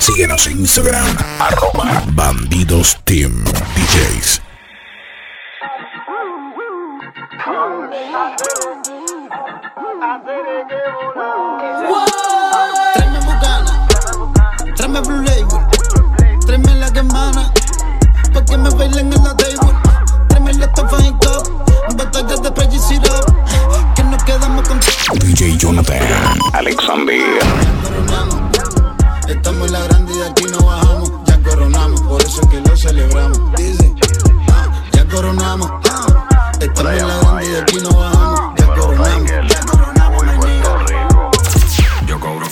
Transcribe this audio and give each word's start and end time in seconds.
Síguenos 0.00 0.46
en 0.46 0.60
Instagram, 0.60 1.04
arroba 1.38 2.02
Bandidos 2.14 2.98
Team 3.04 3.44
DJs. 3.44 4.40
Tráeme 12.94 13.20
bucana, 13.20 13.88
tráeme 14.74 15.00
blue 15.02 15.22
label, 15.22 15.46
tráeme 16.46 16.74
la 16.76 16.90
que 16.90 17.00
emana, 17.00 17.52
pa' 18.32 18.44
que 18.46 18.56
me 18.56 18.70
bailen 18.70 19.12
en 19.12 19.22
la 19.22 19.36
table. 19.36 19.74
Tráeme 20.28 20.54
la 20.54 20.72
tofa 20.72 20.96
y 21.02 21.10
cup, 21.12 21.94
botellas 21.94 22.42
de 22.42 22.78
syrup, 22.78 23.94
que 23.94 24.02
nos 24.04 24.24
quedamos 24.24 24.66
con 24.66 24.80
DJ 25.18 25.58
Jonathan 25.58 26.38
Alexander. 26.54 27.20
Estamos 29.30 29.68
en 29.68 29.72
la 29.72 29.80
grande 29.84 30.12
y 30.12 30.16
de 30.18 30.26
aquí 30.26 30.44
no 30.50 30.66
bajamos, 30.66 31.12
ya 31.24 31.40
coronamos, 31.42 32.00
por 32.02 32.20
eso 32.20 32.40
es 32.42 32.48
que 32.48 32.60
lo 32.60 32.76
celebramos. 32.76 33.40
Dice, 33.56 33.94
ah, 34.50 34.82
ya 34.92 35.04
coronamos, 35.06 35.70
ah, 35.88 36.52
estamos 36.60 36.92
en 36.92 37.08
la 37.08 37.16
grande 37.18 37.44
y 37.44 37.48
de 37.50 37.60
aquí 37.60 37.76
no 37.80 37.90
bajamos, 37.90 38.54
ya 38.58 38.66
coronamos. 38.74 39.79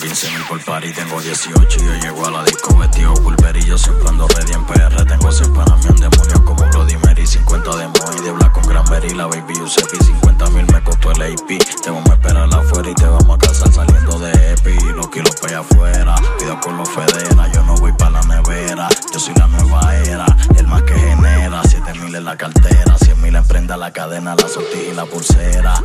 15 0.09 0.31
mil 0.31 0.43
por 0.47 0.59
par 0.65 0.83
y 0.83 0.91
tengo 0.91 1.21
18 1.21 1.53
y 1.53 1.85
yo 1.85 1.93
llego 2.01 2.25
a 2.25 2.31
la 2.31 2.43
disco 2.43 2.75
vestido 2.75 3.13
pulver 3.13 3.55
y 3.57 3.63
yo 3.63 3.77
siempre 3.77 4.09
ando 4.09 4.27
ready 4.27 4.53
en 4.53 4.65
PR 4.65 5.05
Tengo 5.05 5.31
100 5.31 5.53
panas 5.53 5.85
mi 5.85 5.99
demonio 5.99 6.45
como 6.45 6.65
Bloody 6.71 6.97
Mary. 6.97 7.27
50 7.27 7.75
de 7.75 7.87
Moy 7.89 8.19
de 8.23 8.31
Black 8.31 8.51
con 8.51 8.63
Granberry 8.63 9.13
La 9.13 9.27
Baby 9.27 9.53
Giuseppe 9.53 10.03
50 10.03 10.49
mil 10.49 10.65
me 10.73 10.83
costó 10.83 11.11
el 11.11 11.21
AP 11.21 11.47
Te 11.83 11.91
vamos 11.91 12.09
a 12.09 12.13
esperar 12.15 12.49
afuera 12.51 12.89
y 12.89 12.95
te 12.95 13.05
vamos 13.05 13.35
a 13.35 13.37
casar 13.37 13.71
saliendo 13.71 14.17
de 14.17 14.31
EPI. 14.53 14.93
Los 14.95 15.09
kilos 15.09 15.35
pa' 15.35 15.47
allá 15.47 15.59
afuera 15.59 16.15
Cuidado 16.39 16.59
con 16.59 16.77
los 16.77 16.89
federas 16.89 17.51
Yo 17.53 17.63
no 17.65 17.75
voy 17.75 17.91
pa' 17.91 18.09
la 18.09 18.21
nevera 18.23 18.89
Yo 19.13 19.19
soy 19.19 19.35
la 19.35 19.45
nueva 19.45 19.95
era. 19.95 20.25
El 20.57 20.65
más 20.65 20.81
que 20.81 20.95
genera 20.95 21.61
7 21.63 21.93
mil 21.99 22.15
en 22.15 22.25
la 22.25 22.35
cartera. 22.35 22.97
100 22.97 23.21
mil 23.21 23.35
en 23.35 23.45
prenda 23.45 23.77
la 23.77 23.93
cadena 23.93 24.33
La 24.33 24.47
sortija 24.47 24.91
y 24.91 24.95
la 24.95 25.05
pulsera. 25.05 25.75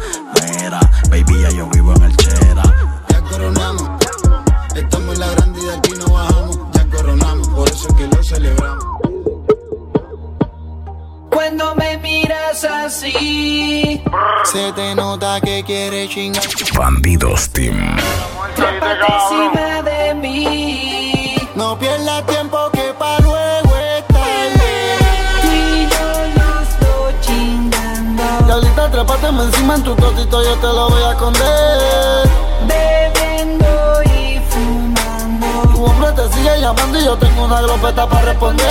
Mera 0.40 0.80
Baby 1.10 1.42
ya 1.42 1.50
yo 1.50 1.66
vivo 1.66 1.94
en 1.94 2.04
el 2.04 2.16
Chera 2.16 2.93
coronamos, 3.34 3.90
estamos 4.76 5.14
en 5.14 5.20
la 5.20 5.30
grande 5.30 5.60
y 5.60 5.64
de 5.64 5.74
aquí 5.74 5.92
no 5.98 6.06
bajamos, 6.06 6.58
ya 6.72 6.86
coronamos, 6.86 7.48
por 7.48 7.68
eso 7.68 7.88
es 7.88 7.94
que 7.94 8.06
lo 8.06 8.22
celebramos. 8.22 8.84
Cuando 11.30 11.74
me 11.74 11.98
miras 11.98 12.64
así, 12.64 14.00
Se 14.44 14.72
te 14.72 14.94
nota 14.94 15.40
que 15.40 15.64
quieres 15.64 16.10
chingar. 16.10 16.44
Bandidos 16.78 17.50
Team. 17.50 17.96
trepa 18.54 18.92
encima 18.92 19.82
de 19.82 20.14
mí. 20.14 21.34
No 21.56 21.76
pierdas 21.76 22.24
tiempo 22.26 22.70
que 22.72 22.94
pa' 22.96 23.18
luego 23.20 23.76
es 23.76 24.06
tarde. 24.06 24.96
Tú 25.42 25.48
y 25.48 25.88
yo 25.90 26.08
nos 26.38 26.68
dos 26.80 27.20
chingando, 27.20 28.60
trépate 28.92 29.26
encima 29.26 29.74
en 29.74 29.82
tu 29.82 29.96
cosito, 29.96 30.44
yo 30.44 30.54
te 30.54 30.66
lo 30.68 30.88
voy 30.88 31.02
a 31.02 31.10
esconder. 31.10 32.23
Sigue 36.54 36.60
llamando 36.60 37.00
y 37.00 37.04
yo 37.04 37.16
tengo 37.16 37.44
una 37.44 37.60
glopeta 37.62 38.06
para 38.08 38.20
Tú 38.20 38.26
responder. 38.26 38.66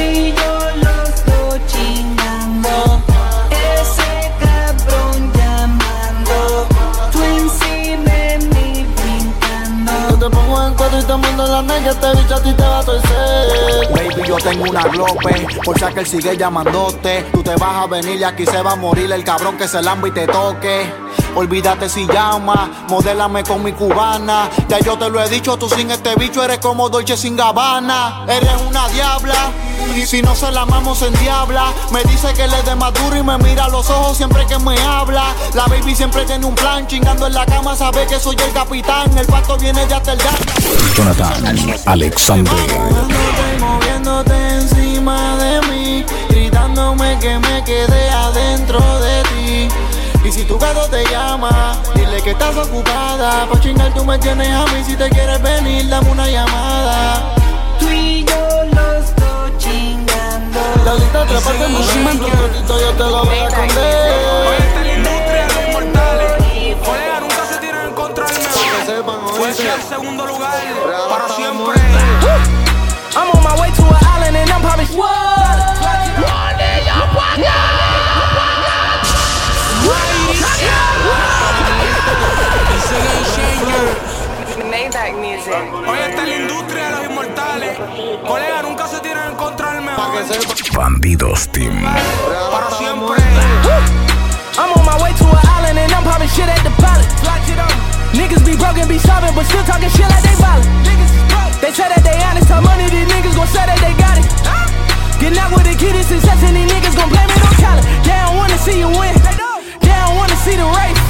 y 0.00 0.32
yo 0.32 0.58
los 0.76 1.24
dos 1.24 1.66
chingando. 1.66 3.02
Ese 3.50 4.32
cabrón 4.40 5.32
llamando. 5.34 6.66
Tú 7.12 7.22
encima 7.22 8.12
de 8.12 8.38
mí 8.54 8.86
brincando. 8.96 9.92
Yo 10.10 10.18
te 10.18 10.30
pongo 10.36 10.66
en 10.66 10.74
cuatro 10.74 10.98
y 10.98 11.02
te 11.02 11.16
mando 11.16 11.46
la 11.46 11.62
negra, 11.62 11.90
este 11.92 12.16
bicho 12.16 12.34
a 12.34 12.42
ti 12.42 12.52
te 12.52 12.62
va 12.62 12.78
a 12.78 12.84
torcer. 12.84 13.88
Baby, 13.92 14.28
yo 14.28 14.36
tengo 14.36 14.64
una 14.70 14.82
glope, 14.84 15.46
por 15.64 15.78
si 15.78 15.84
aquel 15.84 16.06
sigue 16.06 16.36
llamándote. 16.36 17.26
Tú 17.32 17.42
te 17.42 17.54
vas 17.56 17.84
a 17.84 17.86
venir 17.86 18.20
y 18.20 18.24
aquí 18.24 18.44
se 18.46 18.60
va 18.62 18.72
a 18.72 18.76
morir 18.76 19.10
el 19.12 19.24
cabrón 19.24 19.56
que 19.56 19.68
se 19.68 19.80
lamba 19.82 20.08
y 20.08 20.10
te 20.10 20.26
toque. 20.26 20.92
Olvídate 21.34 21.88
si 21.88 22.06
llama, 22.06 22.70
modélame 22.88 23.42
con 23.42 23.62
mi 23.62 23.72
cubana. 23.72 24.50
Ya 24.68 24.78
yo 24.80 24.98
te 24.98 25.08
lo 25.08 25.22
he 25.22 25.28
dicho, 25.28 25.56
tú 25.56 25.68
sin 25.68 25.90
este 25.90 26.14
bicho 26.16 26.42
eres 26.44 26.58
como 26.58 26.88
Dolce 26.88 27.16
sin 27.16 27.36
Gabbana. 27.36 28.24
Eres 28.28 28.52
una 28.68 28.88
diabla, 28.88 29.50
y 29.96 30.06
si 30.06 30.22
no 30.22 30.34
se 30.34 30.50
la 30.50 30.62
amamos 30.62 31.00
en 31.02 31.12
diabla. 31.14 31.72
Me 31.90 32.02
dice 32.04 32.32
que 32.34 32.46
le 32.46 32.62
dé 32.62 32.74
más 32.74 32.92
duro 32.94 33.16
y 33.16 33.22
me 33.22 33.38
mira 33.38 33.64
a 33.64 33.68
los 33.68 33.88
ojos 33.90 34.16
siempre 34.16 34.46
que 34.46 34.58
me 34.58 34.78
habla. 34.82 35.34
La 35.54 35.66
baby 35.66 35.94
siempre 35.94 36.24
tiene 36.24 36.44
un 36.44 36.54
plan, 36.54 36.86
chingando 36.86 37.26
en 37.26 37.34
la 37.34 37.46
cama, 37.46 37.74
sabe 37.76 38.06
que 38.06 38.20
soy 38.20 38.36
el 38.36 38.52
capitán. 38.52 39.16
El 39.16 39.26
pato 39.26 39.56
viene 39.56 39.86
de 39.86 39.94
hasta 39.94 40.12
el 40.12 40.18
Jonathan 40.94 41.56
Alexander. 41.86 42.52
Moviéndote, 42.52 43.58
moviéndote 43.58 44.48
encima 44.54 45.36
de 45.36 45.60
mí, 45.68 46.04
gritándome 46.28 47.18
que 47.20 47.38
me 47.38 47.64
quedé 47.64 48.10
adentro 48.10 48.80
de 49.00 49.22
ti. 49.22 49.68
Y 50.24 50.30
si 50.30 50.44
tu 50.44 50.56
gato 50.56 50.88
te 50.88 51.04
llama, 51.10 51.76
dile 51.96 52.22
que 52.22 52.30
estás 52.30 52.56
ocupada. 52.56 53.44
Pa' 53.50 53.60
chingar 53.60 53.92
tú 53.92 54.04
me 54.04 54.16
tienes 54.18 54.48
a 54.48 54.64
mí, 54.66 54.84
si 54.84 54.94
te 54.96 55.10
quieres 55.10 55.42
venir, 55.42 55.88
dame 55.88 56.10
una 56.10 56.28
llamada. 56.28 57.34
Tú 57.80 57.88
y 57.88 58.24
yo 58.24 58.36
los 58.72 59.16
dos 59.16 59.58
chingando. 59.58 60.60
Diablita, 60.84 61.26
trépate 61.26 61.64
encima 61.64 62.12
en 62.12 62.18
tu 62.18 62.28
cosito, 62.28 62.80
yo 62.80 62.92
te 62.92 63.02
lo 63.02 63.24
voy 63.24 63.36
a 63.36 63.48
esconder. 63.48 64.54
Esta 64.58 64.80
es 64.80 64.86
la 64.86 64.92
industria 64.92 65.46
de 65.46 65.54
los 65.54 65.68
inmortales. 65.68 66.32
Colega, 66.84 67.20
nunca 67.20 67.46
se 67.48 67.56
tiran 67.58 67.88
en 67.88 67.94
contra 67.94 68.26
del 68.26 68.38
mejor. 68.38 68.62
Que 68.78 68.86
sepan, 68.86 69.16
Fue 69.36 69.48
el 69.48 69.82
segundo 69.88 70.26
Bandidos 90.74 91.48
Team. 91.50 91.82
Para 92.50 92.70
siempre. 92.78 93.18
I'm 94.56 94.70
on 94.70 94.84
my 94.86 95.02
way 95.02 95.12
to 95.18 95.26
an 95.26 95.38
island 95.50 95.78
and 95.78 95.90
I'm 95.92 96.04
popping 96.04 96.28
shit 96.28 96.46
at 96.48 96.62
the 96.62 96.70
pilot. 96.78 97.08
Niggas 98.14 98.44
be 98.46 98.54
broken, 98.56 98.86
be 98.86 98.98
sobbing, 98.98 99.34
but 99.34 99.46
still 99.46 99.64
talking 99.64 99.90
shit 99.90 100.06
like 100.06 100.22
they 100.22 100.36
ballin'. 100.38 100.62
They 101.60 101.72
say 101.72 101.88
that 101.90 102.02
they 102.06 102.14
honest, 102.22 102.46
how 102.48 102.60
money 102.60 102.86
these 102.86 103.08
niggas 103.10 103.34
gon' 103.34 103.50
say 103.50 103.66
that 103.66 103.80
they 103.82 103.94
got 103.98 104.18
it. 104.18 104.26
Getting 105.18 105.38
out 105.38 105.50
with 105.50 105.66
the 105.66 105.74
kid 105.74 105.96
is 105.96 106.06
success 106.06 106.38
and 106.46 106.54
these 106.54 106.70
niggas 106.70 106.94
gon' 106.94 107.10
blame 107.10 107.26
it 107.26 107.42
on 107.42 107.54
talent. 107.58 107.86
They 108.06 108.14
don't 108.14 108.36
wanna 108.38 108.58
see 108.58 108.78
you 108.78 108.90
win. 108.94 109.14
They 109.82 109.90
don't 109.90 110.14
wanna 110.14 110.38
see 110.38 110.54
the 110.54 110.68
race. 110.70 111.00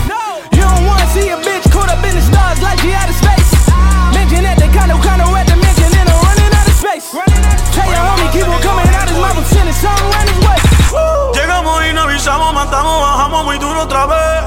You 0.57 0.65
don't 0.65 0.85
wanna 0.89 1.09
see 1.13 1.29
a 1.29 1.37
bitch 1.37 1.69
caught 1.69 1.93
up 1.93 2.01
in 2.01 2.17
the 2.17 2.25
stars 2.25 2.63
like 2.65 2.81
she 2.81 2.97
out 2.97 3.09
of 3.13 3.17
space. 3.17 3.42
Muy 13.43 13.59
duro 13.59 13.83
otra 13.83 14.07
vez. 14.07 14.43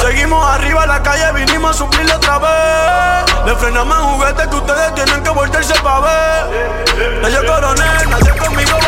Seguimos 0.00 0.44
arriba 0.46 0.82
en 0.84 0.88
la 0.88 1.02
calle, 1.02 1.32
vinimos 1.32 1.70
a 1.70 1.74
suplirle 1.74 2.14
otra 2.14 2.38
vez. 2.38 3.44
Le 3.46 3.54
frenamos 3.56 3.98
en 3.98 4.04
juguete 4.04 4.48
que 4.48 4.56
ustedes 4.56 4.94
tienen 4.94 5.22
que 5.22 5.30
volverse 5.30 5.74
pa' 5.82 6.00
ver. 6.00 7.20
Nadie 7.22 7.46
coroné, 7.46 8.06
nadie 8.08 8.36
conmigo 8.36 8.78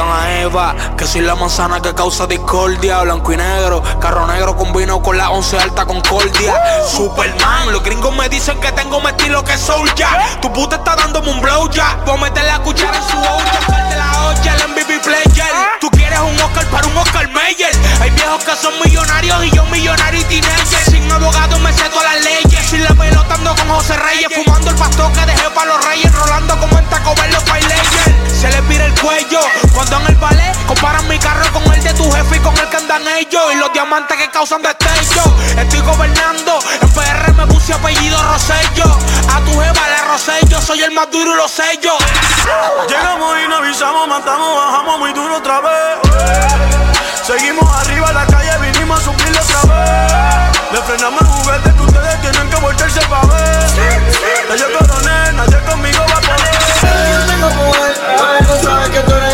a 0.00 0.70
a 0.70 0.96
que 0.96 1.06
soy 1.06 1.20
la 1.20 1.34
manzana 1.34 1.80
que 1.80 1.94
causa 1.94 2.26
discordia. 2.26 3.02
Blanco 3.02 3.32
y 3.32 3.36
negro, 3.36 3.82
carro 4.00 4.26
negro 4.26 4.56
combino 4.56 5.00
con 5.02 5.16
la 5.16 5.30
once 5.30 5.58
alta 5.58 5.86
concordia. 5.86 6.54
Superman, 6.86 7.72
los 7.72 7.82
gringos 7.82 8.14
me 8.16 8.28
dicen 8.28 8.58
que 8.60 8.72
tengo 8.72 9.00
mi 9.00 9.08
estilo 9.08 9.44
que 9.44 9.56
soy 9.56 9.88
ya. 9.96 10.38
Tu 10.40 10.52
puta 10.52 10.76
está 10.76 10.96
dándome 10.96 11.30
un 11.30 11.40
blow 11.40 11.70
ya. 11.70 11.98
Voy 12.04 12.16
a 12.16 12.20
meter 12.22 12.44
la 12.44 12.58
cuchara 12.60 12.96
en 12.96 13.04
su 13.04 13.18
olla. 13.18 13.60
Sal 13.66 13.90
de 13.90 13.96
la 13.96 14.26
olla, 14.26 14.54
el 14.54 14.68
MVP 14.70 15.00
player. 15.00 15.52
Tú 15.80 15.90
quieres 15.90 16.18
un 16.20 16.40
Oscar 16.40 16.66
para 16.66 16.86
un 16.86 16.96
Oscar 16.96 17.28
Mayer. 17.30 17.72
Hay 18.00 18.10
viejos 18.10 18.42
que 18.44 18.56
son 18.56 18.72
millonarios 18.84 19.44
y 19.44 19.50
yo 19.50 19.64
millonario 19.66 20.20
y 20.20 20.24
teenager. 20.24 20.84
Sin 20.90 21.10
abogado 21.12 21.58
me 21.60 21.72
sé 21.72 21.88
todas 21.90 22.14
las 22.14 22.24
leyes. 22.24 22.66
Sin 22.66 22.82
la 22.82 22.94
pelota 22.94 23.34
ando 23.34 23.54
con 23.54 23.68
José 23.68 23.96
Reyes. 23.96 24.28
Fumando 24.34 24.70
el 24.70 24.76
pastor 24.76 25.12
que 25.12 25.26
dejé 25.26 25.50
para 25.50 25.66
los 25.66 25.84
reyes. 25.84 26.12
Rolando 26.12 26.58
como 26.58 26.78
en 26.78 26.84
Taco 26.86 27.14
Bell 27.14 27.32
los. 27.32 27.44
Se 28.44 28.50
le 28.50 28.62
pira 28.62 28.84
el 28.84 29.00
cuello. 29.00 29.40
Cuando 29.86 30.08
en 30.08 30.14
el 30.14 30.20
ballet 30.20 30.66
comparan 30.66 31.06
mi 31.08 31.18
carro 31.18 31.44
con 31.52 31.62
el 31.74 31.82
de 31.82 31.92
tu 31.92 32.10
jefe 32.10 32.36
y 32.36 32.40
con 32.40 32.56
el 32.56 32.68
que 32.70 32.76
andan 32.76 33.02
ellos. 33.18 33.42
Y 33.52 33.56
los 33.56 33.70
diamantes 33.74 34.16
que 34.16 34.30
causan 34.30 34.62
destello. 34.62 35.22
Estoy 35.58 35.80
gobernando, 35.80 36.58
en 36.80 36.88
PR 36.90 37.32
me 37.34 37.46
puse 37.46 37.74
apellido 37.74 38.16
Rosello. 38.22 38.98
A 39.30 39.40
tu 39.40 39.50
jeva 39.52 39.88
le 39.88 40.04
Rosello, 40.08 40.60
soy 40.62 40.82
el 40.84 40.92
más 40.92 41.10
duro 41.10 41.34
y 41.34 41.36
lo 41.36 41.46
sé 41.48 41.78
yo. 41.82 41.98
Llegamos 42.88 43.36
y 43.44 43.48
no 43.48 43.56
avisamos, 43.56 44.08
matamos, 44.08 44.56
bajamos 44.56 44.98
muy 45.00 45.12
duro 45.12 45.36
otra 45.36 45.60
vez. 45.60 45.98
Seguimos 47.22 47.70
arriba 47.76 48.10
la 48.12 48.26
calle, 48.26 48.56
vinimos 48.62 49.00
a 49.00 49.04
subirlo 49.04 49.40
otra 49.42 49.60
vez. 49.74 50.72
Le 50.72 50.80
frenamos 50.80 51.20
el 51.20 51.26
juguete 51.26 51.74
que 51.74 51.82
ustedes 51.82 52.20
tienen 52.22 52.48
que 52.48 52.56
voltearse 52.56 53.00
para 53.02 53.26
ver. 53.26 53.64
Ya 54.48 54.56
yo 54.56 54.78
coroné, 54.78 55.32
nadie 55.34 55.60
conmigo 55.68 55.98
va 56.08 56.16
a 56.16 56.20
poder. 56.20 56.54
Yo 57.12 57.26
tengo 57.26 57.48
poder, 57.50 58.90
que 58.90 59.00
tú 59.00 59.14
eres 59.14 59.33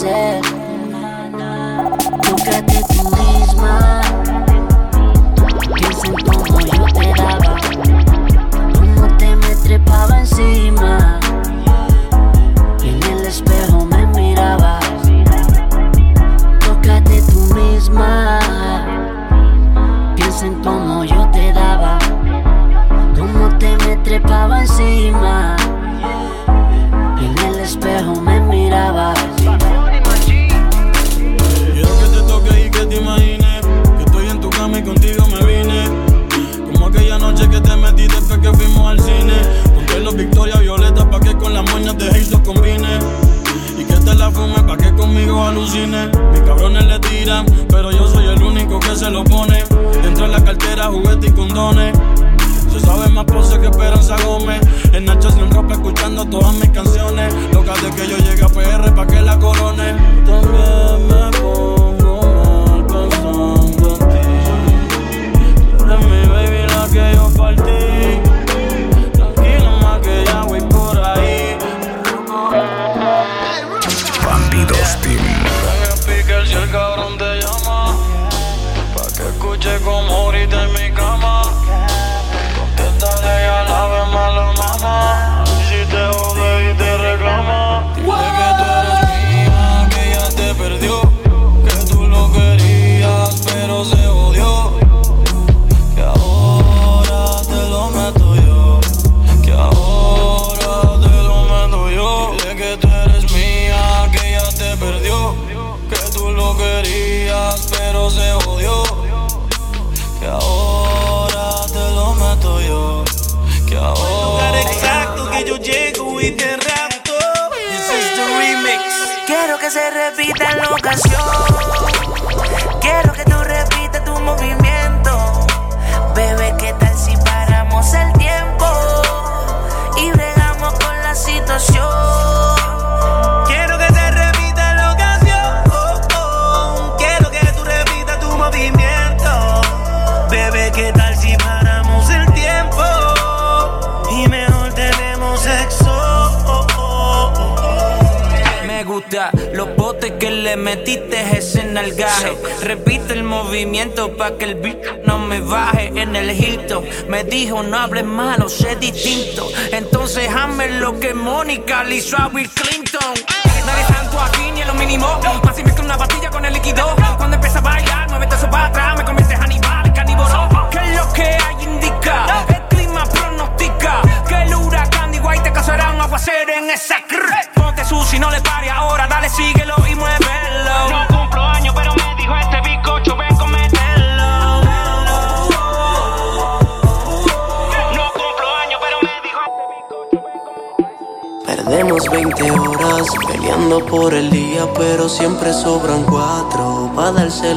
said 0.00 0.49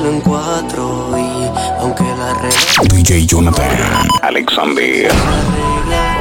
en 0.05 0.21
cuatro 0.21 1.09
y 1.17 1.79
aunque 1.79 2.03
la 2.03 2.33
regla 2.33 2.93
DJ 2.93 3.25
Jonathan. 3.25 4.07
Alexander. 4.21 5.11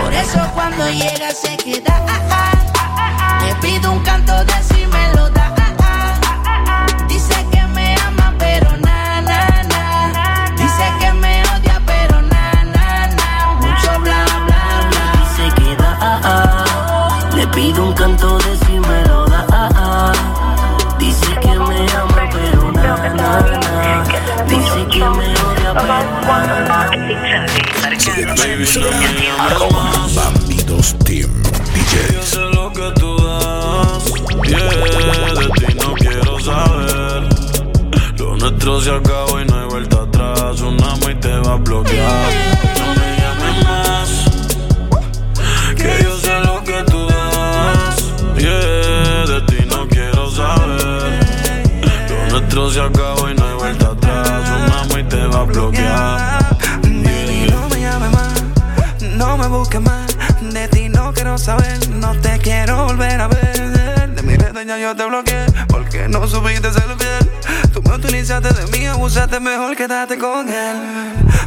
Por 0.02 0.12
eso 0.12 0.40
cuando 0.54 0.88
llega 0.90 1.30
se 1.32 1.56
queda 1.56 2.04
ah, 2.08 2.20
ah, 2.30 2.52
ah, 2.74 3.38
Me 3.42 3.54
pido 3.56 3.92
un 3.92 4.00
canto 4.00 4.32
de 4.44 4.52
si 4.62 4.86
me 4.86 5.14
lo 5.14 5.28
da. 5.30 5.41
Instagram, 28.74 30.34
Team 31.04 31.28
DJ. 31.74 32.14
Yo 32.14 32.22
sé 32.22 32.40
lo 32.54 32.72
que 32.72 32.90
tú 32.98 33.16
das, 33.22 34.04
yeah, 34.48 35.34
de 35.34 35.46
ti 35.58 35.74
no 35.78 35.92
quiero 35.92 36.40
saber. 36.40 37.28
Lo 38.18 38.36
nuestro 38.36 38.80
se 38.80 38.90
acabó 38.90 39.40
y 39.42 39.44
no 39.44 39.60
hay 39.60 39.66
vuelta 39.68 40.02
atrás. 40.02 40.60
Una 40.62 40.94
y 41.10 41.14
te 41.16 41.38
va 41.40 41.52
a 41.52 41.56
bloquear. 41.56 42.32
No 42.78 42.94
me 42.94 43.08
llames 43.20 43.64
más, 43.64 44.08
que 45.76 46.04
yo 46.04 46.16
sé 46.16 46.40
lo 46.40 46.64
que 46.64 46.82
tú 46.90 47.06
das, 47.08 47.96
yeah, 48.38 49.26
de 49.26 49.40
ti 49.48 49.66
no 49.68 49.86
quiero 49.86 50.30
saber. 50.30 51.20
Lo 52.08 52.30
nuestro 52.30 52.70
se 52.70 52.80
acabó 52.80 53.28
y 53.28 53.34
no 53.34 53.46
hay 53.46 53.54
vuelta 53.54 53.88
atrás. 53.88 54.50
Una 54.88 54.98
y 54.98 55.04
te 55.04 55.26
va 55.26 55.40
a 55.40 55.44
bloquear. 55.44 56.31
No 59.24 59.38
me 59.38 59.46
busques 59.46 59.80
más, 59.80 60.16
de 60.52 60.66
ti 60.66 60.88
no 60.88 61.14
quiero 61.14 61.38
saber, 61.38 61.88
no 61.90 62.12
te 62.20 62.40
quiero 62.40 62.86
volver 62.86 63.20
a 63.20 63.28
ver. 63.28 64.10
De 64.16 64.20
mi 64.20 64.34
red 64.34 64.52
yo 64.80 64.96
te 64.96 65.06
bloqueé, 65.06 65.46
porque 65.68 66.08
no 66.08 66.26
supiste 66.26 66.72
ser 66.72 66.96
fiel. 66.98 67.30
Tú 67.72 67.80
me 67.82 67.94
utilizaste 67.94 68.52
de 68.52 68.66
mí, 68.76 68.84
abusaste, 68.84 69.38
mejor 69.38 69.76
quédate 69.76 70.18
con 70.18 70.48
él. 70.48 70.76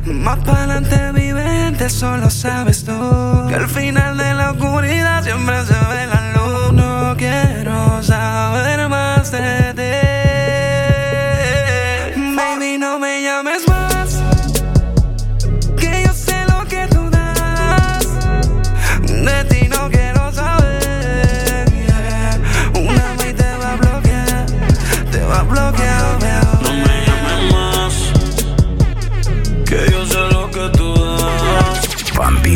Más 0.06 0.40
para 0.40 0.60
adelante 0.60 1.12
vivente, 1.12 1.90
solo 1.90 2.30
sabes 2.30 2.86
tú. 2.86 3.46
Que 3.50 3.56
al 3.56 3.68
final 3.68 4.18
de 4.18 4.34
la 4.34 4.52
oscuridad 4.52 5.22
siempre 5.22 5.66
se 5.66 5.74
ve 5.74 6.08
la 6.08 6.32
luz. 6.32 6.72
No 6.72 7.16
quiero 7.18 8.02
saber 8.02 8.88
más 8.88 9.32
de 9.32 9.74
ti. 9.74 10.05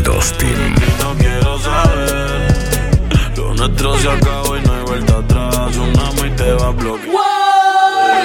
Team. 0.01 0.75
No 1.01 1.13
quiero 1.17 1.59
saber. 1.59 2.47
Lo 3.35 3.53
nuestro 3.53 3.97
se 3.97 4.09
acabó 4.09 4.55
y 4.55 4.61
no 4.61 4.73
hay 4.73 4.83
vuelta 4.83 5.17
atrás. 5.17 5.75
Una 5.75 6.25
y 6.25 6.29
te 6.31 6.53
va 6.53 6.67
a 6.67 6.69
bloquear. 6.69 7.11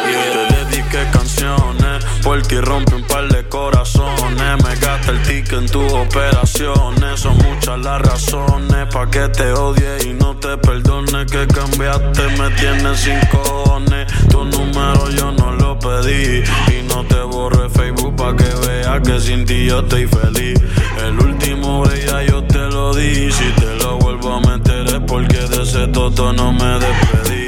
Yeah. 0.07 0.49
Te 0.49 0.65
dediqué 0.65 1.11
canciones. 1.13 2.05
Por 2.23 2.43
ti 2.43 2.61
rompe 2.61 2.95
un 2.95 3.03
par 3.03 3.27
de 3.27 3.49
corazones. 3.49 4.65
Me 4.65 4.77
gasta 4.77 5.11
el 5.11 5.23
ticket 5.23 5.53
en 5.53 5.67
tus 5.67 5.93
operaciones. 5.93 7.21
Son 7.21 7.37
muchas 7.39 7.79
las 7.81 8.01
razones 8.03 8.87
pa' 8.93 9.11
que 9.11 9.29
te 9.31 9.53
odie 9.53 10.05
y 10.07 10.13
no 10.13 10.37
te 10.37 10.57
perdone. 10.57 11.27
Que 11.27 11.45
cambiaste, 11.49 12.23
me 12.39 12.51
tienes 12.51 13.01
sin 13.01 13.19
cojones. 13.33 14.07
Tu 14.29 14.45
número 14.45 15.11
yo 15.11 15.33
no 15.33 15.51
lo 15.51 15.77
pedí. 15.77 16.45
Y 16.69 16.83
no 16.83 17.05
te 17.05 17.24
borré 17.35 17.69
Facebook 17.69 18.15
pa' 18.17 18.35
que 18.37 18.51
veas 18.65 19.01
que 19.07 19.21
sin 19.21 19.45
ti 19.45 19.67
yo 19.67 19.81
estoy 19.81 20.07
feliz. 20.07 20.59
El 21.07 21.19
último 21.19 21.85
día 21.87 22.23
yo 22.31 22.43
te 22.45 22.63
lo 22.75 22.95
di. 22.95 23.33
Si 23.33 23.49
te 23.61 23.71
lo 23.83 23.99
vuelvo 23.99 24.35
a 24.35 24.41
meter 24.41 24.87
es 24.97 25.03
porque 25.07 25.41
de 25.53 25.63
ese 25.63 25.87
toto 25.89 26.33
no 26.33 26.53
me 26.53 26.73
despedí. 26.85 27.47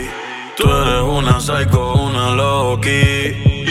Tú 0.56 0.64
eres 0.80 1.02
una 1.18 1.40
psycho, 1.40 1.94
una 2.08 2.30
loki. 2.40 3.66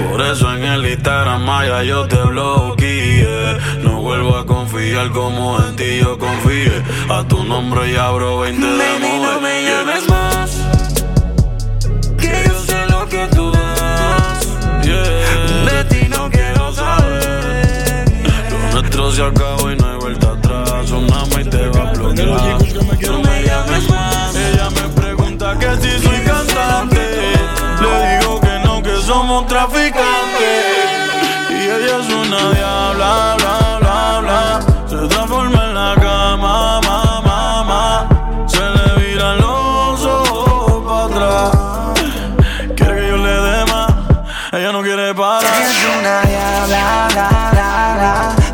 Por 0.00 0.20
eso 0.22 0.54
en 0.54 0.64
el 0.64 0.86
Instagram 0.86 1.44
Maya 1.44 1.82
yo 1.82 2.06
te 2.06 2.20
bloqueé. 2.32 3.58
No 3.82 4.00
vuelvo 4.00 4.36
a 4.36 4.46
confiar 4.46 5.10
como 5.10 5.58
en 5.64 5.76
ti 5.76 5.98
yo 6.00 6.18
confíe. 6.18 6.76
A 7.10 7.24
tu 7.24 7.44
nombre 7.44 7.90
y 7.92 7.96
abro 7.96 8.40
20 8.40 8.66
de 8.66 8.72
Baby, 8.78 9.12
no 9.22 9.40
me 9.40 9.54
llames 9.68 10.08
más. 10.08 10.41
Nuestro 18.94 19.10
se 19.10 19.22
acabó 19.22 19.70
y 19.70 19.76
no 19.76 19.90
hay 19.90 19.96
vuelta 19.96 20.32
atrás. 20.32 20.90
Una 20.90 21.40
y 21.40 21.44
te 21.48 21.66
va 21.68 21.88
a 21.88 21.92
bloquear. 21.94 22.28
No 22.28 23.22
me 23.22 23.42
llames 23.42 23.88
más. 23.88 24.36
Ella 24.36 24.68
me 24.68 24.88
pregunta 24.90 25.58
que 25.58 25.76
si 25.76 25.98
soy 26.06 26.20
cantante. 26.20 27.00
Le 27.80 28.18
digo 28.18 28.38
que 28.38 28.58
no, 28.66 28.82
que 28.82 28.94
somos 28.98 29.46
traficantes. 29.46 30.04
Y 31.48 31.54
ella 31.54 32.00
es 32.00 32.12
una 32.12 32.52
diabla, 32.52 32.92
bla, 32.94 33.36
bla, 33.38 33.61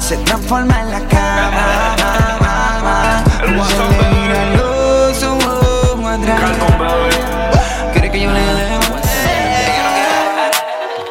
Se 0.08 0.16
transforma 0.16 0.80
en 0.80 0.90
la 0.90 1.00
cama, 1.08 2.06
los 3.54 3.74
ojos 5.22 6.06
atrás. 6.06 6.40
Quiere 7.92 8.10
que 8.10 8.20
yo 8.22 8.30
le 8.32 8.40
dé 8.40 8.78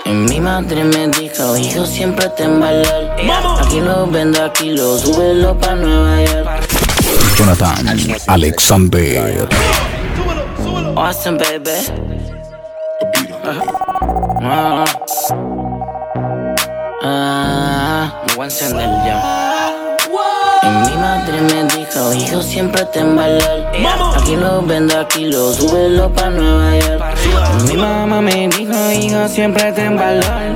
Y 0.06 0.10
mi 0.10 0.39
madre 0.39 0.84
me 0.84 1.10
dijo, 1.10 1.56
hijo, 1.58 1.86
siempre 1.86 2.27
te 2.30 2.46
embalar. 2.46 3.16
Aquí 3.62 3.82
lo 3.82 4.08
vendo, 4.08 4.44
aquí 4.44 4.72
lo 4.72 4.98
súbelo 4.98 5.56
pa' 5.60 5.75
Nueva 5.75 6.24
York. 6.24 6.50
Jonathan 7.38 8.00
Alexander. 8.25 9.48
Austin, 10.96 11.38
baby. 11.38 11.70
Ah, 14.42 14.86
ah, 17.04 17.27
me 17.38 17.38
voy 17.39 17.54
a 17.54 17.56
encender 18.48 18.89
ya. 19.06 19.18
Y 20.63 20.70
mi 20.89 20.96
madre 20.98 21.42
me 21.42 21.63
dijo, 21.66 22.13
hijo, 22.13 22.42
siempre 22.42 22.84
te 22.86 23.00
embalar. 23.00 23.72
Aquí 24.18 24.36
lo 24.36 24.62
vendo, 24.62 24.98
aquí 25.00 25.25
lo 25.25 25.54
súbelo 25.54 26.10
pa' 26.13 26.30
Nueva 26.30 26.77
York. 26.80 27.04
Y 27.60 27.63
mi 27.68 27.77
mamá 27.77 28.22
me 28.22 28.48
dijo, 28.48 28.92
hijo, 28.92 29.27
siempre 29.27 29.72
te 29.74 29.84
embalar. 29.84 30.56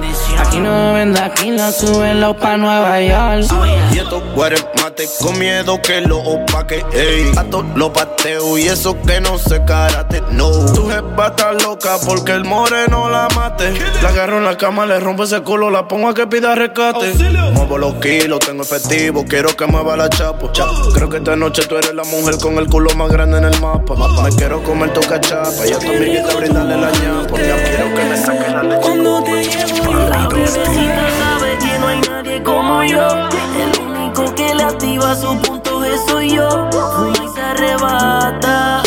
Aquí 0.51 0.59
no 0.59 0.93
vendo, 0.95 1.17
aquí 1.21 1.51
lo 1.51 1.71
súbelo 1.71 2.35
pa' 2.35 2.57
Nueva 2.57 2.99
York. 2.99 3.45
Y 3.93 3.99
estos 3.99 4.21
guares 4.35 4.65
mate 4.83 5.07
con 5.21 5.39
miedo 5.39 5.81
que 5.81 6.01
lo 6.01 6.17
opaque, 6.17 6.83
ey. 6.91 7.31
A 7.37 7.45
todos 7.45 7.63
los 7.75 7.91
pateo 7.91 8.57
y 8.57 8.67
eso 8.67 8.97
que 9.01 9.21
no 9.21 9.37
se 9.37 9.63
karate, 9.63 10.21
no. 10.31 10.51
Tu 10.73 10.89
jefa 10.89 11.27
está 11.27 11.53
loca 11.53 11.91
porque 12.05 12.33
el 12.33 12.43
moreno 12.43 13.09
la 13.09 13.29
mate. 13.33 13.71
La 14.03 14.09
agarro 14.09 14.39
en 14.39 14.43
la 14.43 14.57
cama, 14.57 14.85
le 14.85 14.99
rompo 14.99 15.23
ese 15.23 15.39
culo, 15.39 15.69
la 15.69 15.87
pongo 15.87 16.09
a 16.09 16.13
que 16.13 16.27
pida 16.27 16.53
rescate. 16.53 17.13
Muevo 17.53 17.77
los 17.77 17.95
kilos, 17.95 18.39
tengo 18.39 18.63
efectivo, 18.63 19.23
quiero 19.25 19.55
que 19.55 19.65
mueva 19.67 19.95
la 19.95 20.09
chapo. 20.09 20.51
Creo 20.93 21.07
que 21.07 21.17
esta 21.17 21.37
noche 21.37 21.65
tú 21.65 21.77
eres 21.77 21.93
la 21.93 22.03
mujer 22.03 22.35
con 22.39 22.57
el 22.57 22.67
culo 22.67 22.93
más 22.95 23.09
grande 23.09 23.37
en 23.37 23.45
el 23.45 23.61
mapa. 23.61 23.95
Me 24.21 24.29
quiero 24.35 24.61
comer 24.63 24.91
tu 24.91 24.99
cachapa, 24.99 25.65
yo 25.65 25.79
también 25.79 26.23
quiero 26.23 26.37
brindarle 26.37 26.75
la 26.75 26.91
ñapa. 26.91 27.39
Ya 27.39 27.63
quiero 27.63 27.95
que 27.95 28.03
me 28.03 28.17
saque 28.17 28.51
la 28.51 28.63
leche. 28.63 28.81
Cuando 28.81 29.23
te 29.23 29.43
llevo 29.43 29.93
la 30.09 30.27
bebecita 30.41 31.09
sabe 31.19 31.57
que 31.57 31.79
no 31.79 31.87
hay 31.87 32.01
nadie 32.01 32.43
como 32.43 32.83
yo. 32.83 33.07
El 33.55 33.81
único 33.81 34.35
que 34.35 34.55
le 34.55 34.63
activa 34.63 35.15
su 35.15 35.37
punto 35.41 35.81
G 35.81 36.07
soy 36.07 36.29
yo. 36.35 36.69
Fuma 36.71 37.23
y 37.23 37.27
se 37.29 37.41
arrebata 37.41 38.83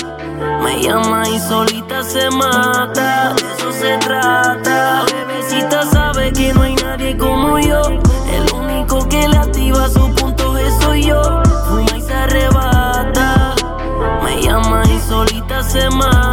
Me 0.63 0.83
llama 0.83 1.29
y 1.29 1.39
solita 1.39 2.03
se 2.03 2.31
mata. 2.31 3.35
De 3.35 3.43
eso 3.57 3.73
se 3.73 3.99
trata. 3.99 5.05
Bebecita 5.13 5.87
sabe 5.87 6.33
que 6.33 6.53
no 6.53 6.63
hay 6.63 6.75
nadie 6.77 7.17
como 7.17 7.59
yo. 7.59 7.83
El 8.33 8.53
único 8.53 9.09
que 9.09 9.29
le 9.29 9.37
activa 9.37 9.89
su 9.89 10.13
punto 10.15 10.55
G 10.55 10.81
soy 10.81 11.03
yo. 11.05 11.43
Fuma 11.69 11.97
y 11.97 12.01
se 12.01 12.15
arrebata 12.15 13.55
Me 14.23 14.43
llama 14.43 14.83
y 14.87 14.99
solita 15.09 15.63
se 15.63 15.89
mata 15.91 16.24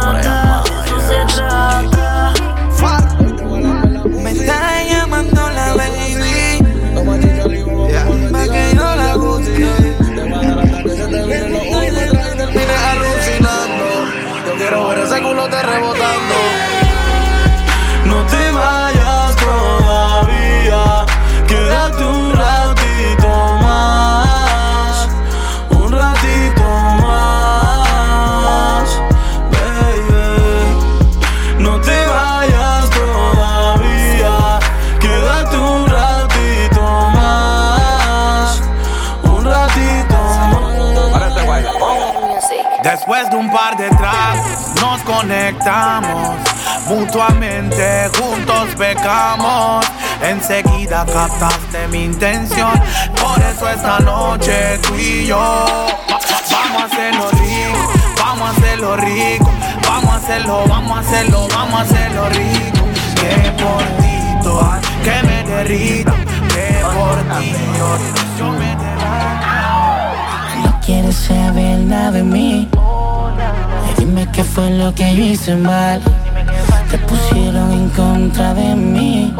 par 43.52 43.76
de 43.76 43.88
tragos 43.90 44.74
nos 44.80 45.00
conectamos 45.02 46.36
Mutuamente 46.88 48.08
juntos 48.18 48.68
pecamos. 48.76 49.86
Enseguida 50.20 51.06
captaste 51.06 51.86
mi 51.88 52.04
intención. 52.04 52.72
Por 53.20 53.38
eso 53.40 53.68
esta 53.68 54.00
noche 54.00 54.78
tú 54.82 54.94
y 54.96 55.26
yo 55.26 55.36
va- 55.38 56.14
va- 56.14 56.20
Vamos 56.50 56.82
a 56.82 56.86
hacerlo 56.86 57.30
rico, 57.30 57.92
vamos 58.18 58.48
a 58.48 58.50
hacerlo 58.52 58.96
rico 58.96 59.50
Vamos 59.88 60.12
a 60.12 60.16
hacerlo, 60.16 60.64
vamos 60.68 60.96
a 60.96 61.00
hacerlo, 61.00 61.48
vamos 61.54 61.74
a 61.74 61.82
hacerlo 61.82 62.28
rico. 62.30 62.84
Que 63.20 63.50
por 63.62 63.82
ti 64.02 64.12
que 65.04 65.26
me 65.26 65.42
derrita 65.44 66.12
Que 66.48 66.82
por 66.94 67.38
ti 67.38 67.54
yo, 67.78 67.98
No 70.64 70.80
quieres 70.84 71.16
saber 71.16 71.78
nada 71.78 72.10
de 72.12 72.22
mí. 72.22 72.68
Dime 74.04 74.26
qué 74.32 74.42
fue 74.42 74.68
lo 74.70 74.92
que 74.92 75.14
yo 75.14 75.22
hice 75.22 75.54
mal. 75.54 76.02
Te 76.90 76.98
pusieron 76.98 77.72
incómodo 77.72 78.14
contra 78.14 78.52
de 78.52 78.74
mí. 78.74 79.32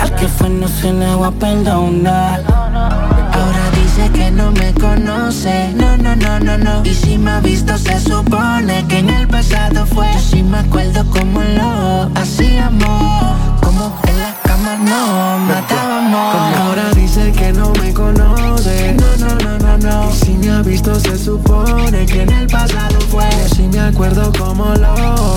Al 0.00 0.12
que 0.16 0.26
fue 0.26 0.48
no 0.48 0.66
se 0.66 0.92
le 0.92 1.14
va 1.14 1.28
a 1.28 1.30
perdonar. 1.30 2.42
Ahora 2.48 3.70
dice 3.80 4.10
que 4.10 4.32
no 4.32 4.50
me 4.50 4.74
conoce, 4.74 5.72
no, 5.76 5.96
no, 5.96 6.16
no, 6.16 6.40
no, 6.40 6.58
no. 6.58 6.84
Y 6.84 6.92
si 6.92 7.18
me 7.18 7.30
ha 7.30 7.40
visto 7.40 7.78
se 7.78 8.00
supone 8.00 8.84
que 8.88 8.98
en 8.98 9.10
el 9.10 9.28
pasado 9.28 9.86
fue. 9.86 10.12
Yo 10.12 10.18
sí 10.18 10.42
me 10.42 10.58
acuerdo 10.58 11.08
como 11.10 11.40
lo 11.40 12.10
hacíamos, 12.20 13.36
como 13.62 13.96
en 14.08 14.18
la 14.18 14.34
cama 14.42 14.76
no 14.90 15.38
matábamos. 15.38 16.34
Ahora 16.62 16.90
dice 16.96 17.30
que 17.30 17.52
no 17.52 17.72
me 17.74 17.94
conoce, 17.94 18.94
no, 18.94 19.24
no, 19.24 19.34
no, 19.36 19.58
no, 19.58 19.78
no. 19.78 20.27
Y 20.48 20.50
ha 20.50 20.62
visto 20.62 20.98
se 20.98 21.18
supone 21.18 22.06
que 22.06 22.22
en 22.22 22.32
el 22.32 22.46
pasado 22.46 22.98
fue. 23.10 23.28
Yo 23.30 23.54
sí 23.54 23.68
me 23.70 23.80
acuerdo 23.80 24.32
como 24.38 24.74
lo 24.76 24.94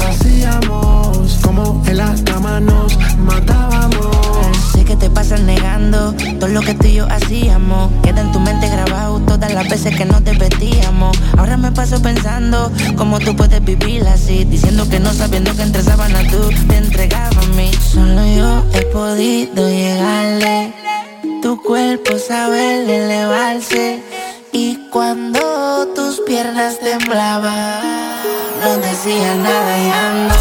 hacíamos, 0.08 1.38
como 1.44 1.84
en 1.86 1.98
la 1.98 2.15
cama 2.24 2.62
nos 2.62 2.98
matábamos. 3.18 4.15
Sé 4.72 4.86
que 4.86 4.96
te 4.96 5.10
pasas 5.10 5.41
negando 5.41 6.13
todo 6.39 6.48
lo 6.48 6.62
que 6.62 6.75
tú 6.75 6.88
y 6.88 6.94
yo 6.94 7.08
hacíamos. 7.10 7.91
Queda 8.03 8.22
en 8.22 8.32
tu 8.32 8.39
mente 8.39 8.70
grabado 8.70 9.20
todas 9.20 9.53
las 9.53 9.68
veces 9.68 9.94
que 9.98 10.06
nos 10.06 10.24
vestíamos. 10.24 11.18
Ahora 11.38 11.58
me 11.58 11.74
paso 11.74 12.01
pensando 12.01 12.72
cómo 12.96 13.20
tú 13.20 13.36
puedes 13.36 13.62
vivir 13.65 14.08
así. 14.08 14.46
Diciendo 14.46 14.88
que 14.88 15.01
no 15.01 15.12
sabiendo 15.12 15.53
que 15.58 15.63
entre 15.63 15.84
sábanas 15.84 16.25
tú 16.27 16.50
te 16.70 16.77
entregabas 16.77 17.36
a 17.36 17.50
mí. 17.50 17.70
Solo 17.82 18.25
yo 18.25 18.63
he 18.74 18.86
podido 18.86 19.68
llegarle. 19.68 20.74
Tu 21.41 21.62
cuerpo 21.62 22.18
sabe 22.18 22.84
elevarse. 22.84 24.11
Y 24.53 24.89
cuando 24.89 25.39
tus 25.96 26.20
piernas 26.27 26.77
temblaban, 26.79 27.81
no 28.62 28.77
decía 28.77 29.34
nada 29.36 29.77
y 29.77 29.89
ando 29.89 30.36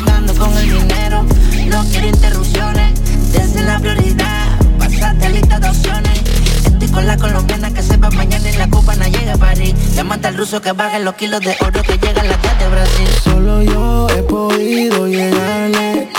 jugando 0.00 0.34
con 0.34 0.52
el 0.58 0.78
dinero. 0.78 1.24
No 1.68 1.84
quiero 1.90 2.08
interrupciones, 2.08 3.00
desde 3.32 3.62
la 3.62 3.78
prioridad. 3.78 4.58
Pasaste 4.80 5.28
lista 5.30 5.60
de 5.60 5.68
opciones. 5.68 6.20
Estoy 6.64 6.88
con 6.88 7.06
la 7.06 7.16
colombiana 7.16 7.72
que 7.72 7.82
sepa 7.82 8.10
mañana 8.10 8.50
y 8.50 8.56
la 8.56 8.68
cubana 8.68 9.08
llega 9.08 9.34
a 9.34 9.38
París. 9.38 9.74
Le 9.94 10.02
mata 10.02 10.26
al 10.26 10.36
ruso 10.36 10.60
que 10.60 10.72
baje 10.72 10.98
los 10.98 11.14
kilos 11.14 11.40
de 11.40 11.56
oro 11.60 11.82
que 11.82 11.98
llega 11.98 12.22
a 12.22 12.24
la 12.24 12.36
tía 12.38 12.54
de 12.54 12.68
Brasil. 12.68 13.08
Solo 13.22 13.62
yo 13.62 14.08
he 14.10 14.22
podido 14.24 15.06
llegarle. 15.06 16.15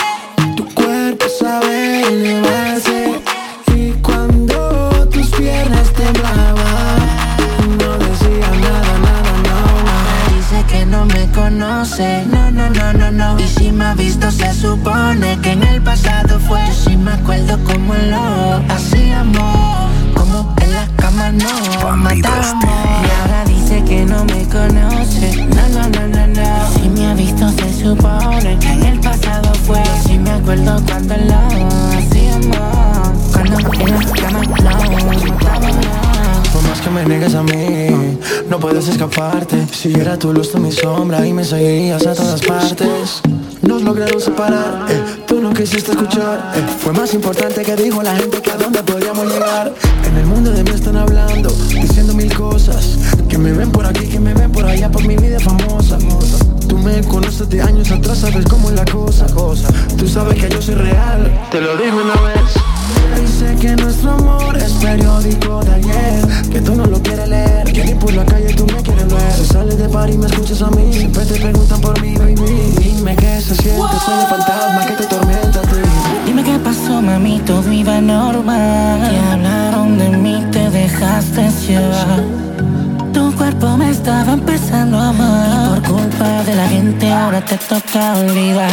Si 39.88 39.94
yo 39.94 40.02
era 40.02 40.18
tu 40.18 40.34
luz, 40.34 40.52
tú 40.52 40.58
mi 40.58 40.70
sombra 40.70 41.26
y 41.26 41.32
me 41.32 41.42
seguirías 41.42 42.06
a 42.06 42.12
todas 42.14 42.42
partes. 42.42 43.22
Nos 43.62 43.80
lograron 43.80 44.20
separar, 44.20 44.84
eh, 44.90 45.24
tú 45.26 45.40
no 45.40 45.50
quisiste 45.54 45.92
escuchar. 45.92 46.52
eh. 46.56 46.62
Fue 46.80 46.92
más 46.92 47.14
importante 47.14 47.62
que 47.62 47.74
dijo 47.74 48.02
la 48.02 48.14
gente 48.14 48.42
que 48.42 48.50
a 48.50 48.58
dónde 48.58 48.82
podríamos 48.82 49.32
llegar. 49.32 49.72
En 50.06 50.14
el 50.18 50.26
mundo 50.26 50.50
de 50.50 50.62
mí 50.62 50.72
están 50.72 50.98
hablando, 50.98 51.48
diciendo 51.70 52.12
mil 52.12 52.30
cosas. 52.36 52.98
Que 53.30 53.38
me 53.38 53.50
ven 53.54 53.72
por 53.72 53.86
aquí, 53.86 54.06
que 54.06 54.20
me 54.20 54.34
ven 54.34 54.52
por 54.52 54.66
allá, 54.66 54.90
por 54.90 55.06
mi 55.06 55.16
vida 55.16 55.40
famosa. 55.40 55.96
Tú 56.68 56.76
me 56.76 57.00
conoces 57.04 57.48
de 57.48 57.62
años 57.62 57.90
atrás, 57.90 58.18
sabes 58.18 58.44
cómo 58.44 58.68
es 58.68 58.76
la 58.76 58.84
cosa. 58.84 59.24
cosa. 59.32 59.68
Tú 59.96 60.06
sabes 60.06 60.38
que 60.38 60.50
yo 60.50 60.60
soy 60.60 60.74
real, 60.74 61.46
te 61.50 61.62
lo 61.62 61.78
digo 61.78 61.96
una 61.96 62.20
vez. 62.28 62.67
Dice 63.20 63.54
que 63.60 63.76
nuestro 63.76 64.12
amor 64.12 64.56
es 64.56 64.72
periódico 64.72 65.60
de 65.64 65.74
ayer 65.74 66.26
Que 66.50 66.60
tú 66.60 66.74
no 66.74 66.86
lo 66.86 67.00
quieres 67.02 67.28
leer 67.28 67.64
Que 67.72 67.84
ni 67.84 67.94
por 67.94 68.12
la 68.12 68.24
calle 68.24 68.54
tú 68.54 68.66
me 68.66 68.82
quieres 68.82 69.08
ver 69.08 69.32
Si 69.32 69.44
sales 69.44 69.78
de 69.78 69.88
par 69.88 70.10
y 70.10 70.18
me 70.18 70.26
escuchas 70.26 70.62
a 70.62 70.70
mí 70.70 70.92
Siempre 70.92 71.24
te 71.24 71.40
preguntan 71.40 71.80
por 71.80 72.00
mí, 72.00 72.14
baby 72.16 72.34
Dime 72.78 73.16
qué 73.16 73.40
se 73.40 73.54
siente, 73.54 73.96
soy 74.04 74.20
el 74.20 74.26
fantasma 74.26 74.86
que 74.86 74.92
te 74.94 75.06
tormenta 75.06 75.60
a 75.60 75.62
ti 75.62 76.08
Dime 76.28 76.44
qué 76.44 76.58
pasó, 76.58 77.00
mami, 77.00 77.40
todo 77.40 77.72
iba 77.72 78.02
normal. 78.02 79.00
Que 79.10 79.18
hablaron 79.32 79.96
de 79.96 80.10
mí, 80.10 80.44
te 80.52 80.68
dejaste 80.68 81.48
llevar. 81.66 82.22
Tu 83.14 83.34
cuerpo 83.34 83.78
me 83.78 83.88
estaba 83.88 84.34
empezando 84.34 84.98
a 84.98 85.08
amar. 85.08 85.80
Por 85.80 85.94
culpa 85.94 86.42
de 86.44 86.54
la 86.54 86.68
gente 86.68 87.10
ahora 87.10 87.42
te 87.42 87.56
toca 87.56 88.18
olvidar. 88.18 88.70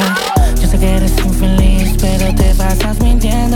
Yo 0.62 0.67
sé 0.67 0.77
que 0.77 0.97
eres 0.97 1.13
infeliz, 1.23 1.95
pero 2.01 2.36
te 2.36 2.53
pasas 2.55 2.99
mintiendo. 2.99 3.54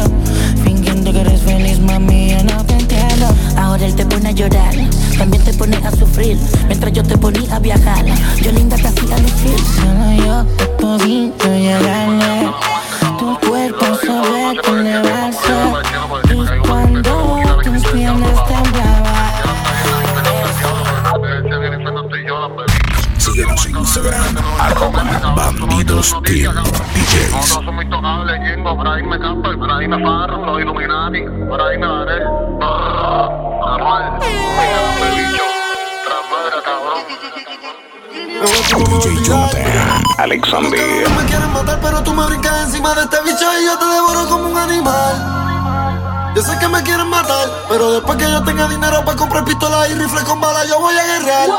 Alexander. 40.29 41.09
No 41.09 41.15
me 41.15 41.25
quieren 41.25 41.51
matar, 41.53 41.79
pero 41.81 42.03
tú 42.03 42.13
me 42.13 42.23
brincas 42.27 42.65
encima 42.65 42.93
de 42.93 43.01
este 43.01 43.19
bicho 43.23 43.45
y 43.59 43.65
yo 43.65 43.79
te 43.79 43.85
devoro 43.85 44.29
como 44.29 44.49
un 44.49 44.57
animal. 44.57 46.33
Yo 46.35 46.43
sé 46.43 46.55
que 46.59 46.67
me 46.67 46.83
quieren 46.83 47.09
matar, 47.09 47.49
pero 47.67 47.93
después 47.93 48.15
que 48.19 48.29
yo 48.29 48.43
tenga 48.43 48.67
dinero 48.67 49.03
para 49.03 49.17
comprar 49.17 49.43
pistolas 49.43 49.89
y 49.89 49.95
rifles 49.95 50.23
con 50.25 50.39
balas, 50.39 50.67
yo 50.67 50.79
voy 50.79 50.95
a 50.95 51.03
guerrear. 51.03 51.49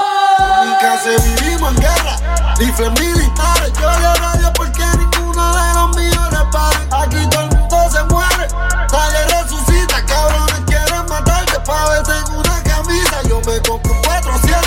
En 0.63 0.69
mi 0.69 0.77
casa 0.79 1.11
vivimos 1.41 1.75
en 1.75 1.81
guerra, 1.81 2.17
rifles 2.59 2.93
militares. 2.93 3.73
Yo 3.81 3.91
le 3.91 4.15
radio 4.15 4.53
porque 4.55 4.85
ninguno 4.99 5.57
de 5.57 5.75
los 5.75 5.97
míos 5.97 6.31
repare. 6.31 6.79
Aquí 6.93 7.27
todo 7.29 7.41
el 7.43 7.51
mundo 7.51 7.77
se 7.91 8.05
muere, 8.05 8.47
nadie 8.93 9.43
resucita. 9.43 10.07
Cabrones 10.07 10.61
quieren 10.67 11.07
matarte 11.09 11.59
pa' 11.67 11.89
verte 11.91 12.13
en 12.13 12.37
una 12.37 12.63
camisa. 12.63 13.21
Yo 13.29 13.41
me 13.41 13.61
compro 13.63 13.93
un 13.93 14.03
4-7. 14.03 14.61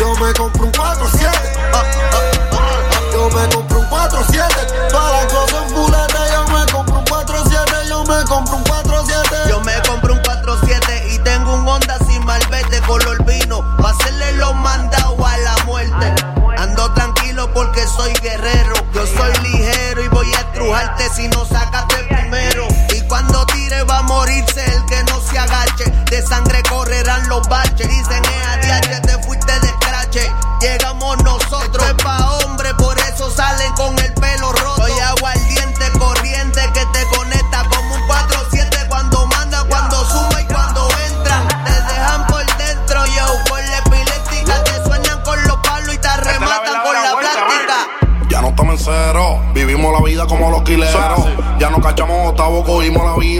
Yo 0.00 0.14
me 0.16 0.32
compro 0.32 0.64
un 0.64 0.72
4-7. 0.72 1.13
Si 21.14 21.28
no 21.28 21.44
sacaste 21.44 21.96
primero. 22.04 22.68
Y 22.94 23.00
cuando 23.02 23.44
tire 23.46 23.82
va 23.84 23.98
a 23.98 24.02
morirse 24.02 24.64
el 24.64 24.84
que 24.86 25.02
no 25.04 25.20
se 25.20 25.38
agache. 25.38 25.84
De 26.10 26.22
sangre 26.22 26.62
correrán 26.68 27.28
los 27.28 27.46
baches. 27.48 27.88
Dicen, 27.88 28.24
eh, 28.24 28.42
adiache, 28.52 29.00
te 29.00 29.22
fuiste 29.24 29.60
de 29.60 29.66
escrache. 29.66 30.32
Llegamos 30.60 31.22
nosotros. 31.22 31.84
Es 31.86 31.94
pa' 32.02 32.30
hombre, 32.38 32.72
por 32.74 32.98
eso 32.98 33.30
salen 33.30 33.72
con 33.74 33.98
el 33.98 34.13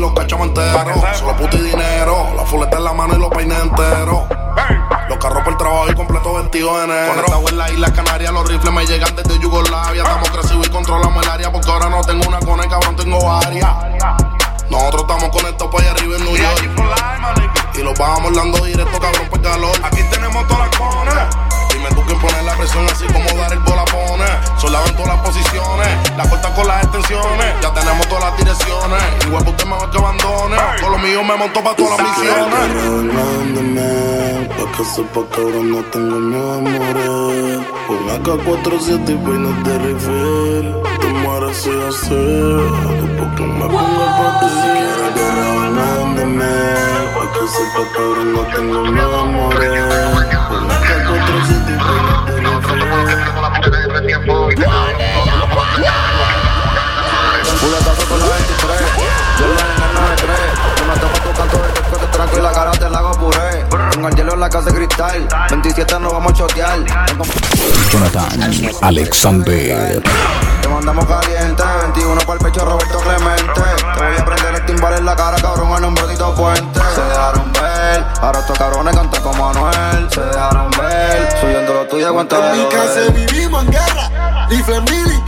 los 0.04 0.12
cachamos 0.12 0.48
enteros. 0.48 1.18
Solo 1.18 1.36
puto 1.36 1.56
y 1.56 1.62
dinero, 1.62 2.32
la 2.36 2.44
fuleta 2.44 2.76
en 2.76 2.84
la 2.84 2.92
mano 2.92 3.14
y 3.16 3.18
los 3.18 3.30
peines 3.30 3.58
enteros. 3.58 4.24
Los 5.08 5.18
carros 5.18 5.42
por 5.42 5.52
el 5.52 5.58
trabajo 5.58 5.90
y 5.90 5.94
completo 5.94 6.34
vestido 6.34 6.78
de 6.80 6.86
negro. 6.86 7.14
Conectado 7.14 7.48
en 7.48 7.58
la 7.58 7.70
isla 7.70 7.92
Canaria, 7.92 8.32
los 8.32 8.48
rifles 8.48 8.72
me 8.72 8.86
llegan 8.86 9.16
desde 9.16 9.38
Yugoslavia. 9.38 10.02
Estamos 10.02 10.30
crecidos 10.30 10.66
y 10.66 10.70
controlamos 10.70 11.24
el 11.24 11.30
área 11.30 11.52
porque 11.52 11.70
área. 13.30 13.78
Nosotros 14.70 15.02
estamos 15.02 15.28
conectados 15.30 15.72
para 15.72 15.84
allá 15.84 15.92
arriba 15.92 16.16
en 16.16 16.24
New 16.24 16.36
York. 16.36 17.74
Y 17.74 17.82
los 17.82 17.98
vamos 17.98 18.34
dando 18.34 18.64
directo, 18.64 19.00
cabrón, 19.00 19.28
por 19.28 19.42
calor. 19.42 19.76
Aquí 19.82 20.02
Dime 22.24 22.32
tú 22.32 22.32
quién 22.32 22.32
pone 22.32 22.42
la 22.42 22.56
presión 22.56 22.86
así 22.90 23.06
como 23.06 23.40
dar 23.40 23.52
el 23.52 23.58
bola 23.60 23.84
pone. 23.84 24.24
Soldado 24.58 24.86
en 24.86 24.96
todas 24.96 25.08
las 25.08 25.26
posiciones. 25.26 25.88
La 26.16 26.28
corta 26.28 26.54
con 26.54 26.66
las 26.66 26.84
extensiones. 26.84 27.54
Ya 27.62 27.74
tenemos 27.74 28.08
todas 28.08 28.24
las 28.24 28.38
direcciones. 28.38 29.02
Igual 29.26 29.48
usted 29.48 29.64
mejor 29.66 29.90
que 29.90 29.98
abandone. 29.98 30.56
Con 30.80 30.92
lo 30.92 30.98
mío 30.98 31.24
me 31.24 31.36
monto 31.36 31.62
para 31.62 31.76
todas 31.76 31.98
las 31.98 32.08
misiones. 32.08 33.14
Hablándome, 33.14 34.48
pa' 34.48 34.76
que 34.76 34.84
sepa 34.84 35.20
cabrón, 35.30 35.70
no 35.72 35.82
tengo 35.90 36.16
miedo 36.18 36.52
a 36.52 36.60
morir. 36.60 37.66
Un 37.88 38.10
AK-47 38.10 39.10
y 39.10 39.16
peines 39.16 39.64
de 39.64 39.78
rifle. 39.78 40.83
Porque 41.54 43.44
me. 43.44 43.64
Si 47.44 47.60
que 47.60 48.24
no 48.24 48.42
tengo 48.54 48.84
miedo 48.84 49.20
a 49.20 49.24
morir. 49.24 49.70
Un 50.50 50.70
AK-47 50.70 51.70
y 51.70 51.78
peines 51.78 52.18
de 52.26 52.36
rifle. 52.40 52.82
Puletazo 57.60 58.04
con 58.08 58.18
la 58.18 58.26
23, 58.26 58.80
yo 59.38 59.46
la 59.46 59.62
en 59.62 59.82
el 59.82 59.90
93. 59.94 60.34
Tú 60.74 60.82
no 60.84 60.94
te 60.94 61.04
vas 61.04 61.20
tu 61.22 61.30
canto 61.38 61.56
de 61.58 61.68
después 61.68 62.10
tranquila, 62.10 62.50
cara 62.52 62.70
te 62.72 62.88
puré. 63.20 63.93
Con 64.04 64.12
el 64.12 64.18
hielo 64.18 64.34
en 64.34 64.40
la 64.40 64.50
casa 64.50 64.68
de 64.68 64.74
cristal, 64.74 65.26
27 65.48 65.98
nos 65.98 66.12
vamos 66.12 66.32
a 66.32 66.34
chotear. 66.34 66.78
Jonathan 67.90 68.52
Alexander. 68.82 70.02
Te 70.60 70.68
mandamos 70.68 71.06
caliente, 71.06 71.62
21 71.84 72.20
para 72.20 72.32
el 72.34 72.38
pecho 72.44 72.66
Roberto 72.66 72.98
Clemente. 72.98 73.42
Te 73.54 74.04
voy 74.04 74.16
a 74.18 74.24
prender 74.26 74.54
el 74.56 74.66
timbal 74.66 74.98
en 74.98 75.06
la 75.06 75.16
cara, 75.16 75.38
cabrón, 75.40 75.72
el 75.76 75.80
nombre 75.80 76.04
Tito 76.08 76.34
Puente. 76.34 76.80
Se 76.94 77.00
dejaron 77.00 77.50
ver, 77.54 78.04
ahora 78.20 78.40
estos 78.40 78.58
cabrones 78.58 78.94
cantan 78.94 79.22
como 79.22 79.48
Anuel. 79.48 80.10
Se 80.10 80.20
dejaron 80.20 80.70
ver, 80.72 81.40
subiendo 81.40 81.72
lo 81.72 81.86
tuyo, 81.86 82.06
aguanta 82.08 82.52
En 82.52 82.60
mi 82.60 82.68
casa 82.68 83.00
vivimos 83.10 83.64
en 83.64 83.70
guerra, 83.70 84.46
rifles 84.50 84.82
militares. 84.82 85.23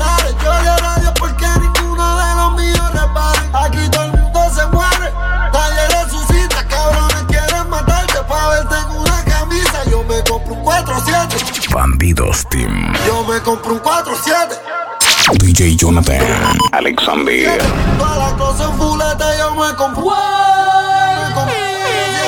4-7, 12.06 12.14
Bandidos 12.14 12.46
Team. 12.50 12.92
yo 13.06 13.24
me 13.24 13.40
compro 13.40 13.72
un 13.72 13.80
4-7. 13.80 15.38
DJ 15.38 15.76
Jonathan 15.76 16.20
Alexander. 16.70 17.58
Todas 17.98 18.18
las 18.18 18.32
cosas 18.34 18.70
en 18.70 18.78
fulete 18.78 19.24
yo 19.38 19.54
me 19.56 19.74
compro. 19.74 20.02
Me 20.04 21.34
compro 21.34 21.54
un 21.54 21.66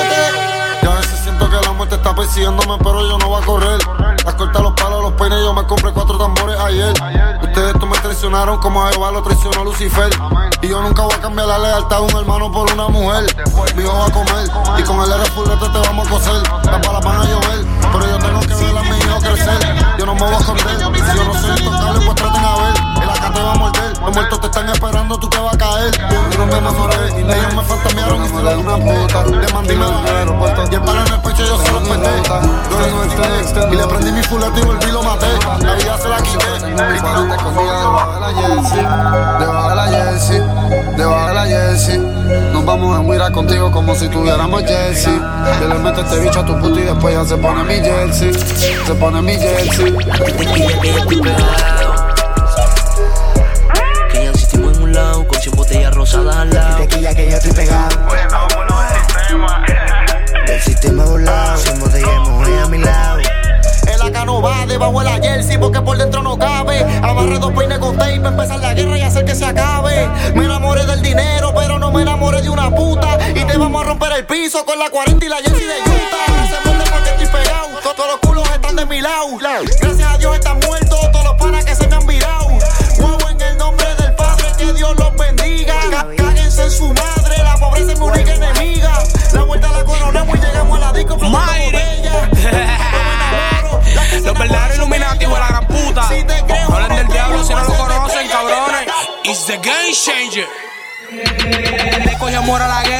4-7. 0.03 0.83
Yo 0.83 0.91
a 0.91 0.95
veces 0.95 1.19
siento 1.23 1.49
que 1.49 1.55
la 1.65 1.71
muerte 1.71 1.95
está 1.95 2.13
persiguiéndome, 2.13 2.77
pero 2.79 3.07
yo 3.07 3.17
no 3.19 3.29
voy 3.29 3.41
a 3.41 3.45
correr. 3.45 3.79
Las 4.25 4.33
cortas, 4.35 4.61
los 4.61 4.73
palos, 4.73 5.01
los 5.01 5.13
peines, 5.13 5.39
yo 5.39 5.53
me 5.53 5.63
compré 5.63 5.91
cuatro 5.93 6.17
tambores 6.17 6.59
ayer. 6.59 6.93
Ustedes 7.41 7.73
tú 7.79 7.87
me 7.87 7.97
traicionaron 7.99 8.59
como 8.59 8.85
a 8.85 8.91
Jehová 8.91 9.11
lo 9.11 9.23
traicionó 9.23 9.63
Lucifer. 9.63 10.09
Y 10.61 10.67
yo 10.67 10.81
nunca 10.81 11.03
voy 11.03 11.13
a 11.13 11.21
cambiar 11.21 11.47
la 11.47 11.57
lealtad 11.57 11.99
de 11.99 12.03
un 12.03 12.19
hermano 12.19 12.51
por 12.51 12.71
una 12.73 12.89
mujer. 12.89 13.25
Mi 13.75 13.83
hijo 13.83 13.97
va 13.97 14.07
a 14.07 14.11
comer 14.11 14.49
y 14.77 14.83
con 14.83 14.99
el 15.01 15.11
R 15.11 15.25
fulete 15.31 15.69
te 15.69 15.79
vamos 15.79 16.05
a 16.05 16.11
coser. 16.11 16.43
Las 16.65 16.85
balas 16.85 17.05
van 17.05 17.21
a 17.21 17.23
llover, 17.23 17.65
pero 17.93 18.07
yo 18.07 18.19
tengo 18.19 18.39
que 18.41 18.58
crecer. 19.19 19.59
Yo 19.97 20.05
no 20.05 20.15
me 20.15 20.21
voy 20.21 20.33
a 20.33 20.37
esconder. 20.37 20.79
Yo 20.79 21.23
no 21.23 21.33
soy 21.33 21.57
intocable, 21.57 22.05
pues 22.05 22.15
traten 22.15 22.45
a 22.45 22.55
ver. 22.57 23.03
El 23.03 23.09
acá 23.09 23.33
te 23.33 23.41
va 23.41 23.51
a 23.51 23.55
morder. 23.55 23.88
Los 24.09 24.15
muertos 24.15 24.41
te 24.41 24.47
están 24.47 24.67
esperando, 24.69 25.19
tú 25.19 25.29
te 25.29 25.37
vas 25.37 25.53
a 25.53 25.57
caer. 25.59 25.91
Yo 26.31 26.39
no 26.39 26.47
me 26.47 26.57
enamoré. 26.57 26.95
Ellos 27.09 27.55
me 27.55 27.61
fantamearon 27.61 28.25
y 28.25 28.27
se 28.27 28.41
le 28.41 28.55
una 28.55 28.77
puta. 28.77 29.23
Le 29.23 29.53
mandé 29.53 29.75
mi 29.75 29.83
aeropuerto. 29.83 30.63
Y 30.71 30.73
el 30.73 30.81
palo 30.81 31.05
en 31.05 31.13
el 31.13 31.21
pecho 31.21 31.45
yo 31.45 31.59
se 31.59 31.71
lo 31.71 31.79
peté. 31.83 32.09
Yo 32.71 32.79
le 32.79 32.91
nuestra 32.91 33.71
y 33.71 33.75
le 33.75 33.85
prendí 33.85 34.11
mi 34.11 34.23
fulete 34.23 34.61
y 34.61 34.63
volví 34.63 34.85
y 34.89 34.91
lo 34.91 35.03
maté. 35.03 35.27
La 35.61 35.75
vida 35.75 35.95
se 35.99 36.09
la 36.09 36.17
quité. 36.23 36.47
Y 36.95 36.99
cuando 36.99 37.35
te 37.35 37.43
cogía 37.43 37.71
debajo 37.71 38.13
de 38.13 38.19
la 38.19 38.27
jersey, 38.33 38.79
debajo 39.39 39.69
de 39.69 39.75
la 39.75 39.87
jersey, 39.87 40.41
debajo 40.97 41.27
de 41.27 41.33
la 41.35 41.45
jersey. 41.45 41.97
Nos 42.51 42.65
vamos 42.65 42.97
a 42.97 43.03
mirar 43.03 43.31
contigo 43.31 43.71
como 43.71 43.93
si 43.93 44.09
tuviéramos 44.09 44.63
jersey. 44.63 45.21
Yo 45.61 45.67
le 45.67 45.75
meto 45.75 46.01
este 46.01 46.19
bicho 46.19 46.39
a 46.39 46.45
tu 46.45 46.57
puta 46.57 46.79
y 46.79 46.83
después 46.83 47.13
ya 47.13 47.25
se 47.25 47.37
pone 47.37 47.63
mi 47.63 47.75
jersey. 47.75 48.33
Se 48.33 48.95
pone 48.95 49.21
mi 49.21 49.37
jersey. 49.37 49.95
En 55.45 55.53
un 55.53 55.55
lado, 55.55 55.55
con 55.55 55.55
100 55.55 55.55
botellas 55.55 55.93
rosadas 55.95 56.35
al 56.35 56.49
lado. 56.53 56.77
Tequilla 56.77 57.15
que 57.15 57.29
ya 57.29 57.37
estoy 57.37 57.51
pegado. 57.53 57.89
Del 60.47 60.61
sistema 60.61 61.05
volado, 61.05 61.57
100 61.57 61.79
botellas 61.79 62.09
de 62.09 62.19
mujer 62.31 62.59
a 62.63 62.67
mi 62.67 62.77
lado. 62.79 63.19
El 63.87 64.01
acá 64.01 64.25
no 64.25 64.41
va 64.41 64.65
debajo 64.65 64.99
de 64.99 65.05
la 65.05 65.19
jersey 65.19 65.57
porque 65.57 65.81
por 65.81 65.97
dentro 65.97 66.21
no 66.23 66.37
cabe. 66.37 66.83
Amarré 67.03 67.39
dos 67.39 67.51
peines 67.53 67.79
con 67.79 67.97
tape 67.97 68.17
para 68.19 68.29
empezar 68.29 68.59
la 68.59 68.73
guerra 68.73 68.97
y 68.97 69.01
hacer 69.01 69.25
que 69.25 69.35
se 69.35 69.45
acabe. 69.45 70.07
Me 70.35 70.45
enamoré 70.45 70.85
del 70.85 71.01
dinero, 71.01 71.53
pero 71.55 71.79
no 71.79 71.91
me 71.91 72.01
enamoré 72.01 72.41
de 72.41 72.49
una 72.49 72.69
puta. 72.73 73.17
Y 73.35 73.43
te 73.45 73.57
vamos 73.57 73.81
a 73.83 73.85
romper 73.87 74.11
el 74.13 74.25
piso 74.25 74.63
con 74.65 74.77
la 74.79 74.89
40 74.89 75.25
y 75.25 75.29
la 75.29 75.37
jersey 75.37 75.65
de 75.65 75.81
Utah. 75.81 76.47
Se 76.47 76.69
muerde 76.69 76.91
porque 76.91 77.09
estoy 77.23 77.27
pegado. 77.41 77.67
To- 77.83 77.93
Todos 77.93 78.09
los 78.11 78.19
culos 78.19 78.49
están 78.51 78.75
de 78.75 78.85
mi 78.85 79.01
lado. 79.01 79.27
Gracias 79.37 80.01
a 80.13 80.17
Dios 80.17 80.35
están 80.35 80.59
muertos 80.59 80.99
todos 81.11 81.25
los 81.25 81.35
panas 81.35 81.63
que 81.65 81.75
se 81.75 81.87
me 81.87 81.95
han 81.95 82.05
virado. 82.05 82.49
Muevo 82.99 83.29
en 83.29 83.41
el 83.41 83.57
nombre 83.57 83.85
del 83.87 83.95
Padre, 83.97 83.98
que 84.69 84.77
Dios 84.77 84.95
los 84.97 85.15
bendiga. 85.15 85.73
Cá- 85.89 86.07
Cáguense 86.17 86.63
en 86.63 86.71
su 86.71 86.87
madre, 86.93 87.37
la 87.43 87.55
pobreza 87.57 87.91
es 87.93 87.99
mi 87.99 88.05
única 88.05 88.33
enemiga. 88.33 89.03
La 89.33 89.43
vuelta 89.43 89.71
la 89.71 89.83
coronamos 89.83 90.37
y 90.37 90.41
llegamos 90.41 90.77
a 90.77 90.79
la 90.81 90.93
disco. 90.93 91.17
botellas. 91.17 92.29
Los 94.23 94.37
verdaderos 94.37 94.75
Illuminati 94.77 95.25
de 95.25 95.31
la 95.31 95.47
gran 95.47 95.67
puta. 95.67 96.09
No 96.69 96.75
hablen 96.75 96.95
del 96.97 97.07
diablo 97.07 97.43
si 97.43 97.53
no 97.53 97.63
lo 97.63 97.73
conocen, 97.77 98.27
cabrones. 98.27 98.87
It's 99.23 99.45
the 99.45 99.57
game 99.57 99.93
changer. 99.93 100.47
Le 102.05 102.17
cogí 102.19 102.35
amor 102.35 102.61
a 102.61 102.67
la 102.67 102.83
guerra, 102.83 102.98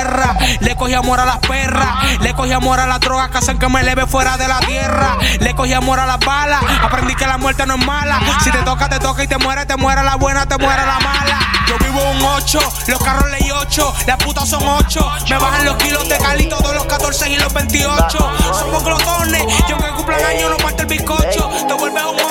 le 0.59 0.75
cogí 0.75 0.93
amor 0.93 1.19
a 1.19 1.25
las 1.25 1.39
perras, 1.39 2.19
le 2.21 2.33
cogí 2.33 2.51
amor 2.51 2.79
a 2.79 2.87
las 2.87 2.99
drogas 2.99 3.29
que 3.29 3.37
hacen 3.39 3.57
que 3.59 3.67
me 3.69 3.83
leve 3.83 4.05
fuera 4.05 4.37
de 4.37 4.47
la 4.47 4.59
tierra, 4.59 5.17
le 5.39 5.55
cogí 5.55 5.73
amor 5.73 5.99
a 5.99 6.05
las 6.05 6.19
balas, 6.19 6.61
aprendí 6.81 7.15
que 7.15 7.27
la 7.27 7.37
muerte 7.37 7.65
no 7.65 7.75
es 7.75 7.85
mala, 7.85 8.19
si 8.43 8.51
te 8.51 8.59
toca, 8.59 8.89
te 8.89 8.99
toca 8.99 9.23
y 9.23 9.27
te 9.27 9.37
muere, 9.37 9.65
te 9.65 9.75
muere 9.77 10.03
la 10.03 10.15
buena, 10.15 10.45
te 10.45 10.57
muere 10.57 10.85
la 10.85 10.99
mala. 10.99 11.39
Yo 11.67 11.77
vivo 11.77 12.01
un 12.11 12.21
8, 12.23 12.59
los 12.87 12.99
carros 12.99 13.29
ley 13.29 13.51
8, 13.51 13.93
las 14.07 14.17
putas 14.17 14.49
son 14.49 14.63
8, 14.65 15.11
me 15.29 15.37
bajan 15.37 15.65
los 15.65 15.75
kilos 15.77 16.09
de 16.09 16.17
cali 16.17 16.49
todos 16.49 16.73
los 16.73 16.85
14 16.85 17.29
y 17.29 17.35
los 17.37 17.53
28. 17.53 18.31
Somos 18.53 18.83
glotones, 18.83 19.43
y 19.67 19.71
aunque 19.71 19.89
cumplan 19.89 20.23
años 20.23 20.49
no 20.49 20.57
parte 20.57 20.81
el 20.81 20.87
bizcocho, 20.87 21.49
te 21.67 21.73
vuelves 21.73 22.03
un 22.03 22.15
8. 22.15 22.29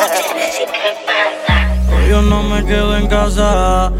Yo 2.09 2.23
no 2.23 2.43
me 2.43 2.65
quedo 2.65 2.97
en 2.97 3.07
casa. 3.07 3.93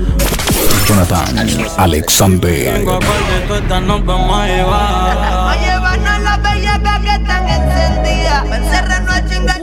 Jonathan 0.87 1.39
Alexander. 1.77 2.75
Tengo 2.75 2.99
esta 3.57 3.81
nos 3.81 4.05
vamos 4.05 4.41
a 4.41 4.47
llevar. 4.47 5.19
A 5.51 5.57
llevarnos 5.57 6.21
las 6.23 6.43
bellacas 6.43 7.01
que 7.01 7.11
están 7.11 7.49
encendidas. 7.49 8.45
Encerrarnos 8.47 9.15
a 9.15 9.27
chingar. 9.27 9.61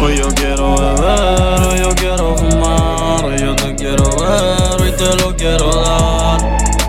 Hoy 0.00 0.18
yo 0.18 0.28
quiero 0.34 0.76
beber, 0.76 1.62
hoy 1.62 1.78
yo 1.78 1.94
quiero 1.94 2.36
fumar, 2.36 3.24
hoy 3.24 3.38
yo 3.38 3.56
te 3.56 3.74
quiero 3.74 4.04
ver, 4.04 4.82
hoy 4.82 4.92
te 4.92 5.16
lo 5.16 5.34
quiero 5.34 5.82
dar. 5.82 6.40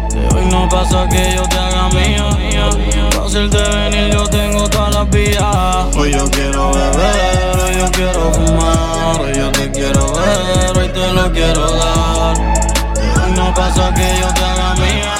Que 0.09 0.35
hoy 0.35 0.45
no 0.51 0.67
pasa 0.67 1.07
que 1.07 1.33
yo 1.33 1.43
te 1.47 1.57
haga 1.57 1.87
mía, 1.89 2.25
mía, 2.37 2.69
mía. 2.75 3.09
Fácil 3.11 3.49
de 3.49 3.61
venir, 3.69 4.13
yo 4.13 4.27
tengo 4.27 4.69
todas 4.69 4.95
las 4.95 5.09
vías. 5.09 5.95
Hoy 5.95 6.11
yo 6.11 6.29
quiero 6.29 6.73
beber, 6.73 7.59
hoy 7.63 7.77
yo 7.77 7.91
quiero 7.91 8.33
fumar, 8.33 9.21
hoy 9.21 9.33
yo 9.33 9.51
te 9.51 9.71
quiero 9.71 10.13
ver, 10.13 10.77
hoy 10.77 10.89
te 10.89 11.13
lo 11.13 11.31
quiero 11.31 11.71
dar. 11.71 12.04
No 12.33 13.53
pasa 13.53 13.93
que 13.93 14.19
yo 14.19 14.27
te 14.33 14.43
haga 14.43 14.73
mía. 14.75 15.13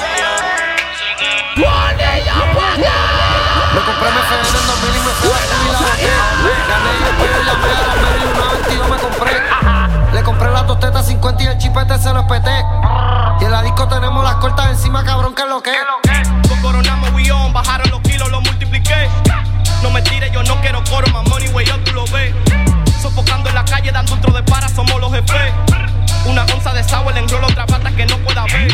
Me 3.74 3.80
compré 3.82 4.10
mi 4.10 4.18
FN 4.18 4.48
en 4.48 4.66
2000 4.66 4.90
y 4.90 4.98
me 4.98 5.12
fui 5.12 5.30
a 5.30 5.38
la 5.38 5.56
y 5.62 5.70
la 5.70 5.78
boté. 5.78 6.10
Gané 6.68 6.90
y 6.90 7.02
después 7.04 7.30
yo 7.30 7.42
la 7.44 7.54
Mary 7.54 8.18
y 8.18 8.26
una 8.26 8.44
22 8.52 8.88
me 8.88 8.96
compré. 8.96 9.34
Le 10.12 10.22
compré 10.22 10.50
las 10.50 10.66
dos 10.66 10.80
tetas 10.80 11.06
50 11.06 11.42
y 11.42 11.46
el 11.46 11.58
chipete 11.58 11.98
se 11.98 12.12
lo 12.12 12.20
espeté. 12.20 12.64
Y 13.40 13.44
en 13.44 13.52
la 13.52 13.62
disco 13.62 13.86
tenemos 13.86 14.24
las 14.24 14.34
cortas 14.36 14.70
encima, 14.70 15.04
cabrón, 15.04 15.34
que 15.34 15.42
es 15.42 15.48
lo 15.48 15.62
que 15.62 15.70
es. 15.70 16.48
Con 16.48 16.60
coronamos 16.60 17.10
we 17.12 17.30
on, 17.30 17.52
bajaron 17.52 17.88
los 17.90 18.00
kilos, 18.00 18.28
lo 18.30 18.40
multipliqué. 18.40 19.08
No 19.82 19.90
me 19.90 20.02
tires, 20.02 20.32
yo 20.32 20.42
no 20.42 20.60
quiero 20.60 20.82
coro, 20.90 21.06
más 21.12 21.28
money, 21.28 21.48
way 21.50 21.66
up, 21.70 21.84
tú 21.84 21.92
lo 21.92 22.04
ves. 22.06 22.34
Sofocando 23.00 23.48
en 23.48 23.54
la 23.54 23.64
calle, 23.64 23.92
dando 23.92 24.14
otro 24.14 24.32
de 24.32 24.42
para, 24.42 24.68
somos 24.68 25.00
los 25.00 25.12
jefes. 25.12 25.52
Una 26.28 26.42
onza 26.42 26.72
de 26.72 26.82
sour, 26.84 27.14
le 27.14 27.20
enrolo 27.20 27.46
otra 27.46 27.66
pata 27.66 27.90
que 27.90 28.06
no 28.06 28.16
pueda 28.18 28.44
ver. 28.44 28.68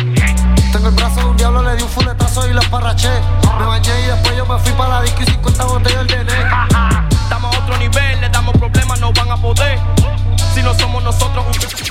Tengo 0.71 0.87
el 0.89 0.95
brazo 0.95 1.19
de 1.19 1.25
un 1.25 1.37
diablo, 1.37 1.61
le 1.63 1.75
di 1.75 1.83
un 1.83 1.89
fuletazo 1.89 2.47
y 2.49 2.53
lo 2.53 2.61
esparraché. 2.61 3.11
Me 3.59 3.65
bañé 3.65 3.91
y 4.03 4.07
después 4.07 4.35
yo 4.35 4.45
me 4.45 4.59
fui 4.59 4.71
para 4.73 4.95
la 4.95 5.01
disco 5.03 5.21
y 5.21 5.25
50 5.25 5.65
botellas 5.65 6.07
de 6.07 7.02
otro 7.73 7.77
nivel, 7.77 8.21
le 8.21 8.29
damos 8.29 8.55
problemas, 8.57 8.99
no 8.99 9.11
van 9.13 9.31
a 9.31 9.37
poder. 9.37 9.79
Si 10.53 10.61
no 10.61 10.73
somos 10.75 11.03
nosotros, 11.03 11.43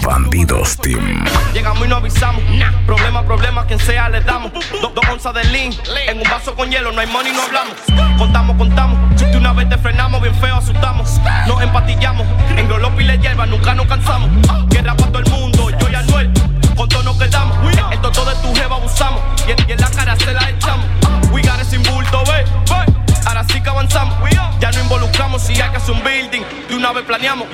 Bandidos 0.05 0.77
Team. 0.79 1.25
Llegamos 1.53 1.85
y 1.85 1.89
no 1.89 1.97
avisamos. 1.97 2.43
Problema, 2.87 3.23
problema, 3.23 3.67
quien 3.67 3.81
sea 3.81 4.09
le 4.09 4.21
damos. 4.21 4.53
Do- 4.81 4.93
dos 4.95 5.05
onzas 5.11 5.35
de 5.35 5.45
lean. 5.45 5.73
En 6.07 6.19
un 6.19 6.25
vaso 6.31 6.55
con 6.55 6.71
hielo, 6.71 6.93
no 6.93 7.01
hay 7.01 7.07
money, 7.09 7.33
no 7.33 7.43
hablamos. 7.43 7.75
Contamos, 8.19 8.57
contamos. 8.57 9.21
De 9.21 9.37
una 9.37 9.53
vez 9.53 9.69
te 9.69 9.79
frenamos, 9.79 10.21
bien 10.23 10.35
feo 10.37 10.57
asustamos. 10.57 11.21
Nos 11.47 11.61
empatillamos. 11.63 12.27
En 12.57 12.69
Grolopi 12.69 13.03
le 13.05 13.19
hierba, 13.19 13.47
nunca 13.47 13.75
nos 13.75 13.87
cansamos. 13.87 14.31
Guerra 14.69 14.95
para 14.97 15.11
todo 15.11 15.19
el 15.23 15.31
mundo, 15.31 15.71
yo 15.71 15.89
y 15.91 15.95
Anuel. 15.95 16.31
Con 16.77 16.89
todo 16.89 17.03
nos 17.03 17.17
quedamos. 17.17 17.57
El 17.91 18.01
toto 18.01 18.25
de 18.25 18.35
tu 18.37 18.55
jeva 18.55 18.77
abusamos. 18.77 19.21
Y 19.47 19.51
en, 19.53 19.69
y 19.69 19.73
en 19.73 19.81
la 19.81 19.91
cara 19.91 20.17
se 20.17 20.33
la 20.33 20.49
echamos. 20.49 20.87
We 21.33 21.43
got 21.43 21.61
it 21.61 21.67
sin 21.69 21.83
bulto, 21.83 22.23
ve, 22.27 22.45
ve. 22.45 23.02
Ahora 23.43 23.55
sí 23.55 23.61
que 23.61 23.71
avanzamos. 23.71 24.15
Ya 24.61 24.71
no 24.71 24.81
involucramos 24.81 25.43
si 25.43 25.61
hay 25.61 25.71
que 25.71 25.77
hacer 25.77 25.95
un 25.95 26.05
building. 26.05 26.43
De 26.69 26.77
una 26.77 26.93
vez 26.93 27.05
planeamos. 27.05 27.49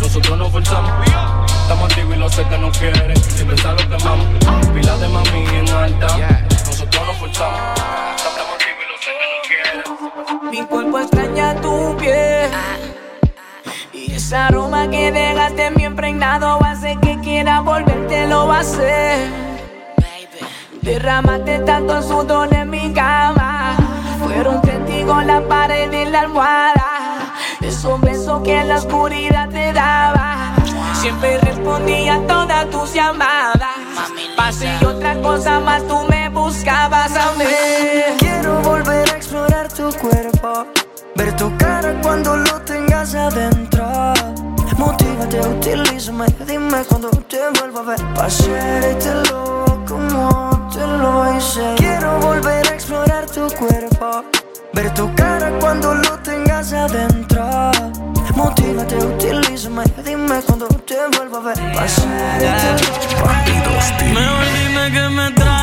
Nosotros 0.00 0.38
nos 0.38 0.52
forzamos. 0.52 0.92
Estamos 1.62 1.90
activos 1.90 2.16
y 2.16 2.18
lo 2.20 2.28
sé 2.28 2.44
que 2.44 2.58
no 2.58 2.70
quieren. 2.70 3.16
Sin 3.16 3.48
pensar 3.48 3.72
lo 3.72 3.96
quemamos. 3.96 4.26
Pila 4.72 4.96
de 4.98 5.08
mami 5.08 5.44
en 5.56 5.68
alta. 5.70 6.06
Nosotros 6.66 7.06
nos 7.06 7.16
forzamos. 7.16 7.80
Estamos 8.16 8.54
activos 8.54 8.84
y 8.84 8.88
lo 8.92 8.96
sé 9.02 9.10
que 9.18 9.26
no 9.34 9.42
quieren. 9.48 10.50
Mi 10.52 10.62
cuerpo 10.64 11.00
extraña 11.00 11.60
tu 11.60 11.96
piel. 11.96 12.50
Y 13.92 14.12
ese 14.12 14.36
aroma 14.36 14.88
que 14.88 15.10
dejaste 15.10 15.66
en 15.66 15.74
mi 15.74 15.82
impregnado 15.82 16.62
hace 16.64 16.96
que 17.02 17.18
quiera 17.18 17.60
volverte 17.62 18.28
lo 18.28 18.46
va 18.46 18.58
a 18.58 18.60
hacer. 18.60 19.47
Derramaste 20.88 21.58
tanto 21.66 22.00
sudor 22.00 22.48
en 22.54 22.70
mi 22.70 22.90
cama. 22.94 23.76
Fueron 24.24 24.62
testigos 24.62 25.22
la 25.26 25.46
pared 25.46 25.92
y 25.92 26.06
la 26.06 26.20
almohada. 26.20 27.34
Esos 27.60 28.00
besos 28.00 28.40
que 28.42 28.58
en 28.58 28.68
la 28.68 28.76
oscuridad 28.76 29.50
te 29.50 29.70
daba. 29.74 30.54
Siempre 30.94 31.36
respondía 31.40 32.14
a 32.14 32.20
todas 32.26 32.70
tus 32.70 32.94
llamadas. 32.94 33.76
Pase 34.34 34.66
y 34.80 34.84
otra 34.86 35.20
cosa 35.20 35.60
más 35.60 35.86
tú 35.86 36.06
me 36.08 36.30
buscabas 36.30 37.14
a 37.14 37.32
mí. 37.32 37.44
Quiero 38.18 38.62
volver 38.62 39.10
a 39.10 39.16
explorar 39.18 39.68
tu 39.70 39.92
cuerpo. 39.92 40.68
Ver 41.16 41.36
tu 41.36 41.54
cara 41.58 42.00
cuando 42.00 42.34
lo 42.34 42.62
tengas 42.62 43.14
adentro. 43.14 43.84
Motívate, 44.78 45.38
utilízame. 45.38 46.24
Dime 46.46 46.82
cuando 46.88 47.10
te 47.10 47.40
vuelva 47.60 47.80
a 47.80 47.82
ver. 47.82 48.14
Pasártelo 48.14 49.84
como 49.86 50.57
lo 50.86 51.36
hice. 51.36 51.74
Quiero 51.76 52.18
volver 52.20 52.66
a 52.66 52.74
explorar 52.74 53.26
tu 53.26 53.46
cuerpo. 53.56 54.24
Ver 54.72 54.92
tu 54.94 55.12
cara 55.14 55.50
cuando 55.60 55.94
lo 55.94 56.18
tengas 56.18 56.72
adentro. 56.72 57.44
Motívate, 58.34 58.96
utilízame. 58.96 59.84
Dime 60.04 60.40
cuando 60.46 60.68
te 60.86 60.96
vuelva 61.16 61.38
a 61.38 61.42
ver. 61.42 61.74
Pasártelo. 61.74 63.24
Bandidos 63.24 63.96
Team. 63.98 64.14
Mejor 64.14 64.44
dime 64.54 64.92
que 64.92 65.08
me 65.08 65.26
extraña, 65.28 65.57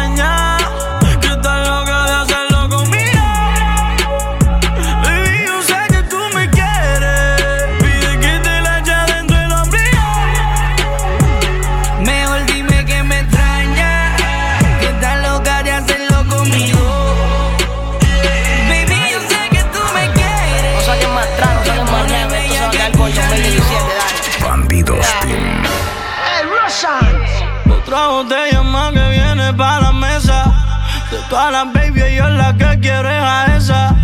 la 32.45 32.57
que 32.57 32.79
quiero 32.79 33.09
es 33.09 33.23
a 33.23 33.57
esa. 33.57 33.95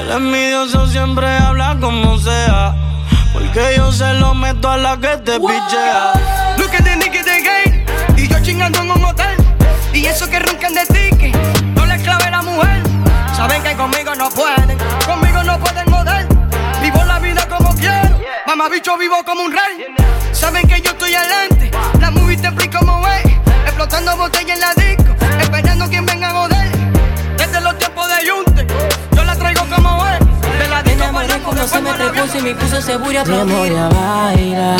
El 0.00 0.10
envidioso 0.10 0.86
siempre 0.88 1.26
habla 1.26 1.76
como 1.80 2.18
sea. 2.18 2.74
Porque 3.32 3.74
yo 3.76 3.92
se 3.92 4.14
lo 4.14 4.34
meto 4.34 4.68
a 4.68 4.76
la 4.76 4.96
que 4.96 5.16
te 5.18 5.38
pichea. 5.38 6.12
Look 6.58 6.74
at 6.74 6.84
the 6.84 7.22
de 7.22 7.42
gay. 7.48 7.84
Y 8.16 8.28
yo 8.28 8.40
chingando 8.40 8.80
en 8.80 8.90
un 8.90 9.04
hotel. 9.04 9.36
Y 9.92 10.06
eso 10.06 10.28
que 10.28 10.40
roncan 10.40 10.74
de 10.74 10.86
ticket. 10.86 11.36
No 11.76 11.86
les 11.86 12.02
clave 12.02 12.30
la 12.30 12.42
mujer. 12.42 12.82
Saben 13.36 13.62
que 13.62 13.74
conmigo 13.76 14.14
no 14.16 14.28
pueden. 14.30 14.76
Conmigo 15.06 15.42
no 15.44 15.58
pueden 15.60 15.88
joder. 15.90 16.26
Vivo 16.82 17.04
la 17.04 17.18
vida 17.20 17.46
como 17.48 17.74
quiero. 17.76 18.18
Mamá 18.46 18.68
bicho 18.68 18.96
vivo 18.98 19.22
como 19.24 19.42
un 19.42 19.52
rey. 19.52 19.94
Saben 20.32 20.66
que 20.66 20.80
yo 20.80 20.90
estoy 20.90 21.14
adelante. 21.14 21.70
La 22.00 22.10
movie 22.10 22.36
te 22.36 22.48
explico 22.48 22.78
como 22.80 23.06
es. 23.06 23.24
Explotando 23.66 24.16
botella 24.16 24.54
en 24.54 24.60
la 24.60 24.74
disco. 24.74 25.14
Esperando 25.40 25.88
quien 25.88 26.06
venga 26.06 26.28
a 26.28 26.32
joder. 26.32 26.57
Los 27.68 27.78
tiempos 27.78 28.08
de 28.08 28.26
Yunte. 28.26 28.66
Yo 29.14 29.24
la 29.24 29.36
traigo 29.36 29.60
como 29.66 30.06
es. 30.06 30.18
De 30.58 30.68
la 30.70 30.82
Me 30.82 30.82
disco 30.84 31.04
enamoré 31.04 31.28
bailamos 31.28 31.44
cuando 31.44 31.68
se 31.68 31.80
me 31.82 31.92
trepó 31.92 32.38
y 32.38 32.42
me 32.42 32.54
puso 32.54 32.80
segura 32.80 33.24
Mi 33.26 33.34
amor 33.38 33.68
ya 33.68 33.88
baila 33.90 34.76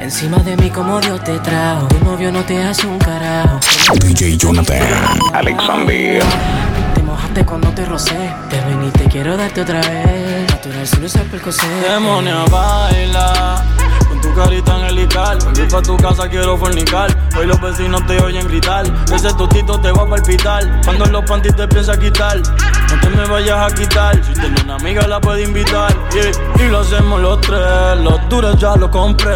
Encima 0.00 0.38
de 0.38 0.56
mí 0.56 0.70
como 0.70 0.98
Dios 0.98 1.22
te 1.22 1.38
trajo 1.40 1.86
Tu 1.88 2.02
novio 2.06 2.32
no 2.32 2.42
te 2.42 2.62
hace 2.62 2.86
un 2.86 2.98
carajo 2.98 3.60
DJ 4.00 4.38
Jonathan. 4.38 4.78
Alexander. 5.34 6.22
Te 6.94 7.02
mojaste 7.02 7.44
cuando 7.44 7.68
te 7.68 7.84
rocé 7.84 8.34
Te 8.48 8.60
ven 8.62 8.84
y 8.84 8.90
te 8.92 9.04
quiero 9.10 9.36
darte 9.36 9.60
otra 9.60 9.82
vez 9.82 10.48
Natural 10.48 10.86
solo 10.86 11.06
es 11.06 11.18
percocé 11.18 11.68
Demonia 11.86 12.46
baila 12.50 13.62
carita 14.36 14.74
angelical 14.74 15.38
Volví 15.44 15.66
pa' 15.66 15.82
tu 15.82 15.96
casa 15.96 16.28
quiero 16.28 16.56
fornicar. 16.56 17.08
Hoy 17.38 17.46
los 17.46 17.60
vecinos 17.60 18.06
te 18.06 18.20
oyen 18.22 18.46
gritar. 18.46 18.84
Ese 19.12 19.32
totito 19.34 19.80
te 19.80 19.90
va 19.90 20.02
a 20.02 20.06
palpitar. 20.06 20.62
Cuando 20.84 21.06
los 21.06 21.24
panties 21.24 21.56
te 21.56 21.62
empieza 21.62 21.98
quitar. 21.98 22.38
No 22.38 23.00
te 23.00 23.08
me 23.10 23.26
vayas 23.26 23.72
a 23.72 23.74
quitar. 23.74 24.22
Si 24.22 24.32
tienes 24.34 24.62
una 24.64 24.76
amiga 24.76 25.06
la 25.06 25.20
puedes 25.20 25.48
invitar. 25.48 25.92
Yeah. 26.12 26.66
Y 26.66 26.70
lo 26.70 26.80
hacemos 26.80 27.20
los 27.20 27.40
tres. 27.40 28.00
Los 28.02 28.28
duros 28.28 28.56
ya 28.58 28.76
los 28.76 28.90
compré. 28.90 29.32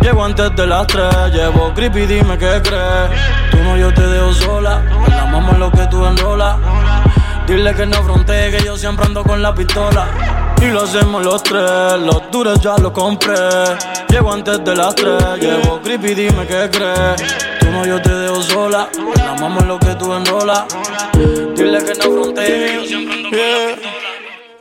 Llego 0.00 0.24
antes 0.24 0.54
de 0.54 0.66
las 0.66 0.86
tres. 0.86 1.32
Llevo 1.32 1.72
creepy 1.74 2.06
dime 2.06 2.38
qué 2.38 2.60
crees. 2.62 3.50
Tú 3.50 3.58
no 3.58 3.76
yo 3.76 3.92
te 3.92 4.06
dejo 4.06 4.32
sola. 4.32 4.82
Perdamos 5.06 5.58
lo 5.58 5.70
que 5.72 5.86
tú 5.86 6.06
enrolas. 6.06 6.56
Dile 7.46 7.74
que 7.74 7.84
no 7.84 8.02
frontee, 8.04 8.52
que 8.52 8.64
yo 8.64 8.76
siempre 8.76 9.06
ando 9.06 9.24
con 9.24 9.42
la 9.42 9.52
pistola. 9.52 10.06
Y 10.60 10.66
lo 10.66 10.82
hacemos 10.82 11.24
los 11.24 11.42
tres, 11.42 12.00
los 12.00 12.30
duros 12.30 12.60
ya 12.60 12.76
los 12.76 12.92
compré. 12.92 13.34
Llego 14.08 14.32
antes 14.32 14.62
de 14.62 14.76
las 14.76 14.94
tres, 14.94 15.22
llevo 15.40 15.80
creepy, 15.82 16.14
dime 16.14 16.46
qué 16.46 16.68
crees. 16.70 17.22
Tú 17.60 17.66
no, 17.70 17.86
yo 17.86 18.00
te 18.02 18.12
dejo 18.12 18.42
sola. 18.42 18.88
Amamos 19.28 19.64
lo 19.66 19.78
que 19.78 19.94
tú 19.94 20.12
enrolas. 20.12 20.64
Dile 21.54 21.78
que 21.84 21.94
no 21.94 22.02
frontee, 22.02 22.44
que 22.44 22.74
yo 22.74 22.84
siempre 22.84 23.14
ando 23.14 23.30
con 23.30 23.42
la 23.42 23.58
pistola. 23.70 24.10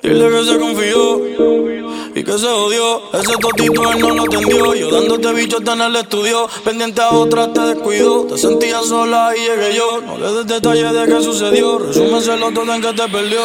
Dile 0.02 0.30
que 0.30 0.44
se 0.46 0.60
confió 0.60 2.10
y 2.16 2.24
que 2.24 2.38
se 2.38 2.48
odió. 2.48 3.02
Ese 3.14 3.34
totito 3.38 3.92
él 3.92 4.00
no 4.00 4.10
lo 4.12 4.24
tendió. 4.24 4.74
Yo 4.74 4.92
dándote 4.92 5.34
bicho 5.34 5.58
hasta 5.58 5.74
en 5.74 5.82
el 5.82 5.96
estudio. 5.98 6.48
Pendiente 6.64 7.02
a 7.02 7.10
otra 7.12 7.52
te 7.52 7.60
descuido. 7.60 8.26
Te 8.26 8.38
sentías 8.38 8.86
sola 8.86 9.34
y 9.36 9.42
llegué 9.42 9.76
yo. 9.76 10.02
No 10.02 10.18
le 10.18 10.32
des 10.32 10.48
detalles 10.48 10.94
de 10.94 11.06
qué 11.06 11.22
sucedió. 11.22 11.80
Resúmeselo 11.80 12.52
todo 12.52 12.74
en 12.74 12.82
que 12.82 12.94
te 12.94 13.08
perdió. 13.10 13.42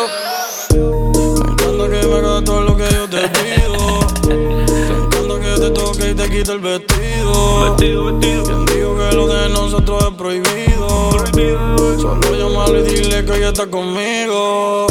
Me 2.14 2.20
encanta 2.20 2.20
que 2.20 2.22
me 2.22 2.28
hagas 2.28 2.44
todo 2.44 2.60
lo 2.60 2.76
que 2.76 2.88
yo 2.94 3.08
te 3.08 3.28
pido. 3.28 4.00
Me 4.28 5.04
encanta 5.04 5.40
que 5.40 5.60
te 5.60 5.70
toque 5.70 6.10
y 6.10 6.14
te 6.14 6.30
quite 6.30 6.52
el 6.52 6.60
vestido. 6.60 7.70
Vestido, 7.70 8.04
vestido. 8.04 8.44
Quien 8.44 8.66
dijo 8.66 8.96
que 8.96 9.16
lo 9.16 9.26
de 9.26 9.48
nosotros 9.48 10.04
es 10.04 10.14
prohibido. 10.14 11.10
Prohibido. 11.10 12.00
Solo 12.00 12.34
llamarle 12.36 12.80
y 12.80 12.82
dile 12.82 13.24
que 13.24 13.36
ella 13.36 13.48
está 13.48 13.66
conmigo. 13.66 14.86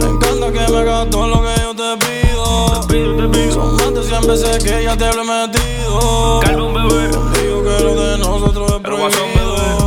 Me 0.00 0.06
encanta 0.06 0.52
que 0.52 0.72
me 0.72 0.78
hagas 0.78 1.10
todo 1.10 1.28
lo 1.28 1.42
que 1.42 1.60
yo 1.62 1.74
te 1.74 2.06
pido. 2.06 2.80
Te 2.80 2.94
pido, 2.94 3.16
te 3.16 3.38
pido. 3.38 3.54
Son 3.54 3.76
más 3.76 3.94
de 3.94 4.02
100 4.02 4.26
veces 4.26 4.64
que 4.64 4.80
ella 4.80 4.96
te 4.96 5.14
lo 5.14 5.22
he 5.22 5.46
metido. 5.46 6.40
Calma, 6.42 6.86
bebé. 6.86 7.08
Digo 7.40 7.62
que 7.64 7.84
lo 7.84 7.94
de 7.94 8.18
nosotros 8.18 8.72
es 8.72 8.80
prohibido. 8.80 9.79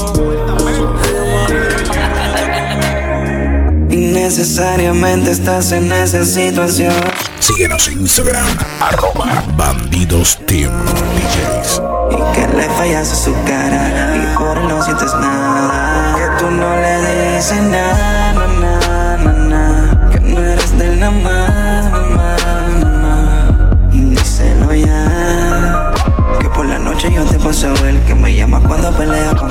Innecesariamente 4.16 5.32
estás 5.32 5.72
en 5.72 5.92
esa 5.92 6.24
situación. 6.24 6.94
Síguenos 7.40 7.88
en 7.88 8.02
Instagram, 8.02 8.46
arroba 8.80 9.44
Bandidos 9.58 10.38
Team 10.46 10.72
DJs. 10.86 11.82
Y 12.12 12.36
que 12.36 12.48
le 12.56 12.70
fallas 12.78 13.12
a 13.12 13.16
su 13.16 13.34
cara 13.44 14.16
y 14.16 14.38
por 14.38 14.56
él 14.56 14.68
no 14.68 14.84
sientes 14.84 15.12
nada. 15.16 16.16
Que 16.16 16.44
tú 16.44 16.52
no 16.52 16.76
le 16.76 17.38
dices 17.38 17.60
nada, 17.64 18.34
na, 18.36 18.48
na, 18.48 19.18
na, 19.18 19.34
na. 19.34 20.10
Que 20.12 20.20
no 20.20 20.40
eres 20.44 20.78
de 20.78 20.96
la 20.96 21.10
más, 21.10 21.92
mamá, 21.92 22.36
mamá. 22.84 23.88
Díselo 23.90 24.76
ya. 24.76 25.92
Que 26.40 26.50
por 26.50 26.68
la 26.68 26.78
noche 26.78 27.12
yo 27.12 27.26
te 27.26 27.40
paso 27.40 27.68
a 27.68 27.82
ver 27.82 28.00
que 28.02 28.14
me 28.14 28.36
llama 28.36 28.60
cuando 28.60 28.96
pelea 28.96 29.34
con 29.36 29.50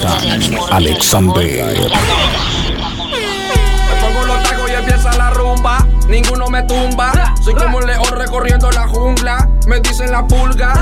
Jonathan 0.00 0.58
Alexander. 0.70 1.90
Me 3.88 4.00
pongo 4.00 4.26
los 4.26 4.42
tacos 4.42 4.70
y 4.70 4.72
empieza 4.72 5.12
la 5.16 5.30
rumba. 5.30 5.86
Ninguno 6.08 6.46
me 6.48 6.62
tumba. 6.62 7.34
Soy 7.42 7.54
como 7.54 7.78
un 7.78 7.86
león 7.86 8.08
recorriendo 8.12 8.70
la 8.70 8.88
jungla. 8.88 9.48
Me 9.66 9.80
dicen 9.80 10.10
la 10.10 10.26
pulga. 10.26 10.74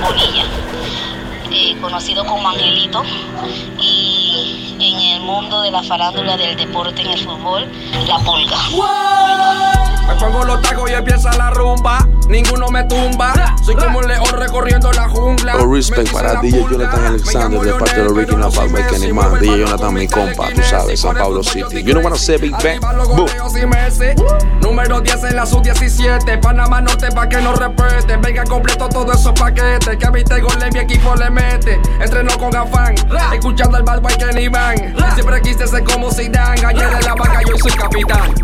Bonilla, 0.00 0.44
eh, 1.52 1.76
conocido 1.80 2.24
como 2.26 2.48
Angelito, 2.48 3.04
y 3.78 4.74
en 4.80 4.98
el 4.98 5.20
mundo 5.20 5.62
de 5.62 5.70
la 5.70 5.82
farándula 5.84 6.36
del 6.36 6.56
deporte 6.56 7.02
en 7.02 7.10
el 7.10 7.24
fútbol, 7.24 7.68
la 8.08 8.18
pulga. 8.18 8.58
Me 10.10 10.16
pongo 10.16 10.44
los 10.44 10.60
tacos 10.60 10.90
y 10.90 10.94
empieza 10.94 11.30
la 11.38 11.50
rumba. 11.50 12.06
Ninguno 12.30 12.68
me 12.68 12.84
tumba. 12.84 13.56
Soy 13.60 13.74
como 13.74 13.98
un 13.98 14.06
león 14.06 14.24
recorriendo 14.32 14.92
la 14.92 15.08
jungla. 15.08 15.54
Todo 15.54 15.74
respect 15.74 16.12
para 16.12 16.40
DJ 16.40 16.64
Jonathan 16.70 17.06
Alexander 17.06 17.60
de 17.60 17.72
parte 17.72 17.96
de 17.96 18.04
los 18.04 18.16
Ricky 18.16 18.36
Napalm 18.36 18.72
by 18.72 18.86
Kenny 18.86 19.12
Man. 19.12 19.40
DJ 19.40 19.58
Jonathan, 19.58 19.94
mi 19.94 20.06
compa, 20.06 20.48
tú 20.54 20.62
sabes, 20.62 21.00
San 21.00 21.16
Pablo 21.16 21.42
City. 21.42 21.82
You 21.82 21.92
know 21.92 22.04
what 22.04 22.14
I 22.14 22.18
say, 22.18 22.36
Big 22.38 22.52
Bang? 22.52 22.80
Boom. 23.16 23.28
y. 23.28 24.64
Número 24.64 25.00
10 25.00 25.24
en 25.24 25.36
la 25.36 25.44
sub-17. 25.44 26.40
Panamá 26.40 26.80
Norte 26.80 27.08
pa' 27.10 27.28
que 27.28 27.40
no 27.40 27.52
respete. 27.52 28.16
Venga 28.18 28.44
completo 28.44 28.88
todos 28.88 29.20
esos 29.20 29.32
paquetes. 29.32 29.96
Que 29.96 30.06
a 30.06 30.10
mi 30.12 30.22
tengo 30.22 30.48
mi 30.72 30.78
equipo 30.78 31.16
le 31.16 31.30
mete. 31.30 31.80
Entreno 32.00 32.30
con 32.38 32.54
afán. 32.54 32.94
Escuchando 33.34 33.76
el 33.76 33.82
bad 33.82 34.00
boy 34.00 34.14
Kenny 34.14 34.48
Man. 34.48 34.94
Siempre 35.14 35.42
quise 35.42 35.66
ser 35.66 35.82
como 35.82 36.12
Zidane. 36.12 36.60
Gané 36.60 36.86
de 36.86 37.02
la 37.02 37.14
vaca, 37.14 37.40
yo 37.42 37.56
soy 37.58 37.72
capitán. 37.72 38.34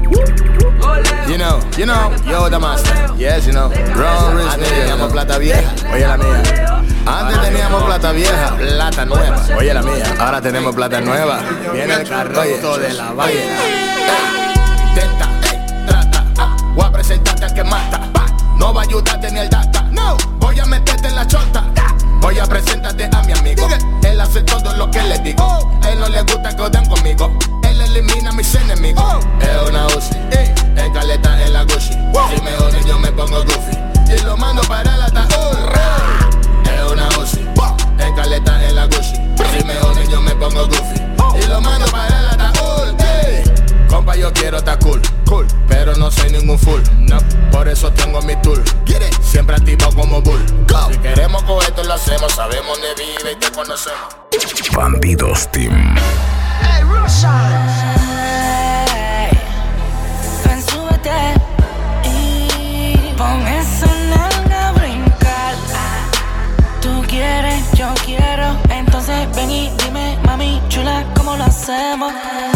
You 1.29 1.39
know, 1.39 1.61
you 1.77 1.87
know, 1.87 2.13
yo, 2.25 2.49
the 2.49 2.59
master. 2.59 3.15
Yes, 3.17 3.47
you 3.47 3.53
know. 3.53 3.76
Ron 3.95 4.37
Rich 4.39 4.53
Antes 4.53 4.69
teníamos 4.73 5.13
plata 5.13 5.39
vieja, 5.39 5.73
oye 5.93 6.07
la 6.07 6.17
mía. 6.17 6.43
Antes 7.07 7.41
teníamos 7.43 7.83
plata 7.85 8.13
vieja, 8.13 8.55
plata 8.57 9.05
nueva, 9.05 9.37
oye 9.57 9.75
la 9.75 9.83
mía. 9.83 10.15
Ahora 10.19 10.41
tenemos 10.41 10.75
plata 10.75 11.01
nueva. 11.01 11.41
Viene 11.73 11.95
el 11.95 12.09
carrito 12.09 12.79
de 12.79 12.93
la 12.95 13.13
vaina. 13.13 13.41
Intenta, 14.89 15.29
ey, 15.53 15.87
trata. 15.87 16.25
ah, 16.39 16.57
Voy 16.75 16.85
a 16.85 16.93
presentarte 16.93 17.45
al 17.45 17.55
que 17.55 17.65
mata. 17.65 18.01
No 18.57 18.73
va 18.75 18.81
a 18.83 18.85
ayudarte 18.85 19.31
ni 19.31 19.39
el 19.41 19.49
data. 19.51 19.83
No, 19.93 20.17
voy 20.39 20.59
a 20.59 20.65
meterte 20.67 21.09
en 21.09 21.15
la 21.15 21.27
chota. 21.27 21.65
Voy 22.21 22.39
a 22.39 22.45
presentarte 22.47 23.09
a 23.13 23.23
mi 23.23 23.33
amigo. 23.33 23.69
Él 24.03 24.21
hace 24.21 24.43
todo 24.43 24.75
lo 24.75 24.91
que 24.91 25.03
le 25.03 25.19
digo. 25.21 25.79
Él 25.89 26.01
no 26.01 26.09
le 26.09 26.23
gusta 26.23 26.57
que 26.57 26.63
oden 26.63 26.87
conmigo. 26.87 27.31
Elimina 27.97 28.29
a 28.29 28.33
mis 28.33 28.55
enemigos. 28.55 29.25
Es 29.41 29.71
una 29.71 29.87
UCI, 29.87 30.19
en 30.77 30.93
caleta 30.93 31.43
en 31.43 31.53
la 31.55 31.63
Gucci. 31.63 31.95
Si 31.95 32.43
me 32.43 32.55
unen 32.59 32.87
yo 32.87 32.99
me 32.99 33.11
pongo 33.11 33.43
goofy. 33.43 33.79
Y 34.15 34.23
lo 34.23 34.37
mando 34.37 34.61
para 34.65 34.95
el 34.95 35.03
ataúd. 35.03 35.57
Es 36.65 36.93
una 36.93 37.09
UCI, 37.19 37.49
en 37.99 38.15
caleta 38.15 38.63
en 38.69 38.77
la 38.77 38.85
Gucci. 38.85 39.15
Si 39.15 39.65
me 39.65 39.81
unen 39.91 40.11
yo 40.11 40.21
me 40.21 40.33
pongo 40.33 40.67
goofy. 40.67 41.01
Y 41.43 41.47
lo 41.47 41.59
mando 41.63 41.87
para 41.87 42.21
el 42.21 42.27
ataúd. 42.27 42.95
Compa, 43.89 44.15
yo 44.15 44.31
quiero 44.35 44.59
estar 44.59 44.79
cool, 44.81 45.01
cool, 45.27 45.47
pero 45.67 45.95
no 45.95 46.11
soy 46.11 46.33
ningún 46.33 46.59
fool. 46.59 46.83
No, 46.99 47.17
por 47.51 47.67
eso 47.67 47.91
tengo 47.93 48.21
mi 48.21 48.37
tool. 48.43 48.63
Siempre 49.23 49.57
activo 49.57 49.91
como 49.95 50.21
bull. 50.21 50.45
Si 50.93 50.99
queremos 50.99 51.43
coger 51.45 51.73
lo 51.87 51.95
hacemos, 51.95 52.31
sabemos 52.33 52.79
dónde 52.79 52.89
vive 53.03 53.33
y 53.33 53.37
te 53.37 53.51
conocemos. 53.53 54.17
Bandidos 54.75 55.51
Team. 55.51 55.97
Hey, 56.63 56.85
Ven, 56.85 57.86
ven 69.37 69.51
y 69.51 69.71
dime, 69.85 70.19
mami 70.25 70.61
chula, 70.69 71.05
¿cómo 71.15 71.37
lo 71.37 71.45
hacemos? 71.45 72.56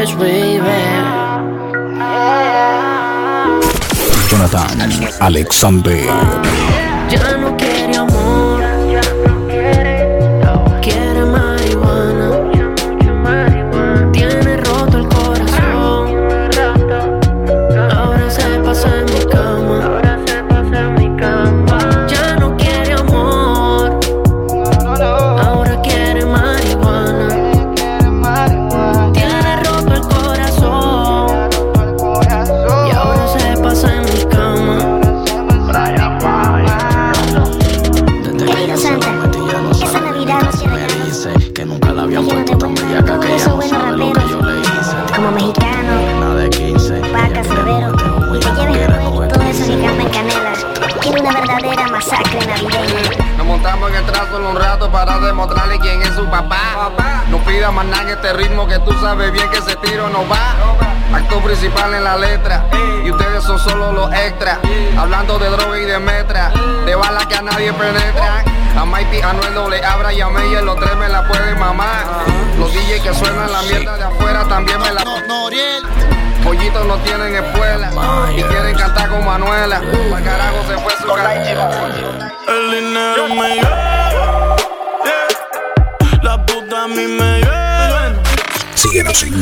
Vares, 0.00 0.14
baby. 0.18 0.80
Jonathan 4.30 4.80
Alexander. 5.20 6.69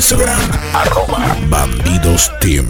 Instagram, 0.09 0.41
arroba 0.73 1.37
Bandidos 1.51 2.33
Team 2.41 2.65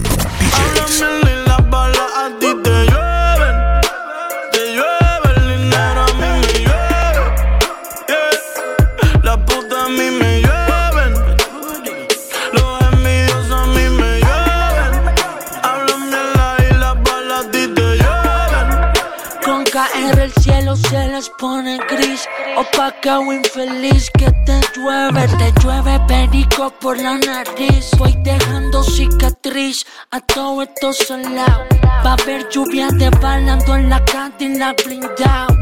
se 20.89 21.09
les 21.09 21.29
pone 21.39 21.79
gris. 21.89 22.27
Opaca 22.57 23.19
o 23.21 23.33
infeliz 23.33 24.11
que 24.19 24.31
te 24.47 24.61
llueve 24.75 25.27
Te 25.39 25.53
llueve 25.61 26.01
perico 26.09 26.71
por 26.81 26.97
la 26.99 27.17
nariz. 27.19 27.91
Voy 27.99 28.15
dejando 28.23 28.83
cicatriz 28.83 29.85
a 30.11 30.21
todo 30.21 30.63
esto 30.63 30.93
solado 30.93 31.65
Va 32.05 32.11
a 32.11 32.13
haber 32.15 32.49
lluvia 32.51 32.89
de 32.93 33.11
balando 33.11 33.77
en 33.77 33.89
la 33.91 34.05
cantina 34.05 34.75
blindado 34.85 35.57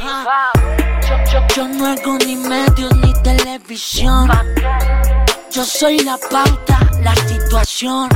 Ah, 0.00 0.52
yo, 1.02 1.32
yo- 1.32 1.46
yo 1.56 1.68
no 1.68 1.86
hago 1.86 2.18
ni 2.26 2.36
medios 2.36 2.94
ni 2.96 3.12
televisión. 3.22 4.28
Yo 5.50 5.64
soy 5.64 5.98
la 6.00 6.16
pauta, 6.30 6.78
la 7.02 7.14
situación 7.14 8.08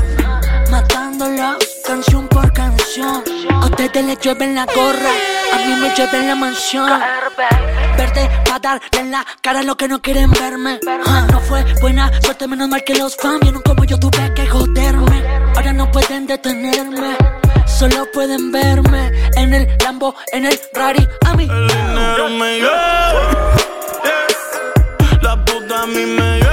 Matándolos 0.71 1.57
canción 1.87 2.27
por 2.29 2.53
canción 2.53 3.23
A 3.51 3.67
ustedes 3.67 4.05
les 4.05 4.19
llueve 4.21 4.45
en 4.45 4.55
la 4.55 4.67
gorra 4.67 5.11
A 5.53 5.57
mí 5.59 5.75
me 5.81 5.95
llueve 5.95 6.19
en 6.19 6.29
la 6.29 6.35
mansión 6.35 6.91
Verte 7.97 8.29
pa' 8.45 8.59
darle 8.59 8.83
en 8.99 9.11
la 9.13 9.25
cara 9.41 9.61
a 9.61 9.63
los 9.63 9.77
que 9.77 9.89
no 9.89 10.01
quieren 10.03 10.31
verme 10.33 10.81
Ah, 11.07 11.27
No 11.31 11.41
fue 11.41 11.65
buena 11.81 12.11
suerte, 12.21 12.47
menos 12.49 12.69
mal 12.69 12.83
que 12.85 12.95
los 12.95 13.17
fans 13.17 13.41
vieron 13.41 13.63
como 13.63 13.85
yo 13.85 13.99
tuve 13.99 14.35
que 14.35 14.47
joderme 14.47 15.25
Ahora 15.55 15.73
no 15.73 15.91
pueden 15.91 16.27
detenerme 16.27 17.17
Solo 17.67 18.07
pueden 18.13 18.51
verme 18.53 19.13
en 19.37 19.55
el 19.55 19.69
Lambo, 19.85 20.15
en 20.33 20.47
el 20.47 20.59
Rari 20.75 21.07
A 21.25 21.35
mí 21.35 21.45
El 21.45 21.69
dinero 21.69 22.29
me. 22.31 22.59
Yeah. 22.59 23.57
La 25.23 25.45
puta 25.45 25.83
a 25.83 25.87
mí 25.87 26.07
me 26.07 26.39
lleven. 26.39 26.46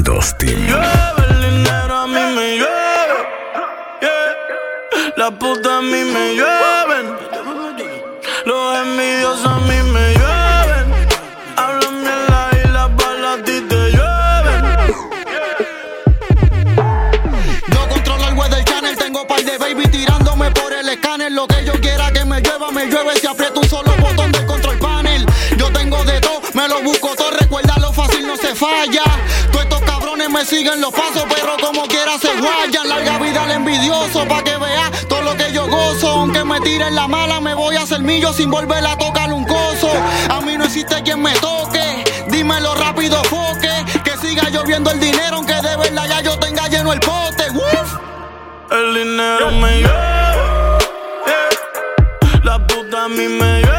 Bandidos 0.00 0.38
Team. 0.38 0.66
Llueve 0.66 1.22
el 1.28 1.40
dinero 1.42 1.94
a 1.94 2.06
mí 2.06 2.14
me 2.14 2.56
llueve. 2.56 3.18
Yeah. 4.00 5.12
La 5.16 5.30
puta 5.30 5.78
a 5.78 5.82
mí 5.82 6.04
me 6.04 6.34
llueven. 6.36 7.18
Los 8.46 8.78
envidiosos 8.78 9.46
a 9.46 9.58
mí 9.58 9.82
me 9.92 10.14
llueven. 10.14 11.06
Háblame 11.56 12.12
la 12.28 12.50
y 12.52 12.68
las 12.68 12.96
balas 12.96 13.40
a 13.40 13.44
ti 13.44 13.60
te 13.68 13.90
llueven. 13.90 14.64
Yo 17.68 17.88
controlo 17.88 18.28
el 18.28 18.34
web 18.34 18.50
del 18.50 18.64
channel, 18.64 18.96
tengo 18.96 19.26
par 19.26 19.44
de 19.44 19.58
baby 19.58 19.86
tirándome 19.88 20.50
por 20.52 20.72
el 20.72 20.88
escáner. 20.88 21.32
Lo 21.32 21.46
que 21.46 21.62
yo 21.66 21.72
quiera 21.74 22.10
que 22.10 22.24
me 22.24 22.40
llueva, 22.40 22.70
me 22.70 22.86
llueve 22.86 23.16
si 23.16 23.26
aprieto 23.26 23.60
un 23.60 23.68
siguen 30.60 30.80
los 30.82 30.92
pasos, 30.92 31.24
pero 31.34 31.56
como 31.58 31.86
quiera 31.86 32.18
se 32.18 32.28
guayan. 32.38 32.86
Larga 32.86 33.18
vida 33.18 33.44
al 33.44 33.52
envidioso, 33.52 34.26
pa' 34.28 34.44
que 34.44 34.56
vea 34.58 34.90
todo 35.08 35.22
lo 35.22 35.34
que 35.34 35.50
yo 35.52 35.66
gozo. 35.66 36.08
Aunque 36.08 36.44
me 36.44 36.60
tiren 36.60 36.94
la 36.94 37.08
mala, 37.08 37.40
me 37.40 37.54
voy 37.54 37.76
a 37.76 37.82
hacer 37.82 38.00
millo 38.00 38.30
sin 38.34 38.50
volver 38.50 38.84
a 38.86 38.96
tocar 38.98 39.32
un 39.32 39.44
coso. 39.44 39.90
A 40.28 40.40
mí 40.42 40.58
no 40.58 40.64
existe 40.64 41.02
quien 41.02 41.22
me 41.22 41.32
toque, 41.36 42.04
dímelo 42.28 42.74
rápido, 42.74 43.22
foque. 43.24 43.70
Que 44.04 44.18
siga 44.18 44.50
lloviendo 44.50 44.90
el 44.90 45.00
dinero, 45.00 45.36
aunque 45.36 45.54
de 45.54 45.76
verdad 45.76 46.06
ya 46.06 46.20
yo 46.20 46.38
tenga 46.38 46.68
lleno 46.68 46.92
el 46.92 47.00
pote. 47.00 47.44
El 48.70 48.94
dinero 48.94 49.50
me. 49.52 49.78
Yeah. 49.78 50.78
La 52.44 52.66
puta 52.66 53.04
a 53.04 53.08
mí 53.08 53.28
me 53.28 53.60
lleven. 53.60 53.69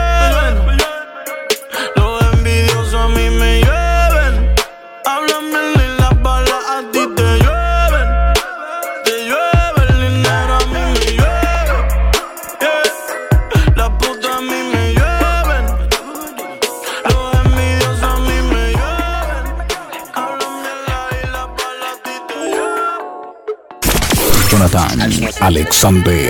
Alexander. 25.42 26.30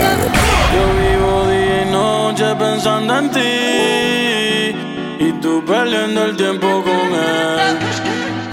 Yo 0.73 0.83
vivo 1.01 1.47
día 1.49 1.81
y 1.83 1.91
noche 1.91 2.55
pensando 2.57 3.19
en 3.19 3.29
ti 3.29 5.25
y 5.25 5.33
tú 5.41 5.63
perdiendo 5.65 6.23
el 6.23 6.37
tiempo 6.37 6.81
con 6.81 7.07
él. 7.13 7.77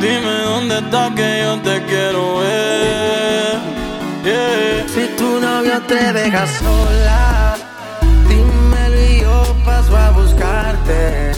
Dime 0.01 0.43
dónde 0.45 0.79
estás 0.79 1.15
que 1.15 1.41
yo 1.45 1.59
te 1.61 1.83
quiero 1.85 2.39
ver. 2.39 3.59
Yeah. 4.25 4.89
Si 4.89 5.07
tu 5.17 5.41
novio 5.41 5.81
te 5.87 6.13
deja 6.13 6.45
sola, 6.47 7.57
dímelo 8.29 9.01
y 9.01 9.21
yo 9.21 9.57
paso 9.65 9.97
a 9.97 10.11
buscarte. 10.11 11.33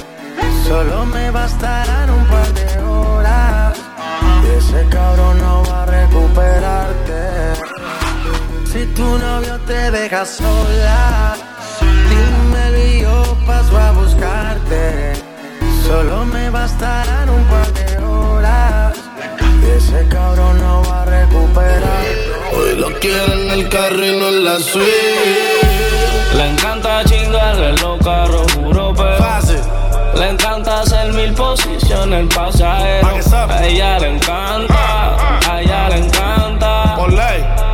Solo 0.67 1.05
me 1.05 1.31
bastarán 1.31 2.09
un 2.09 2.25
par 2.27 2.55
de 2.55 2.79
horas. 2.79 3.79
Y 4.45 4.59
ese 4.59 4.89
cabrón 4.89 5.39
no 5.41 5.63
va 5.65 5.83
a 5.83 5.87
recuperarte. 5.87 6.90
Si 8.73 8.87
tu 8.95 9.03
novio 9.19 9.59
te 9.67 9.91
deja 9.91 10.25
sola, 10.25 11.35
dímelo 11.81 12.87
y 12.87 13.01
yo 13.01 13.37
paso 13.45 13.77
a 13.77 13.91
buscarte. 13.91 15.15
Solo 15.85 16.25
me 16.27 16.51
bastarán 16.51 17.31
un 17.31 17.43
par 17.47 17.67
de 17.73 17.99
horas. 17.99 18.97
Y 19.61 19.71
ese 19.71 20.07
cabrón 20.07 20.61
no 20.61 20.85
va 20.89 21.03
a 21.03 21.05
recuperarte. 21.05 22.31
Hoy 22.57 22.77
lo 22.77 22.97
quiero 23.01 23.33
en 23.33 23.51
el 23.51 23.69
carro 23.69 24.07
y 24.07 24.17
no 24.21 24.29
en 24.29 24.45
la 24.45 24.61
suite. 24.61 25.61
Le 26.37 26.51
encanta 26.51 27.05
chingarle 27.07 27.73
los 27.73 27.99
carros 28.05 28.55
europeos. 28.55 29.21
Le 30.15 30.29
encanta 30.29 30.83
hacer 30.83 31.13
mil 31.13 31.33
posiciones 31.35 32.21
el 32.21 32.29
pasajero. 32.29 33.09
A 33.49 33.67
ella 33.67 33.99
le 33.99 34.15
encanta, 34.15 35.17
a 35.51 35.61
ella 35.61 35.89
le 35.89 35.97
encanta. 36.07 36.97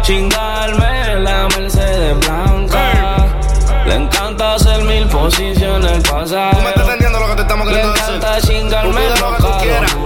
Chingarme 0.07 1.17
la 1.17 1.49
Mercedes 1.59 2.17
blanca. 2.21 3.27
Le 3.87 3.95
encanta 3.97 4.55
hacer 4.55 4.85
mil 4.85 5.05
posiciones 5.09 5.91
el 5.91 6.03
pasajero. 6.03 6.51
Tú 6.53 6.63
me 6.63 6.69
estás 6.69 6.85
entendiendo 6.85 7.19
lo 7.19 7.27
que 7.27 7.35
te 7.35 7.43
estamos 7.43 7.67
Le 7.67 7.73
queriendo 7.73 7.93
decir. 7.93 8.15
encanta 8.15 8.41
Tú 8.41 8.47
chingarme 8.47 9.01
lo 9.09 9.37
que 9.37 9.65
quieras. 9.65 9.97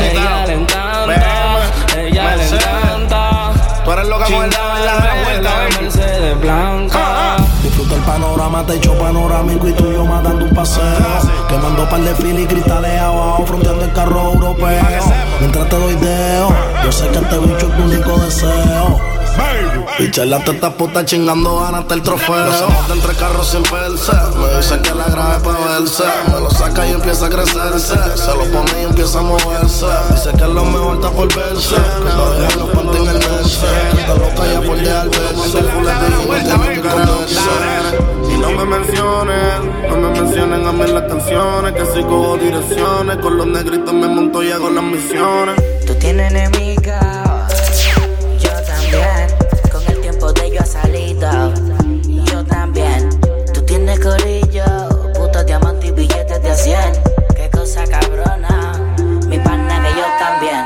Ella 0.00 0.46
le 0.46 0.54
encanta, 0.54 1.58
ella 1.94 2.36
le 2.36 2.48
encanta. 2.48 3.52
Tú 3.84 3.92
eres 3.92 4.06
loca 4.08 4.24
de 4.24 4.30
la 4.30 4.38
vuelta, 4.38 5.50
la. 5.50 5.82
Mercedes 5.82 6.40
blanca. 6.40 7.05
Panorama, 8.06 8.64
techo 8.64 8.96
panorámico 8.98 9.68
y 9.68 9.72
tú 9.72 9.90
y 9.90 9.94
yo 9.94 10.04
dando 10.04 10.44
un 10.44 10.54
paseo. 10.54 10.84
Quemando 11.48 11.88
par 11.88 12.00
de 12.00 12.14
fil 12.14 12.38
y 12.38 12.46
cristales 12.46 13.00
abajo, 13.00 13.44
fronteando 13.46 13.84
el 13.84 13.92
carro 13.92 14.32
europeo. 14.32 14.84
Mientras 15.40 15.68
te 15.68 15.76
doy 15.76 15.94
deo, 15.96 16.48
yo 16.84 16.92
sé 16.92 17.08
que 17.08 17.18
este 17.18 17.38
bicho 17.38 17.66
es 17.66 17.76
tu 17.76 17.82
único 17.82 18.18
deseo. 18.18 19.15
Piché 19.98 20.26
la 20.26 20.38
teta 20.44 20.70
puta 20.70 21.04
chingando 21.04 21.64
hasta 21.64 21.94
el 21.94 22.02
trofeo. 22.02 22.44
Nos 22.44 22.88
de 22.88 22.94
entre 22.94 23.14
carros 23.14 23.48
sin 23.48 23.62
perse. 23.62 24.12
Me 24.36 24.56
dice 24.56 24.78
que 24.82 24.94
la 24.94 25.04
grave 25.04 25.42
pa' 25.42 25.78
verse. 25.78 26.04
Me 26.32 26.40
lo 26.40 26.50
saca 26.50 26.86
y 26.86 26.92
empieza 26.92 27.26
a 27.26 27.28
crecerse. 27.30 27.96
Se 28.14 28.34
lo 28.34 28.44
pone 28.52 28.82
y 28.82 28.84
empieza 28.84 29.20
a 29.20 29.22
moverse. 29.22 29.86
Dice 30.10 30.30
que 30.36 30.46
lo 30.46 30.64
mejor 30.64 30.96
está 30.96 31.10
por 31.10 31.34
verse. 31.34 31.76
Que 31.76 32.14
lo 32.14 32.30
dejan 32.32 32.58
los 32.58 32.70
panties 32.70 33.02
en 33.02 33.08
el 33.08 33.18
verse. 33.18 33.66
Que 33.92 34.00
está 34.00 34.14
loca 34.14 34.46
ya 34.52 34.60
por 34.60 34.76
dejar 34.76 35.08
verse. 35.08 35.58
Y 38.28 38.38
no 38.38 38.50
me 38.50 38.64
mencionen, 38.64 39.88
no 39.88 39.96
me 39.96 40.20
mencionen 40.20 40.66
a 40.66 40.72
mí 40.72 40.82
en 40.82 40.94
las 40.94 41.04
canciones. 41.04 41.72
Que 41.72 41.86
si 41.86 42.02
cojo 42.02 42.36
direcciones, 42.36 43.16
con 43.18 43.36
los 43.38 43.46
negritos 43.46 43.94
me 43.94 44.08
monto 44.08 44.42
y 44.42 44.50
hago 44.50 44.68
las 44.68 44.84
misiones. 44.84 45.56
Tú 45.86 45.94
tienes 45.94 46.32
enemiga, 46.32 47.05
salido, 51.20 51.52
yo 52.24 52.44
también. 52.44 53.08
Tú 53.52 53.62
tienes 53.62 53.98
corillo, 54.00 54.64
puto 55.14 55.42
diamante 55.44 55.88
y 55.88 55.90
billetes 55.92 56.42
de 56.42 56.54
100. 56.54 56.78
Qué 57.34 57.50
cosa 57.50 57.84
cabrona, 57.84 58.72
mi 59.26 59.38
pana 59.38 59.82
que 59.82 59.90
yo 59.98 60.06
también. 60.18 60.64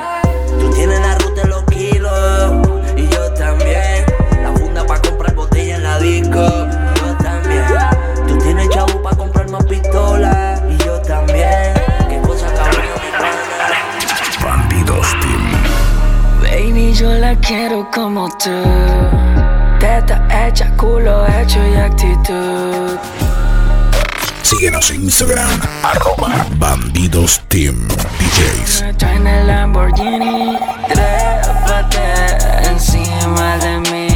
Tú 0.61 0.71
tienes 0.75 1.01
la 1.01 1.19
ruta 1.19 1.43
en 1.43 1.51
los 1.51 1.65
kilos 1.65 2.69
y 2.97 3.09
yo 3.09 3.33
también. 3.35 4.05
La 4.43 4.53
funda 4.53 4.87
pa' 4.87 5.01
comprar 5.01 5.35
botella 5.35 5.77
en 5.77 5.83
la 5.83 5.99
disco, 5.99 6.49
yo 6.97 7.17
también. 7.23 7.65
Tú 8.27 8.39
tienes 8.39 8.69
chavo 8.71 9.03
pa' 9.03 9.17
comprar 9.17 9.49
más 9.51 9.65
pistolas 9.65 10.63
y 10.69 10.77
yo 10.85 11.01
también. 11.03 11.75
Qué 12.09 12.21
cosa 12.27 12.47
cabrona, 12.53 12.95
mi 13.03 13.11
pana. 13.13 13.79
Bandidos 14.45 15.11
Team. 15.21 16.43
Baby, 16.43 16.93
yo 16.95 17.13
la 17.13 17.37
quiero 17.37 17.89
como 17.93 18.29
tú. 18.39 18.51
Teta 19.81 20.29
hecha, 20.31 20.71
culo 20.77 21.27
hecho 21.27 21.59
y 21.67 21.75
actitud. 21.75 22.99
Síguenos 24.43 24.91
en 24.91 25.05
Instagram, 25.05 25.49
arroba 25.83 26.47
Bandidos 26.57 27.41
Team 27.49 27.89
DJs. 27.89 28.83
Me 28.83 28.95
traen 28.95 29.27
el 29.27 29.47
Lamborghini, 29.47 30.59
trépate 30.87 31.99
encima 32.71 33.57
de 33.57 33.81
mí. 33.91 34.09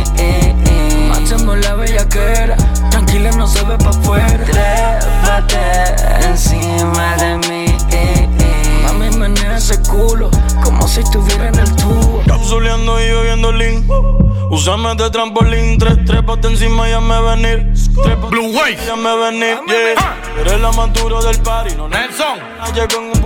Hacemos 1.13 1.57
la 1.59 1.75
bellaquera, 1.77 2.57
tranquila 2.91 3.31
no 3.33 3.47
se 3.47 3.65
ve 3.65 3.79
pa' 3.79 3.89
afuera. 3.89 4.45
Trépate 4.45 6.27
encima 6.29 7.17
de 7.17 7.39
mí. 7.49 7.64
Úsame 14.55 14.95
de 14.95 15.11
trampolín, 15.11 15.79
tres, 15.79 16.05
trépate 16.05 16.47
encima 16.47 16.89
y 16.89 16.93
hazme 16.93 17.21
venir. 17.23 17.73
Blue 18.31 18.57
Way. 18.57 18.77
Ya 18.87 18.95
me 18.95 19.17
venir, 19.17 19.59
yeah. 19.67 20.17
Eres 20.41 20.61
la 20.61 20.71
más 20.71 20.93
dura 20.93 21.21
del 21.23 21.41
party, 21.41 21.75
no 21.75 21.89
Nelson, 21.89 22.39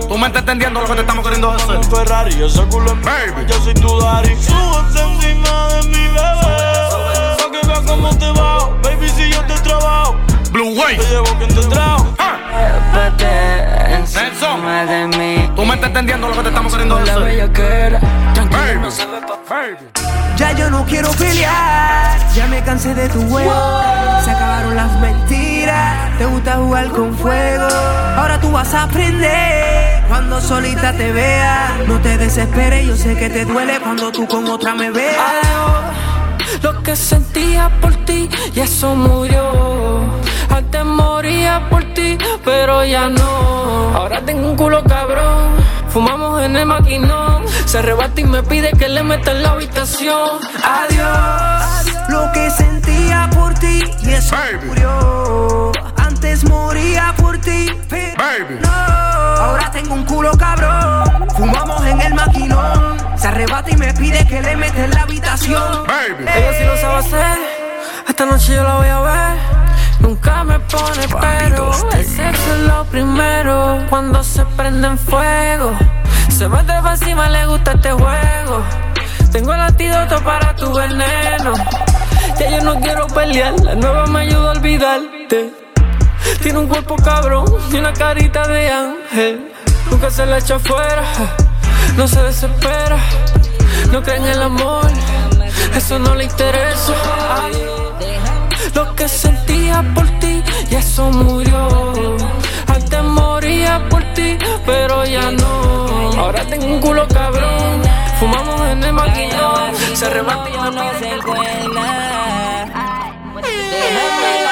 tú 0.07 0.17
me 0.17 0.25
estás 0.25 0.41
entendiendo 0.41 0.81
lo 0.81 0.87
que 0.87 0.95
te 0.95 1.01
estamos 1.01 1.23
queriendo 1.23 1.51
hacer. 1.51 1.83
Ferrari, 1.85 2.43
ese 2.43 2.63
culo 2.63 2.93
en 2.93 3.01
baby. 3.03 3.45
Yo 3.47 3.61
soy 3.61 3.75
tu 3.75 3.99
daddy. 3.99 4.35
Súbete 4.41 5.01
encima 5.03 5.67
de 5.67 5.87
mi 5.89 6.07
bebé. 6.07 7.37
Pa' 7.37 7.51
que 7.51 7.67
veas 7.67 7.81
cómo 7.81 8.09
te 8.17 8.31
va, 8.31 8.69
baby, 8.81 9.09
si 9.09 9.31
yo 9.31 9.45
te 9.45 9.53
trabajo. 9.59 10.15
Blue 10.51 10.73
Way. 10.81 10.97
Te 10.97 11.09
llevo 11.09 11.25
quien 11.37 11.53
te 11.53 11.61
trajo. 11.67 12.07
Trépate 12.91 13.93
encima 13.97 14.85
de 14.85 15.07
mí. 15.15 15.51
Tú 15.55 15.63
me 15.63 15.75
estás 15.75 15.89
entendiendo 15.89 16.27
lo 16.27 16.33
que 16.33 16.41
te 16.41 16.49
estamos 16.49 16.71
queriendo 16.71 16.99
la 16.99 17.13
hacer. 17.13 17.99
no 18.01 19.27
pa' 19.27 19.33
afuera. 19.35 20.28
Ya 20.39 20.53
yo 20.53 20.69
no 20.69 20.85
quiero 20.85 21.11
pelear, 21.11 22.17
ya 22.33 22.47
me 22.47 22.63
cansé 22.63 22.95
de 22.95 23.09
tu 23.09 23.21
juego. 23.27 23.81
Se 24.23 24.31
acabaron 24.31 24.73
las 24.73 24.97
mentiras, 25.01 26.17
te 26.17 26.25
gusta 26.27 26.53
jugar 26.55 26.87
con 26.91 27.13
fuego. 27.13 27.67
Ahora 28.15 28.39
tú 28.39 28.49
vas 28.49 28.73
a 28.73 28.83
aprender 28.83 30.01
cuando 30.07 30.39
solita 30.39 30.93
te 30.93 31.11
vea. 31.11 31.81
No 31.85 31.99
te 31.99 32.17
desesperes, 32.17 32.87
yo 32.87 32.95
sé 32.95 33.17
que 33.17 33.29
te 33.29 33.43
duele 33.43 33.81
cuando 33.81 34.13
tú 34.13 34.25
con 34.27 34.47
otra 34.47 34.73
me 34.75 34.91
veas. 34.91 35.19
Lo 36.61 36.83
que 36.83 36.95
sentía 36.95 37.69
por 37.81 37.93
ti 38.05 38.29
y 38.55 38.59
eso 38.61 38.95
murió. 38.95 40.05
Antes 40.49 40.85
moría 40.85 41.67
por 41.69 41.83
ti, 41.93 42.17
pero 42.45 42.85
ya 42.85 43.09
no. 43.09 43.93
Ahora 43.93 44.21
tengo 44.21 44.51
un 44.51 44.55
culo 44.55 44.85
cabrón. 44.85 45.78
Fumamos 45.91 46.43
en 46.43 46.55
el 46.55 46.65
maquinón. 46.65 47.47
Se 47.65 47.79
arrebata 47.79 48.21
y 48.21 48.25
me 48.25 48.43
pide 48.43 48.71
que 48.73 48.87
le 48.87 49.03
meta 49.03 49.31
en 49.31 49.43
la 49.43 49.51
habitación. 49.51 50.39
Adiós. 50.63 52.09
Lo 52.09 52.31
que 52.31 52.49
sentía 52.51 53.29
por 53.33 53.53
ti 53.55 53.83
y 54.03 54.11
eso 54.11 54.35
murió. 54.65 55.71
Antes 55.97 56.43
moría 56.43 57.13
por 57.17 57.37
ti, 57.39 57.71
pero 57.89 58.49
no. 58.61 58.69
Ahora 58.69 59.71
tengo 59.71 59.95
un 59.95 60.05
culo 60.05 60.31
cabrón. 60.37 61.27
Fumamos 61.35 61.85
en 61.85 62.01
el 62.01 62.13
maquinón. 62.13 62.97
Se 63.17 63.27
arrebata 63.27 63.71
y 63.71 63.77
me 63.77 63.93
pide 63.93 64.25
que 64.27 64.41
le 64.41 64.55
meta 64.55 64.85
en 64.85 64.91
la 64.91 65.01
habitación. 65.01 65.85
Ella 66.21 66.53
sí 66.57 66.65
lo 66.65 66.77
sabe 66.77 66.95
hacer. 66.97 67.37
Esta 68.07 68.25
noche 68.25 68.55
yo 68.55 68.63
la 68.63 68.75
voy 68.75 68.87
a 68.87 68.99
ver. 69.01 69.58
Nunca 69.99 70.43
me 70.43 70.59
pone 70.59 71.07
pero 71.19 71.71
el 71.93 72.05
sexo 72.05 72.55
es 72.55 72.61
lo 72.61 72.85
primero. 72.85 73.85
Cuando 73.89 74.23
se 74.23 74.45
prende 74.45 74.87
en 74.87 74.97
fuego, 74.97 75.77
se 76.29 76.47
me 76.47 76.63
trepa 76.63 76.91
encima, 76.93 77.29
le 77.29 77.45
gusta 77.45 77.71
este 77.73 77.91
juego. 77.91 78.63
Tengo 79.31 79.53
el 79.53 79.61
antídoto 79.61 80.21
para 80.23 80.55
tu 80.55 80.73
veneno. 80.73 81.53
Ya 82.39 82.49
yo 82.49 82.61
no 82.63 82.79
quiero 82.79 83.07
pelear, 83.07 83.59
la 83.59 83.75
nueva 83.75 84.05
me 84.07 84.21
ayuda 84.21 84.49
a 84.49 84.51
olvidarte. 84.51 85.53
Tiene 86.41 86.59
un 86.59 86.67
cuerpo 86.67 86.95
cabrón 86.95 87.45
y 87.71 87.77
una 87.77 87.93
carita 87.93 88.47
de 88.47 88.69
ángel. 88.69 89.51
Nunca 89.91 90.09
se 90.09 90.25
la 90.25 90.37
echa 90.37 90.55
afuera, 90.55 91.03
no 91.97 92.07
se 92.07 92.21
desespera. 92.23 92.97
No 93.91 94.01
cree 94.03 94.17
en 94.17 94.25
el 94.25 94.41
amor, 94.41 94.85
eso 95.75 95.99
no 95.99 96.15
le 96.15 96.25
interesa. 96.25 96.93
Lo 98.73 98.95
que 98.95 99.07
sentía 99.07 99.83
por 99.95 100.07
ti 100.19 100.41
y 100.69 100.75
eso 100.75 101.09
murió. 101.11 102.15
Antes 102.67 103.03
moría 103.03 103.87
por 103.89 104.03
ti, 104.13 104.37
pero 104.65 105.05
ya 105.05 105.31
no. 105.31 106.11
Ahora 106.17 106.45
tengo 106.45 106.65
un 106.65 106.79
culo 106.79 107.07
cabrón. 107.07 107.81
Fumamos 108.19 108.61
en 108.69 108.83
el 108.83 108.93
maquinón. 108.93 109.75
Se 109.93 110.05
arrebata 110.05 110.49
y 110.49 110.53
no 110.53 110.71
se 110.99 111.09
Déjame 113.41 114.48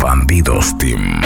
Bandidos 0.00 0.76
Team. 0.78 1.20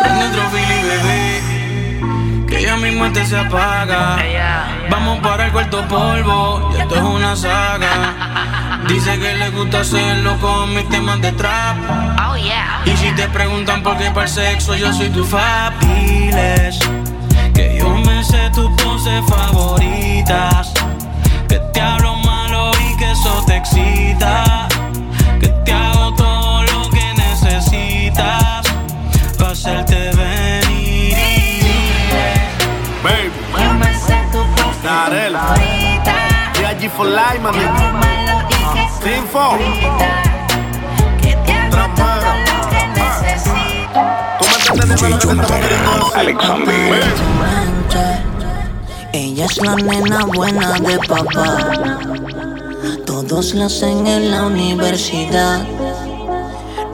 Prende 0.00 0.24
otro 0.26 0.42
Philly, 0.52 0.82
bebé. 0.88 2.46
Que 2.48 2.62
ya 2.62 2.76
mi 2.76 2.90
muerte 2.92 3.24
se 3.26 3.38
apaga. 3.38 4.16
Vamos 4.90 5.18
para 5.20 5.46
el 5.46 5.52
cuarto 5.52 5.86
polvo. 5.88 6.70
Y 6.76 6.80
esto 6.80 6.94
es 6.96 7.02
una 7.02 7.36
saga. 7.36 8.80
Dice 8.88 9.18
que 9.18 9.34
le 9.34 9.50
gusta 9.50 9.80
hacerlo 9.80 10.38
con 10.40 10.74
mis 10.74 10.88
temas 10.88 11.20
de 11.20 11.32
trap. 11.32 11.76
Y 12.84 12.96
si 12.96 13.12
te 13.12 13.28
preguntan 13.28 13.82
por 13.82 13.96
qué 13.96 14.10
para 14.10 14.26
el 14.26 14.28
sexo, 14.28 14.74
yo 14.74 14.92
soy 14.92 15.10
tu 15.10 15.24
fabiles. 15.24 16.78
Que 17.54 17.78
yo 17.78 17.94
me 17.96 18.24
sé 18.24 18.50
tus 18.54 18.71
poses 18.84 19.24
favoritas. 19.26 20.72
Que 21.48 21.58
te 21.72 21.80
hablo 21.80 22.16
malo 22.16 22.70
y 22.80 22.96
que 22.96 23.10
eso 23.12 23.42
te 23.46 23.56
excita. 23.56 24.68
Que 25.40 25.48
te 25.48 25.72
hago 25.72 26.14
todo 26.14 26.62
lo 26.62 26.90
que 26.90 27.14
necesitas. 27.14 28.66
Pa' 29.38 29.50
hacerte 29.50 30.10
venir. 30.16 31.16
Baby. 33.02 33.30
Yo 33.64 33.74
me 33.74 33.94
sé 33.98 34.18
tu 34.32 34.38
pose 34.56 34.82
Darel. 34.82 35.36
favorita. 35.36 36.14
DRG 36.54 36.90
for 36.90 37.06
life, 37.06 37.40
mami. 37.40 37.64
Malo 37.64 38.48
y 38.48 38.74
que 38.74 38.84
eso 38.84 39.00
te 39.00 39.16
hago 41.56 41.88
todo 41.94 42.32
Ella 49.14 49.44
es 49.44 49.58
la 49.58 49.74
nena 49.76 50.24
buena 50.24 50.72
de 50.80 50.98
papá. 51.00 51.58
Todos 53.04 53.52
la 53.54 53.66
hacen 53.66 54.06
en 54.06 54.30
la 54.30 54.44
universidad. 54.46 55.66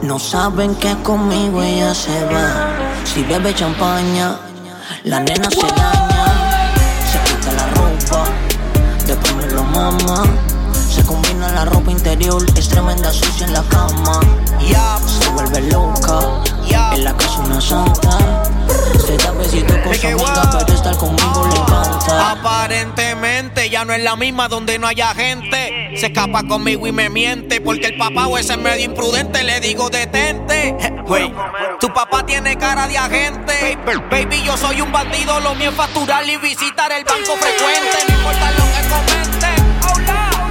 No 0.03 0.19
saben 0.19 0.75
que 0.75 0.97
conmigo 1.03 1.63
ella 1.63 1.95
se 1.95 2.25
va. 2.25 2.71
Si 3.05 3.23
bebe 3.23 3.55
champaña, 3.55 4.37
la 5.05 5.21
nena 5.21 5.49
se 5.49 5.67
daña. 5.67 6.75
Se 7.11 7.19
quita 7.23 7.53
la 7.53 7.67
ropa, 7.77 8.25
después 9.07 9.35
me 9.37 9.47
lo 9.55 9.63
mama. 9.63 10.25
Se 10.91 11.05
combina 11.05 11.53
la 11.53 11.67
ropa 11.67 11.93
interior, 11.93 12.45
es 12.57 12.69
tremenda 12.69 13.13
sucia 13.13 13.47
en 13.47 13.53
la 13.53 13.63
cama. 13.63 14.21
Se 15.07 15.31
vuelve 15.31 15.61
loca, 15.71 16.43
en 16.95 17.05
la 17.05 17.17
casa 17.17 17.41
una 17.41 17.61
santa. 17.61 18.48
Se 19.05 19.17
da 19.17 19.33
besito 19.33 19.75
con 19.83 19.95
su 19.95 20.07
amiga, 20.07 20.51
pero 20.53 20.75
estar 20.75 20.97
conmigo 20.97 21.49
le 21.49 21.57
encanta. 21.57 22.31
Aparentemente 22.33 23.71
ya 23.71 23.85
no 23.85 23.93
es 23.93 24.03
la 24.03 24.17
misma 24.17 24.49
donde 24.49 24.79
no 24.79 24.87
haya 24.87 25.15
gente. 25.15 25.91
Se 25.97 26.07
escapa 26.07 26.43
conmigo 26.45 26.87
y 26.87 26.93
me 26.93 27.09
miente. 27.09 27.61
Porque 27.61 27.87
el 27.87 27.97
papá 27.97 28.27
o 28.27 28.39
ese 28.39 28.53
es 28.53 28.59
medio 28.59 28.85
imprudente. 28.85 29.43
Le 29.43 29.61
digo 29.61 29.89
detente. 29.91 30.77
Wey, 31.07 31.33
tu 31.81 31.93
papá 31.93 32.25
tiene 32.27 32.57
cara 32.57 32.87
de 32.87 32.99
agente. 32.99 33.79
Baby, 34.11 34.43
yo 34.45 34.57
soy 34.57 34.81
un 34.81 34.93
bandido. 34.93 35.41
Lo 35.41 35.55
mío 35.55 35.71
es 35.71 35.77
facturar 35.77 36.29
y 36.29 36.37
visitar 36.37 36.93
el 36.93 37.05
banco 37.05 37.37
frecuente. 37.37 37.99
No 38.09 38.15
importa 38.15 38.51
lo 38.51 38.65
que 38.65 38.83
comenten. 38.89 39.59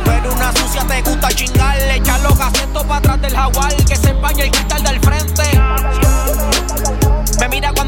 Pero 0.05 0.33
una 0.33 0.51
sucia 0.53 0.83
te 0.87 1.01
gusta 1.01 1.29
chingarle. 1.29 1.95
Echar 1.95 2.19
los 2.21 2.39
asientos 2.39 2.83
para 2.83 2.97
atrás 2.97 3.21
del 3.21 3.35
jaguar. 3.35 3.75
Que 3.75 3.95
se 3.95 4.09
empañe 4.09 4.43
el 4.43 4.51
cristal 4.51 4.83
del 4.83 4.99
frente. 4.99 5.56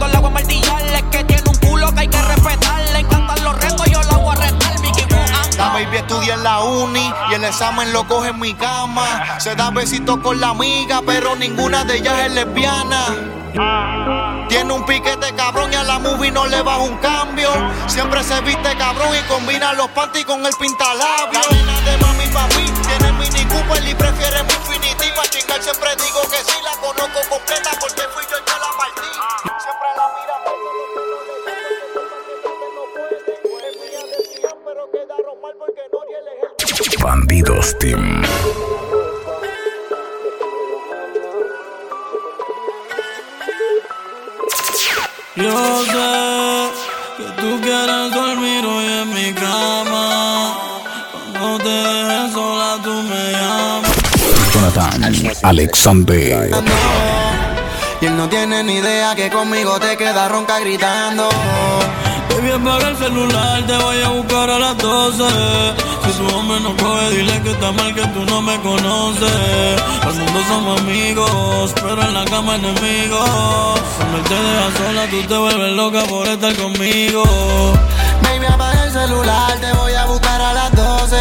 Le 0.07 0.17
hago 0.17 0.29
martillarle. 0.29 1.03
Que 1.11 1.23
tiene 1.23 1.43
un 1.47 1.55
culo 1.57 1.93
que 1.93 2.01
hay 2.01 2.07
que 2.07 2.21
respetar. 2.21 2.81
Le 2.93 2.99
encantan 2.99 3.43
los 3.43 3.55
retos, 3.59 3.85
yo 3.87 4.01
lo 4.03 4.11
hago 4.11 4.31
a 4.31 4.35
Mouse 4.35 5.57
La 5.57 5.69
baby 5.69 5.97
estudia 5.97 6.35
en 6.35 6.43
la 6.43 6.59
uni 6.61 7.13
y 7.29 7.33
el 7.33 7.43
examen 7.43 7.91
lo 7.91 8.07
coge 8.07 8.29
en 8.29 8.39
mi 8.39 8.53
cama. 8.53 9.39
Se 9.39 9.55
da 9.55 9.69
besitos 9.71 10.19
con 10.19 10.39
la 10.39 10.49
amiga, 10.49 11.01
pero 11.05 11.35
ninguna 11.35 11.83
de 11.83 11.97
ellas 11.97 12.19
es 12.19 12.33
lesbiana. 12.33 13.05
Tiene 14.47 14.73
un 14.73 14.85
piquete 14.85 15.33
cabrón 15.35 15.71
y 15.73 15.75
a 15.75 15.83
la 15.83 15.99
movie 15.99 16.31
no 16.31 16.45
le 16.47 16.61
baja 16.61 16.79
un 16.79 16.97
cambio. 16.97 17.49
Siempre 17.87 18.23
se 18.23 18.39
viste 18.41 18.75
cabrón 18.77 19.09
y 19.15 19.21
combina 19.27 19.73
los 19.73 19.87
panties 19.89 20.25
con 20.25 20.45
el 20.45 20.53
pintalabio. 20.59 21.39
La 21.49 21.55
nena 21.55 21.81
de 21.81 21.97
mami 21.97 22.25
papi 22.27 22.71
tiene 22.87 23.11
mini 23.13 23.45
Cooper 23.45 23.87
y 23.87 23.93
prefiere 23.95 24.43
mi 24.43 24.53
Infinity. 24.53 25.11
Pa' 25.15 25.27
chingar 25.29 25.61
siempre 25.61 25.89
digo 25.95 26.21
que 26.29 26.37
sí, 26.37 26.57
la 26.63 26.71
conozco 26.79 27.19
completa 27.29 27.71
Bandidos 37.01 37.77
Team. 37.79 38.21
Yo 45.35 45.85
sé 45.85 46.69
que 47.17 47.23
tú 47.41 47.61
quieres 47.61 48.13
dormir 48.13 48.65
hoy 48.65 48.85
en 48.85 49.13
mi 49.13 49.33
cama. 49.33 50.57
Cuando 51.31 51.63
te 51.63 51.69
dejes 51.69 52.33
sola, 52.33 52.77
tú 52.83 52.93
me 52.93 53.31
llamas. 53.31 54.53
Jonathan 54.53 55.03
Alexander. 55.43 56.49
Y 58.01 58.05
él 58.05 58.17
no 58.17 58.29
tiene 58.29 58.63
ni 58.63 58.75
idea 58.75 59.15
que 59.15 59.29
conmigo 59.29 59.79
te 59.79 59.95
queda 59.97 60.27
ronca 60.27 60.59
gritando. 60.59 61.29
Baby, 62.29 62.51
apaga 62.51 62.89
el 62.89 62.97
celular, 62.97 63.65
te 63.65 63.75
voy 63.77 64.01
a 64.01 64.09
buscar 64.09 64.49
a 64.49 64.59
las 64.59 64.77
12. 64.77 65.23
Si 66.09 66.15
su 66.15 66.25
hombre 66.35 66.59
no 66.61 66.75
coge, 66.75 67.09
dile 67.11 67.39
que 67.43 67.51
está 67.51 67.71
mal 67.71 67.93
que 67.93 68.01
tú 68.07 68.25
no 68.25 68.41
me 68.41 68.59
conoces. 68.61 69.81
Al 70.01 70.15
mundo 70.15 70.41
somos 70.47 70.81
amigos, 70.81 71.71
pero 71.75 72.01
en 72.01 72.13
la 72.15 72.25
cama 72.25 72.55
enemigos. 72.55 73.79
Cuando 73.97 74.17
él 74.17 74.23
te 74.23 74.33
deja 74.33 74.77
sola, 74.77 75.07
tú 75.11 75.21
te 75.27 75.37
vuelves 75.37 75.71
loca 75.73 76.03
por 76.05 76.27
estar 76.27 76.55
conmigo. 76.55 77.23
Baby, 78.23 78.45
apaga 78.47 78.85
el 78.85 78.91
celular, 78.91 79.59
te 79.59 79.71
voy 79.73 79.93
a 79.93 80.05
buscar 80.05 80.41
a 80.41 80.53
las 80.53 80.75
12. 80.75 81.15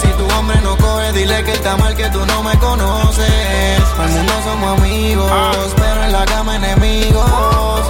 Si 0.00 0.08
tu 0.08 0.26
hombre 0.34 0.58
no 0.62 0.78
coge, 0.78 1.12
dile 1.12 1.44
que 1.44 1.52
está 1.52 1.76
mal 1.76 1.94
que 1.94 2.08
tú 2.08 2.24
no 2.24 2.42
me 2.42 2.58
conoces. 2.58 3.82
Al 3.98 4.08
mundo 4.08 4.32
somos 4.44 4.78
amigos, 4.78 5.30
pero 5.76 6.04
en 6.04 6.12
la 6.12 6.24
cama 6.24 6.56
enemigos. 6.56 7.30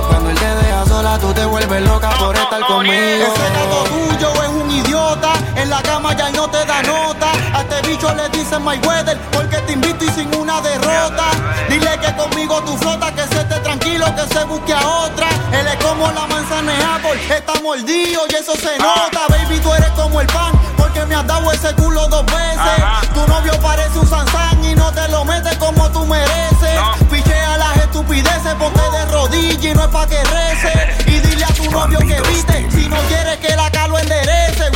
Cuando 0.09 0.31
él 0.31 0.39
te 0.39 0.55
deja 0.57 0.87
sola, 0.87 1.19
tú 1.21 1.33
te 1.33 1.45
vuelves 1.45 1.83
loca 1.83 2.11
por 2.19 2.35
estar 2.35 2.67
conmigo. 2.67 3.27
Ese 3.33 3.49
gato 3.55 3.85
tuyo 3.85 4.43
es 4.43 4.49
un 4.49 4.71
idiota, 4.71 5.16
en 5.57 5.71
la 5.71 5.83
cama 5.83 6.15
ya 6.15 6.31
no 6.31 6.49
te 6.49 6.65
da 6.65 6.83
nota. 6.83 7.33
A 7.55 7.63
este 7.63 7.89
bicho 7.89 8.13
le 8.15 8.29
dicen 8.29 8.65
my 8.65 8.79
weather, 8.87 9.19
porque 9.33 9.57
te 9.59 9.73
invito 9.73 10.05
y 10.05 10.11
sin 10.11 10.35
una 10.35 10.61
derrota. 10.61 11.31
Dile 11.69 11.99
que 12.01 12.15
conmigo 12.15 12.63
tú 12.63 12.77
flota, 12.77 13.13
que 13.13 13.23
se 13.23 13.41
esté 13.41 13.59
tranquilo, 13.61 14.07
que 14.15 14.35
se 14.35 14.45
busque 14.45 14.73
a 14.73 14.87
otra. 14.87 15.29
Él 15.53 15.67
es 15.67 15.85
como 15.85 16.11
la 16.13 16.27
manzana 16.27 16.73
de 16.73 16.85
Apple, 16.85 17.37
está 17.37 17.55
mordido 17.63 18.23
y 18.31 18.35
eso 18.35 18.55
se 18.55 18.79
nota. 18.79 19.27
Baby, 19.29 19.59
tú 19.61 19.73
eres 19.73 19.91
como 19.91 20.21
el 20.21 20.27
pan, 20.29 20.53
porque 20.77 21.05
me 21.07 21.15
has 21.15 21.27
dado 21.27 21.51
ese 21.53 21.73
culo 21.75 22.07
dos 22.09 22.25
veces. 22.27 22.85
Tu 23.15 23.27
novio 23.27 23.59
parece 23.61 23.99
un 23.99 24.09
Sansán 24.09 24.65
y 24.65 24.75
no 24.75 24.93
te 24.93 25.09
lo 25.09 25.25
metes 25.25 25.57
como 25.57 25.91
tú 25.91 26.05
mereces. 26.07 26.79
Pichea 27.11 27.57
las 27.57 27.77
estupideces, 27.79 28.55
ponte 28.55 28.83
de 28.91 29.05
rodillas 29.07 29.65
y 29.65 29.75
no 29.75 29.83
es 29.83 29.89
pa' 29.89 30.07
que 30.07 30.23
rece. 30.23 30.97
Y 31.07 31.19
dile 31.21 31.45
a 31.45 31.49
tu 31.49 31.71
novio 31.71 31.99
que 31.99 32.21
viste, 32.29 32.71
si 32.71 32.89
no 32.89 32.99
quieres 33.09 33.39
que 33.39 33.57
la 33.57 33.71
calo 33.71 33.99
enderece. 33.99 34.71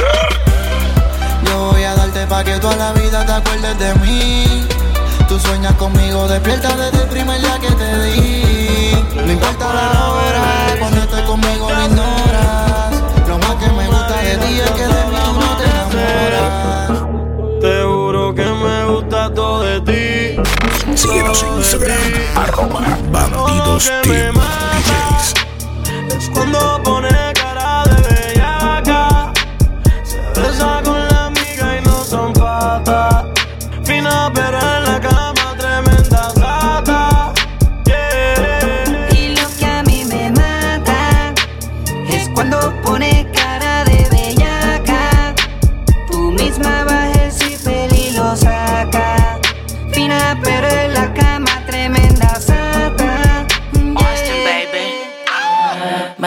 Yo 1.50 1.70
voy 1.72 1.82
a 1.82 1.94
darte 1.96 2.26
pa' 2.26 2.44
que 2.44 2.58
toda 2.58 2.76
la 2.76 2.92
vida 2.92 3.26
te 3.26 3.32
acuerdes 3.32 3.76
de 3.78 3.94
mí. 3.96 4.66
Tú 5.28 5.38
sueñas 5.40 5.74
conmigo, 5.74 6.28
despierta 6.28 6.76
desde 6.76 7.02
el 7.02 7.08
primer 7.08 7.40
día 7.40 7.58
que 7.58 7.70
te 7.72 8.02
di. 8.04 8.94
No 9.26 9.32
importa 9.32 9.74
la 9.74 10.10
hora, 10.10 10.76
cuando 10.78 11.00
estés 11.00 11.22
conmigo 11.22 11.68
lo 11.68 11.84
ignoras. 11.86 13.02
Lo 13.28 13.38
más 13.38 13.54
que 13.56 13.68
me 13.72 13.86
gusta 13.88 14.16
de 14.22 14.36
ti 14.38 14.60
es 14.60 14.70
que 14.70 14.82
de 14.82 15.04
mí 15.10 15.16
tú 15.24 15.32
no 15.40 15.56
te 15.56 15.64
enamoras. 15.70 16.90
Te 17.60 17.82
juro 17.84 18.34
que 18.34 18.44
me 18.44 18.84
gusta 18.86 19.34
todo 19.34 19.62
de 19.62 19.80
ti. 19.80 20.40
Síguenos 20.94 21.42
en 21.42 21.54
Instagram, 21.58 22.12
arroba 22.36 22.80
Bandidos 23.10 23.90
Team 24.02 24.34
DJs. 24.34 25.34
Es 26.16 26.30
cuando 26.30 26.80
pone 26.84 27.19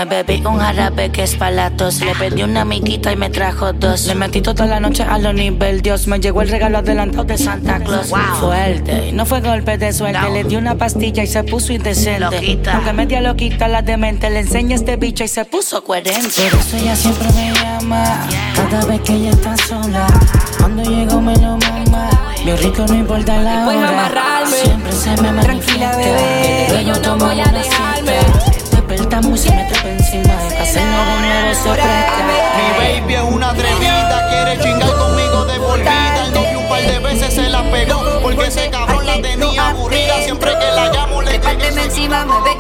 Me 0.03 0.21
bebí 0.21 0.45
un 0.45 0.59
jarabe 0.59 1.11
que 1.11 1.23
es 1.23 1.35
palatos. 1.35 2.01
Le 2.01 2.13
pedí 2.15 2.43
una 2.43 2.61
amiguita 2.61 3.13
y 3.13 3.15
me 3.15 3.29
trajo 3.29 3.71
dos. 3.71 4.05
Le 4.05 4.15
metí 4.15 4.41
toda 4.41 4.65
la 4.65 4.81
noche 4.81 5.03
a 5.03 5.17
lo 5.17 5.31
nivel 5.31 5.81
Dios. 5.81 6.07
Me 6.07 6.19
llegó 6.19 6.41
el 6.41 6.49
regalo 6.49 6.79
adelantado 6.79 7.23
de 7.23 7.37
Santa 7.37 7.79
Claus. 7.79 8.11
Fuerte. 8.41 9.07
Y 9.07 9.11
no 9.13 9.25
fue 9.25 9.39
golpe 9.39 9.77
de 9.77 9.93
suerte. 9.93 10.29
Le 10.29 10.43
di 10.43 10.57
una 10.57 10.75
pastilla 10.75 11.23
y 11.23 11.27
se 11.27 11.45
puso 11.45 11.71
indecente. 11.71 12.19
Loquita. 12.19 12.75
Aunque 12.75 12.91
media 12.91 13.21
loquita 13.21 13.69
la 13.69 13.81
demente. 13.81 14.29
Le 14.29 14.39
enseña 14.39 14.75
este 14.75 14.97
bicho 14.97 15.23
y 15.23 15.29
se 15.29 15.45
puso 15.45 15.81
coherente. 15.85 16.49
Por 16.49 16.59
eso 16.59 16.75
ella 16.75 16.95
siempre 16.97 17.27
me 17.31 17.53
llama. 17.53 18.27
Cada 18.55 18.85
vez 18.85 18.99
que 19.01 19.13
ella 19.13 19.29
está 19.29 19.55
sola. 19.55 20.05
Cuando 20.57 20.83
llego 20.83 21.21
me 21.21 21.33
lo 21.37 21.57
mama. 21.57 22.09
Bien 22.43 22.57
rico 22.57 22.83
no 22.85 22.95
importa 22.95 23.37
la 23.37 23.67
hora. 23.67 24.45
Siempre 24.47 24.91
se 24.91 25.21
me 25.21 25.41
Tranquila, 25.41 25.95
bebé, 25.95 26.67
Que 26.67 26.85
yo 26.85 26.93
no 26.99 27.17
voy 27.17 27.39
a 27.39 27.45
dejarme. 27.45 28.12
Mi 31.63 31.69
baby 32.77 33.15
es 33.15 33.21
una 33.21 33.51
atrevida, 33.51 34.27
quiere 34.29 34.59
chingar 34.61 34.93
conmigo 34.95 35.45
de 35.45 35.59
por 35.61 35.79
vida. 35.79 36.25
El 36.25 36.33
novio 36.33 36.59
un 36.59 36.67
par 36.67 36.81
de 36.81 36.99
veces 36.99 37.33
se 37.33 37.49
la 37.49 37.63
pegó, 37.71 38.19
porque 38.21 38.47
ese 38.47 38.69
cabrón 38.69 39.05
la 39.05 39.21
tenía 39.21 39.69
aburrida. 39.69 40.21
Siempre 40.25 40.51
que 40.59 40.71
la 40.75 40.91
llamo 40.91 41.21
le 41.21 41.39
Trépateme 41.39 41.83
encima, 41.83 42.25
me 42.25 42.52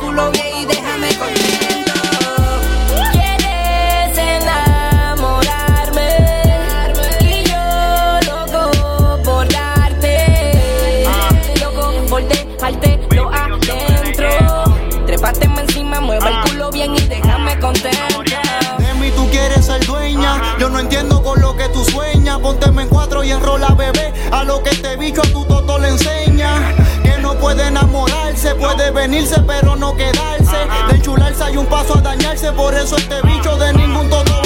Pónteme 23.33 23.39
en 23.39 23.39
cuatro 23.39 23.57
y 23.57 23.65
enrola 23.65 23.67
bebé. 23.75 24.13
A 24.31 24.43
lo 24.43 24.61
que 24.61 24.69
este 24.69 24.95
bicho 24.97 25.21
a 25.21 25.27
tu 25.27 25.45
toto 25.45 25.79
le 25.79 25.89
enseña. 25.89 26.75
Que 27.03 27.17
no 27.19 27.33
puede 27.35 27.67
enamorarse, 27.67 28.55
puede 28.55 28.91
venirse, 28.91 29.39
pero 29.41 29.75
no 29.75 29.95
quedarse. 29.95 30.57
De 30.89 30.95
enchularse 30.95 31.43
hay 31.43 31.57
un 31.57 31.65
paso 31.65 31.97
a 31.97 32.01
dañarse. 32.01 32.51
Por 32.51 32.73
eso 32.73 32.97
este 32.97 33.21
bicho 33.21 33.55
de 33.57 33.73
ningún 33.73 34.09
toto. 34.09 34.42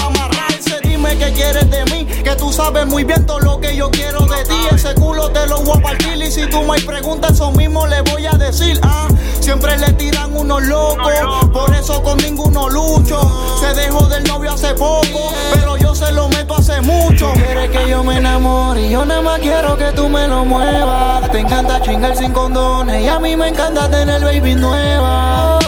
Dime 1.08 1.26
qué 1.26 1.32
quieres 1.32 1.70
de 1.70 1.86
mí, 1.86 2.06
que 2.06 2.36
tú 2.36 2.52
sabes 2.52 2.86
muy 2.86 3.06
bien 3.06 3.26
todo 3.26 3.40
lo 3.40 3.62
que 3.62 3.74
yo 3.74 3.90
quiero 3.90 4.26
de 4.26 4.44
ti. 4.44 4.68
Ese 4.74 4.94
culo 4.96 5.30
te 5.30 5.48
lo 5.48 5.62
voy 5.62 5.78
a 5.78 5.82
partir. 5.82 6.22
Y 6.22 6.30
si 6.30 6.48
tú 6.48 6.64
me 6.64 6.80
preguntas, 6.82 7.32
eso 7.32 7.52
mismo 7.52 7.88
le 7.88 8.02
voy 8.02 8.26
a 8.26 8.32
decir. 8.32 8.78
Ah, 8.84 9.08
siempre 9.40 9.78
le 9.78 9.94
tiran 9.94 10.36
unos 10.36 10.62
locos. 10.64 11.14
Por 11.54 11.74
eso 11.74 12.04
con 12.04 12.18
ninguno 12.18 12.68
lucho. 12.68 13.22
Se 13.62 13.74
dejó 13.74 14.06
del 14.08 14.26
novio 14.26 14.52
hace 14.52 14.74
poco, 14.74 15.32
pero 15.54 15.78
yo 15.78 15.96
se 15.96 16.12
lo 16.12 16.28
meto 16.28 16.58
hace 16.58 16.82
mucho. 16.82 17.32
Quieres 17.34 17.70
que 17.70 17.90
yo 17.90 18.04
me 18.04 18.18
enamore 18.18 18.88
y 18.88 18.90
yo 18.90 19.06
nada 19.06 19.22
más 19.22 19.40
quiero 19.40 19.78
que 19.78 19.94
tú 19.94 20.10
me 20.10 20.28
lo 20.28 20.44
muevas. 20.44 21.32
Te 21.32 21.40
encanta 21.40 21.82
chingar 21.82 22.18
sin 22.18 22.34
condones 22.34 23.02
y 23.02 23.08
a 23.08 23.18
mí 23.18 23.38
me 23.38 23.48
encanta 23.48 23.90
tener 23.90 24.22
baby 24.22 24.56
nueva. 24.56 25.60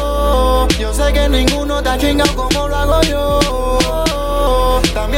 Yo 0.78 0.94
sé 0.94 1.14
que 1.14 1.30
ninguno 1.30 1.82
te 1.82 1.90
ha 1.90 1.98
chingado 1.98 2.36
como 2.36 2.68
lo 2.68 2.76
hago 2.76 3.02
yo. 3.04 3.59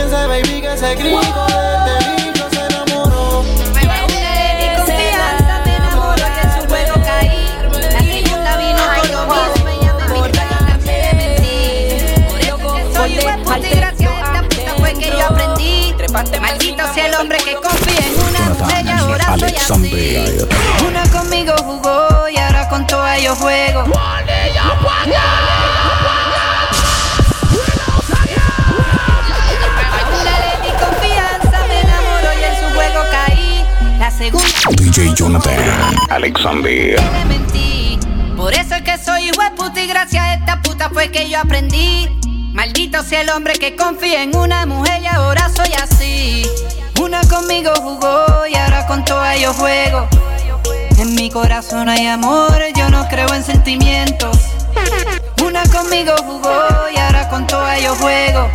Sé 0.10 0.28
baby 0.28 0.62
que 0.62 0.74
ese 0.74 0.95
grito 0.95 1.45
de 1.45 1.95
bicho 2.16 2.49
se 2.49 2.66
enamoró. 2.66 3.45
confianza, 4.78 5.62
me 5.64 5.76
enamoro 5.76 6.18
y 6.18 6.39
en 6.41 6.49
su 6.52 6.62
juego 6.68 6.93
caí. 7.06 7.45
La 7.72 7.99
segunda 7.99 8.58
vino 8.58 8.84
con 8.99 9.08
lo 9.12 9.20
mismo, 9.28 9.68
ella 9.70 9.93
me 9.93 10.04
miró 10.08 10.26
y 10.26 10.88
me 10.89 11.14
mentí. 11.14 11.54
Por 12.28 12.39
eso 12.39 12.58
que 12.58 12.82
soy 12.93 13.12
un 13.20 13.43
puta 13.43 13.60
y 13.60 13.76
gracias 13.76 14.12
a 14.12 14.14
esta 14.20 14.41
puta 14.49 14.72
fue 14.80 14.93
que 14.95 15.08
yo 15.12 15.26
aprendí. 15.26 15.95
Maldito 16.41 16.93
sea 16.93 17.06
el 17.06 17.16
hombre 17.16 17.38
que 17.38 17.54
confía 17.56 18.06
en 18.08 18.14
una 18.28 18.49
mujer 18.49 18.86
y 18.86 18.89
ahora 18.89 19.26
soy 19.38 19.43
así. 19.43 19.74
Alexander. 19.74 20.47
Una 20.88 21.04
conmigo 21.12 21.54
jugó 21.64 22.28
y 22.28 22.38
ahora 22.38 22.68
con 22.68 22.88
toda 22.88 23.18
yo 23.20 23.36
juego. 23.36 23.86
Jonathan. 35.32 35.95
Alexander. 36.09 36.99
Por 38.36 38.53
eso 38.53 38.75
es 38.75 38.82
que 38.82 38.97
soy 38.97 39.29
hijo 39.29 39.41
de 39.41 39.51
puta 39.51 39.82
y 39.82 39.88
gracias 39.88 40.21
a 40.21 40.34
esta 40.34 40.61
puta 40.61 40.89
fue 40.89 41.09
que 41.09 41.29
yo 41.29 41.39
aprendí. 41.39 42.09
Maldito 42.53 43.01
sea 43.01 43.21
el 43.21 43.29
hombre 43.29 43.53
que 43.53 43.77
confía 43.77 44.23
en 44.23 44.36
una 44.36 44.65
mujer 44.65 45.01
y 45.01 45.07
ahora 45.07 45.47
soy 45.47 45.69
así. 45.82 46.45
Una 46.99 47.21
conmigo 47.29 47.71
jugó 47.77 48.45
y 48.45 48.55
ahora 48.55 48.86
con 48.88 49.05
toda 49.05 49.38
yo 49.38 49.53
juego. 49.53 50.09
En 50.97 51.15
mi 51.15 51.29
corazón 51.29 51.88
hay 51.88 52.07
amor, 52.07 52.61
yo 52.75 52.89
no 52.89 53.07
creo 53.07 53.34
en 53.34 53.43
sentimientos. 53.43 54.38
Una 55.41 55.63
conmigo 55.67 56.13
jugó 56.25 56.89
y 56.93 56.97
ahora 56.97 57.29
con 57.29 57.47
toda 57.47 57.79
yo 57.79 57.95
juego. 57.95 58.49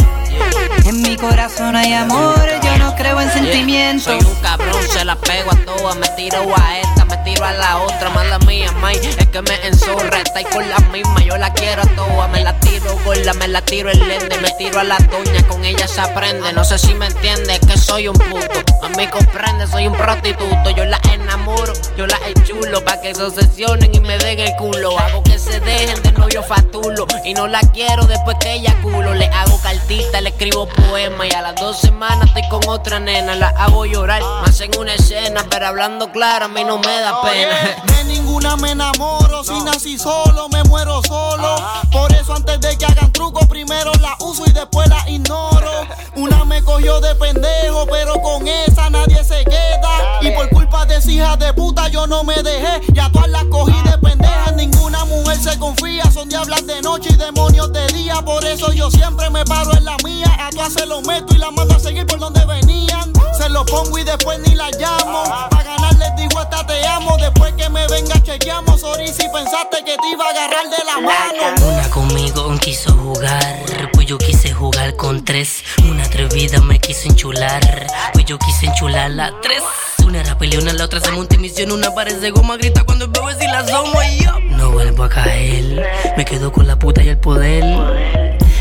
En 0.84 1.02
mi 1.02 1.16
corazón 1.16 1.74
hay 1.74 1.92
amor, 1.92 2.40
yo 2.62 2.78
no 2.78 2.94
creo 2.94 3.20
en 3.20 3.30
sentimientos. 3.30 4.04
Soy 4.04 4.18
un 4.24 4.34
cabrón, 4.40 4.80
se 4.88 5.04
la 5.04 5.16
pego 5.16 5.50
a 5.50 5.56
todas. 5.64 5.96
Me 5.96 6.08
tiro 6.10 6.54
a 6.56 6.78
esta, 6.78 7.04
me 7.04 7.15
tiro 7.26 7.44
a 7.44 7.52
la 7.52 7.78
otra. 7.78 8.08
Mala 8.10 8.38
mía, 8.40 8.72
may, 8.80 8.96
es 8.96 9.26
que 9.26 9.42
me 9.42 9.54
enzorra. 9.66 10.20
Está 10.20 10.38
ahí 10.38 10.44
con 10.44 10.66
la 10.68 10.78
misma, 10.92 11.20
yo 11.22 11.36
la 11.36 11.52
quiero 11.52 11.82
a 11.82 11.86
todas. 11.96 12.30
Me 12.30 12.40
la 12.40 12.58
tiro 12.60 12.96
gorda, 13.04 13.34
me 13.34 13.48
la 13.48 13.60
tiro 13.60 13.90
el 13.90 13.98
lente. 13.98 14.38
Me 14.38 14.50
tiro 14.52 14.80
a 14.80 14.84
la 14.84 14.96
doña, 14.96 15.46
con 15.48 15.64
ella 15.64 15.86
se 15.86 16.00
aprende. 16.00 16.52
No 16.52 16.64
sé 16.64 16.78
si 16.78 16.94
me 16.94 17.06
entiende, 17.06 17.58
que 17.60 17.76
soy 17.76 18.08
un 18.08 18.16
puto. 18.16 18.60
A 18.82 18.88
mí 18.90 19.06
comprende, 19.08 19.66
soy 19.66 19.88
un 19.88 19.94
prostituto. 19.94 20.70
Yo 20.70 20.84
la 20.84 21.00
enamoro, 21.12 21.72
yo 21.96 22.06
la 22.06 22.18
enchulo. 22.28 22.84
Pa' 22.84 23.00
que 23.00 23.14
se 23.14 23.24
obsesionen 23.24 23.94
y 23.94 24.00
me 24.00 24.16
den 24.18 24.38
el 24.38 24.54
culo. 24.56 24.98
Hago 24.98 25.22
que 25.24 25.38
se 25.38 25.58
dejen 25.60 26.00
de 26.02 26.12
novio 26.12 26.42
fatulo. 26.44 27.06
Y 27.24 27.34
no 27.34 27.48
la 27.48 27.60
quiero 27.72 28.04
después 28.04 28.36
que 28.40 28.54
ella 28.54 28.74
culo. 28.82 29.14
Le 29.14 29.26
hago 29.26 29.60
cartita, 29.60 30.20
le 30.20 30.30
escribo 30.30 30.68
poema. 30.68 31.26
Y 31.26 31.32
a 31.32 31.42
las 31.42 31.56
dos 31.56 31.80
semanas 31.80 32.28
estoy 32.28 32.48
con 32.48 32.68
otra 32.68 33.00
nena. 33.00 33.34
La 33.34 33.48
hago 33.48 33.84
llorar, 33.84 34.22
me 34.42 34.48
hacen 34.48 34.70
una 34.78 34.94
escena. 34.94 35.44
Pero 35.50 35.66
hablando 35.66 36.12
claro, 36.12 36.44
a 36.44 36.48
mí 36.48 36.62
no 36.62 36.78
me 36.78 37.00
da 37.00 37.15
pena. 37.22 37.82
De 37.86 38.04
ninguna 38.04 38.56
me 38.56 38.72
enamoro, 38.72 39.44
si 39.44 39.58
nací 39.62 39.98
solo, 39.98 40.48
me 40.48 40.62
muero 40.64 41.00
solo. 41.02 41.56
Por 41.92 42.12
eso 42.12 42.34
antes 42.34 42.60
de 42.60 42.76
que 42.76 42.84
hagan 42.86 43.12
truco, 43.12 43.46
primero 43.48 43.92
la 44.00 44.16
uso 44.20 44.44
y 44.46 44.52
después 44.52 44.88
la 44.88 45.08
ignoro. 45.08 45.70
Una 46.16 46.44
me 46.44 46.62
cogió 46.62 47.00
de 47.00 47.14
pendejo, 47.14 47.86
pero 47.90 48.20
con 48.22 48.46
esa 48.46 48.90
nadie 48.90 49.22
se 49.24 49.44
queda. 49.44 50.20
Y 50.20 50.30
por 50.30 50.48
culpa 50.50 50.86
de 50.86 50.96
esa 50.96 51.10
hija 51.10 51.36
de 51.36 51.52
puta 51.52 51.88
yo 51.88 52.06
no 52.06 52.24
me 52.24 52.42
dejé. 52.42 52.80
Y 52.92 52.98
a 52.98 53.10
todas 53.10 53.28
las 53.28 53.44
cogí 53.44 53.80
de 53.82 53.98
pendejas, 53.98 54.54
ninguna 54.54 55.04
mujer 55.04 55.38
se 55.38 55.58
confía. 55.58 56.10
Son 56.10 56.28
diablas 56.28 56.66
de 56.66 56.80
noche 56.82 57.10
y 57.12 57.16
demonios 57.16 57.72
de 57.72 57.86
día. 57.88 58.22
Por 58.22 58.44
eso 58.44 58.72
yo 58.72 58.90
siempre 58.90 59.30
me 59.30 59.44
paro 59.44 59.72
en 59.76 59.84
la 59.84 59.96
mía. 60.04 60.36
A 60.38 60.50
todas 60.50 60.72
se 60.72 60.86
lo 60.86 61.02
meto 61.02 61.34
y 61.34 61.38
la 61.38 61.50
mando 61.50 61.74
a 61.74 61.78
seguir 61.78 62.06
por 62.06 62.18
donde 62.18 62.44
venían. 62.44 63.15
Se 63.38 63.48
lo 63.48 63.64
pongo 63.64 63.98
y 63.98 64.04
después 64.04 64.38
ni 64.40 64.54
la 64.54 64.70
llamo. 64.70 65.24
Pa' 65.50 65.62
ganar 65.62 65.94
les 65.96 66.16
digo 66.16 66.38
hasta 66.38 66.66
te 66.66 66.86
amo. 66.86 67.16
Después 67.18 67.52
que 67.54 67.68
me 67.68 67.86
venga 67.88 68.22
chequeamos. 68.22 68.80
Sorry 68.80 69.08
si 69.08 69.28
pensaste 69.28 69.78
que 69.84 69.96
te 69.96 70.08
iba 70.12 70.24
a 70.24 70.30
agarrar 70.30 70.70
de 70.70 70.84
la 70.84 71.00
mano. 71.00 71.72
Una 71.72 71.90
conmigo 71.90 72.46
quiso 72.66 72.92
jugar, 72.94 73.64
pues 73.92 74.08
yo 74.08 74.18
quise 74.18 74.52
jugar 74.52 74.96
con 74.96 75.24
tres. 75.24 75.62
Una 75.88 76.02
atrevida 76.02 76.60
me 76.62 76.80
quiso 76.80 77.08
enchular, 77.08 77.86
pues 78.12 78.24
yo 78.24 78.40
quise 78.40 78.66
enchular 78.66 79.08
la 79.08 79.32
tres. 79.40 79.62
Una 80.04 80.20
era 80.20 80.36
peleona, 80.36 80.72
la 80.72 80.84
otra 80.84 80.98
se 80.98 81.12
monta 81.12 81.36
en 81.36 81.42
misión, 81.42 81.70
una 81.70 81.94
parece 81.94 82.32
goma, 82.32 82.56
grita 82.56 82.82
cuando 82.82 83.06
veo 83.08 83.30
si 83.38 83.46
la 83.46 83.64
somo 83.68 84.02
y 84.02 84.24
yo 84.24 84.32
no 84.50 84.72
vuelvo 84.72 85.04
a 85.04 85.08
caer. 85.08 85.86
Me 86.16 86.24
quedo 86.24 86.50
con 86.50 86.66
la 86.66 86.76
puta 86.76 87.04
y 87.04 87.08
el 87.08 87.18
poder. 87.18 87.62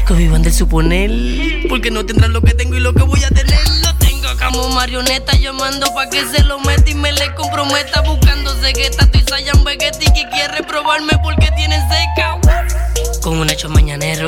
Que 0.08 0.14
vivan 0.14 0.44
del 0.44 0.54
suponer, 0.54 1.10
porque 1.68 1.90
no 1.90 2.06
tendrán 2.06 2.32
lo 2.32 2.42
que 2.42 2.54
tengo 2.54 2.76
y 2.76 2.80
lo 2.80 2.94
que 2.94 3.02
voy 3.02 3.24
a 3.24 3.30
tener. 3.30 3.64
Marioneta, 4.76 5.38
yo 5.38 5.54
mando 5.54 5.88
pa' 5.96 6.10
que 6.10 6.26
se 6.26 6.44
lo 6.44 6.60
meta 6.60 6.92
y 6.92 6.96
me 6.96 7.14
le 7.14 7.34
comprometa. 7.34 8.02
Buscando 8.02 8.54
cegueta, 8.56 9.06
estoy 9.06 9.24
Sayan 9.28 9.64
Vegetti 9.64 10.06
que 10.08 10.28
quiere 10.30 10.64
probarme 10.64 11.14
porque 11.24 11.50
tiene 11.56 11.78
seca. 11.88 12.38
Con 13.24 13.38
un 13.38 13.50
hecho 13.50 13.70
mañanero, 13.70 14.26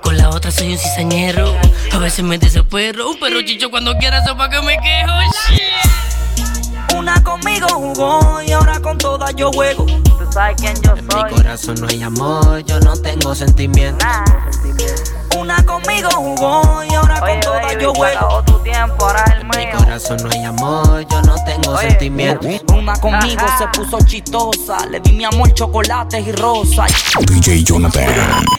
con 0.00 0.16
la 0.16 0.30
otra 0.30 0.52
soy 0.52 0.72
un 0.72 0.78
cizañero. 0.78 1.56
A 1.92 1.98
veces 1.98 2.24
me 2.24 2.38
desespero, 2.38 3.16
pero 3.20 3.42
chicho 3.42 3.68
cuando 3.68 3.96
quiera 3.98 4.24
sepa 4.24 4.48
que 4.48 4.62
me 4.62 4.78
quejo. 4.78 5.12
Shit. 5.48 6.94
Una 6.96 7.20
conmigo 7.24 7.66
jugó 7.68 8.42
y 8.42 8.52
ahora 8.52 8.78
con 8.78 8.96
todas 8.96 9.34
yo 9.34 9.50
juego. 9.50 9.86
Tú 9.86 10.32
sabes 10.32 10.56
quién 10.56 10.80
yo 10.82 10.94
En 10.96 11.04
mi 11.04 11.34
corazón 11.34 11.80
no 11.80 11.88
hay 11.88 12.00
amor, 12.00 12.64
yo 12.64 12.78
no 12.78 12.96
tengo 12.96 13.34
sentimientos. 13.34 14.06
Una 15.36 15.64
conmigo 15.64 16.08
jugó 16.10 16.84
y 16.88 16.94
ahora 16.94 17.20
con 17.20 17.40
todas 17.40 17.78
yo 17.80 17.92
juego. 17.92 18.42
tu 18.44 18.58
tiempo, 18.60 19.04
ahora 19.04 19.24
el 19.36 19.44
mío. 19.44 19.70
Mi 19.72 19.84
corazón 19.84 20.16
no 20.22 20.30
hay 20.30 20.44
amor, 20.44 21.06
yo 21.10 21.22
no 21.22 21.34
tengo 21.44 21.76
sentimientos. 21.78 22.62
Una 22.72 22.94
conmigo 22.96 23.42
se 23.58 23.66
puso 23.78 23.98
chistosa. 24.06 24.86
Le 24.86 25.00
di 25.00 25.12
mi 25.12 25.24
amor 25.24 25.52
chocolates 25.52 26.26
y 26.26 26.32
rosas. 26.32 26.92
DJ 27.26 27.64
Jonathan 27.64 28.04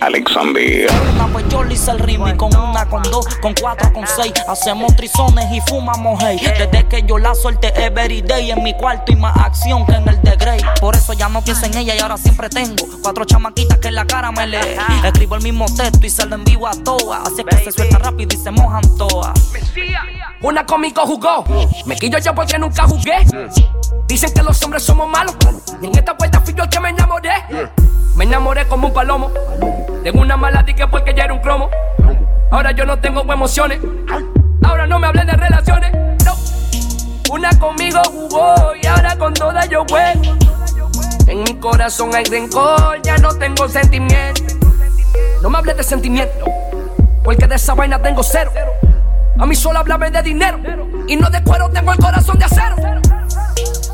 Alexander. 0.02 0.92
Una 1.14 1.28
pues 1.28 1.46
yo 1.50 1.64
le 1.64 1.74
hice 1.74 1.92
el 1.92 2.00
ritmo 2.00 2.36
con 2.38 2.56
una, 2.56 2.86
con 2.88 3.04
dos, 3.04 3.26
con 3.42 3.54
cuatro, 3.60 3.92
con 3.94 4.06
seis. 4.08 4.34
Hacemos 4.48 4.96
trizones 4.96 5.46
y 5.52 5.62
fumamos 5.62 6.22
hey. 6.22 6.40
Desde 6.58 6.88
que 6.88 7.04
yo 7.04 7.18
la 7.18 7.34
solté 7.36 7.74
every 7.84 8.22
day 8.22 8.52
en 8.52 8.64
mi 8.64 8.74
cuarto 8.74 9.12
y 9.12 9.16
más 9.16 9.36
acción 9.38 9.86
que 9.86 9.94
en 9.94 10.08
el 10.08 10.22
de 10.22 10.36
Grey. 10.36 10.62
Por 10.82 10.96
eso 10.96 11.14
ya 11.14 11.30
no 11.30 11.42
pienso 11.42 11.66
en 11.66 11.78
ella 11.78 11.96
y 11.96 12.00
ahora 12.00 12.18
siempre 12.18 12.50
tengo 12.50 12.86
cuatro 13.02 13.24
chamaquitas 13.26 13.80
que 13.80 13.88
en 13.88 13.96
la 13.96 14.06
cara 14.06 14.32
me 14.32 14.46
lee. 14.48 14.58
Escribo 15.04 15.36
el 15.36 15.44
mismo 15.44 15.66
texto 15.66 16.06
y 16.06 16.10
salgo 16.10 16.36
en 16.36 16.44
vivo 16.44 16.65
a. 16.68 17.24
Así 17.24 17.44
que 17.44 17.58
se 17.58 17.72
suelta 17.72 18.00
rápido 18.00 18.36
y 18.36 18.38
se 18.38 18.52
mojan 18.52 18.84
todas. 18.98 19.34
Una 20.42 20.66
conmigo 20.66 21.02
jugó. 21.06 21.44
Me 21.86 21.96
quillo 21.96 22.18
yo 22.20 22.34
porque 22.34 22.58
nunca 22.58 22.84
jugué. 22.84 23.26
Dicen 24.08 24.34
que 24.34 24.44
los 24.44 24.62
hombres 24.64 24.84
somos 24.84 25.10
malos. 25.10 25.36
Y 25.82 25.88
en 25.88 25.98
esta 25.98 26.14
vuelta 26.14 26.40
fui 26.42 26.54
yo 26.54 26.64
el 26.64 26.70
que 26.70 26.80
me 26.80 26.90
enamoré. 26.90 27.32
Me 28.16 28.26
enamoré 28.26 28.68
como 28.68 28.88
un 28.88 28.94
palomo. 28.94 29.32
Tengo 30.04 30.22
una 30.22 30.38
mala 30.38 30.66
que 30.66 30.88
porque 30.88 31.14
ya 31.16 31.24
era 31.26 31.34
un 31.34 31.40
cromo. 31.40 31.70
Ahora 32.52 32.72
yo 32.72 32.86
no 32.86 33.00
tengo 33.00 33.22
emociones. 33.22 33.80
Ahora 34.64 34.88
no 34.88 35.00
me 35.00 35.08
hablen 35.08 35.28
de 35.28 35.34
relaciones. 35.34 35.92
No. 36.26 36.36
Una 37.32 37.58
conmigo 37.60 38.02
jugó 38.12 38.74
y 38.82 38.86
ahora 38.88 39.18
con 39.18 39.34
todas 39.34 39.68
yo 39.70 39.84
juego. 39.90 40.38
En 41.28 41.44
mi 41.44 41.56
corazón 41.56 42.14
hay 42.14 42.24
rencor, 42.26 43.02
ya 43.02 43.18
no 43.18 43.34
tengo 43.36 43.68
sentimiento. 43.68 44.65
No 45.42 45.50
me 45.50 45.58
hables 45.58 45.78
de 45.78 45.84
sentimiento, 45.84 46.46
porque 47.24 47.48
de 47.48 47.56
esa 47.56 47.74
vaina 47.74 48.02
tengo 48.02 48.24
cero. 48.24 48.52
A 49.38 49.46
mí 49.46 49.56
solo 49.56 49.80
háblame 49.80 50.10
de 50.12 50.22
dinero 50.24 50.60
y 51.08 51.16
no 51.16 51.30
de 51.30 51.44
cuero, 51.44 51.70
tengo 51.70 51.92
el 51.92 52.00
corazón 52.00 52.40
de 52.40 52.46
acero. 52.46 52.76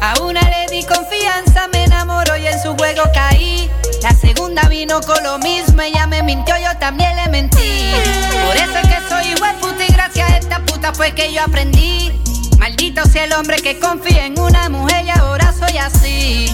A 0.02 0.20
una 0.22 0.42
le 0.42 0.68
di 0.72 0.84
confianza, 0.84 1.68
me 1.74 1.84
enamoró 1.84 2.38
y 2.38 2.48
en 2.48 2.60
su 2.62 2.76
juego 2.76 3.04
caí. 3.14 3.70
La 4.02 4.12
segunda 4.12 4.64
vino 4.70 5.02
con 5.02 5.24
lo 5.24 5.38
mismo, 5.40 5.82
ella 5.82 6.08
me 6.08 6.24
mintió, 6.24 6.56
yo 6.58 6.78
también 6.80 7.16
le 7.16 7.28
mentí. 7.30 7.94
Por 8.48 8.56
eso 8.56 8.78
es 8.82 8.88
que 8.88 9.10
soy 9.10 9.28
igual 9.36 9.56
puta 9.58 9.84
y 9.88 9.94
gracias 9.94 10.30
a 10.30 10.38
esta 10.38 10.60
puta 10.60 10.94
fue 10.94 11.12
que 11.14 11.32
yo 11.34 11.44
aprendí. 11.44 12.20
Maldito 12.58 13.04
sea 13.06 13.26
el 13.26 13.34
hombre 13.34 13.58
que 13.58 13.80
confía 13.80 14.26
en 14.26 14.40
una 14.40 14.70
mujer 14.70 15.06
y 15.06 15.10
ahora 15.10 15.54
soy 15.54 15.78
así. 15.78 16.46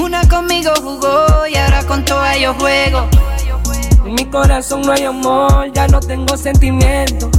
Una 0.00 0.26
conmigo 0.28 0.72
jugó 0.80 1.46
y 1.46 1.56
ahora 1.56 1.84
con 1.84 2.04
toda 2.04 2.36
yo 2.36 2.54
juego. 2.54 3.08
En 4.08 4.14
mi 4.14 4.24
corazón 4.24 4.80
no 4.80 4.92
hay 4.92 5.04
amor, 5.04 5.70
ya 5.74 5.86
no 5.86 6.00
tengo 6.00 6.34
sentimiento. 6.34 7.30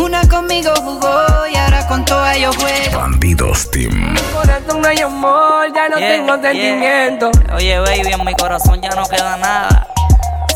Una 0.00 0.20
conmigo 0.28 0.70
jugó 0.76 1.26
y 1.52 1.56
ahora 1.56 1.84
con 1.88 2.04
toda 2.04 2.38
yo 2.38 2.52
juego. 2.52 3.00
Bandidos 3.00 3.68
Team. 3.72 3.90
En 3.90 4.12
mi 4.12 4.20
corazón 4.32 4.80
no 4.80 4.86
hay 4.86 4.98
amor, 4.98 5.66
ya 5.74 5.88
no 5.88 5.98
Yeah, 5.98 6.08
tengo 6.08 6.36
yeah. 6.36 6.52
sentimiento. 6.52 7.30
Oye, 7.52 7.80
baby, 7.80 8.12
en 8.12 8.24
mi 8.24 8.34
corazón 8.34 8.80
ya 8.80 8.90
no 8.90 9.06
queda 9.06 9.38
nada. 9.38 9.88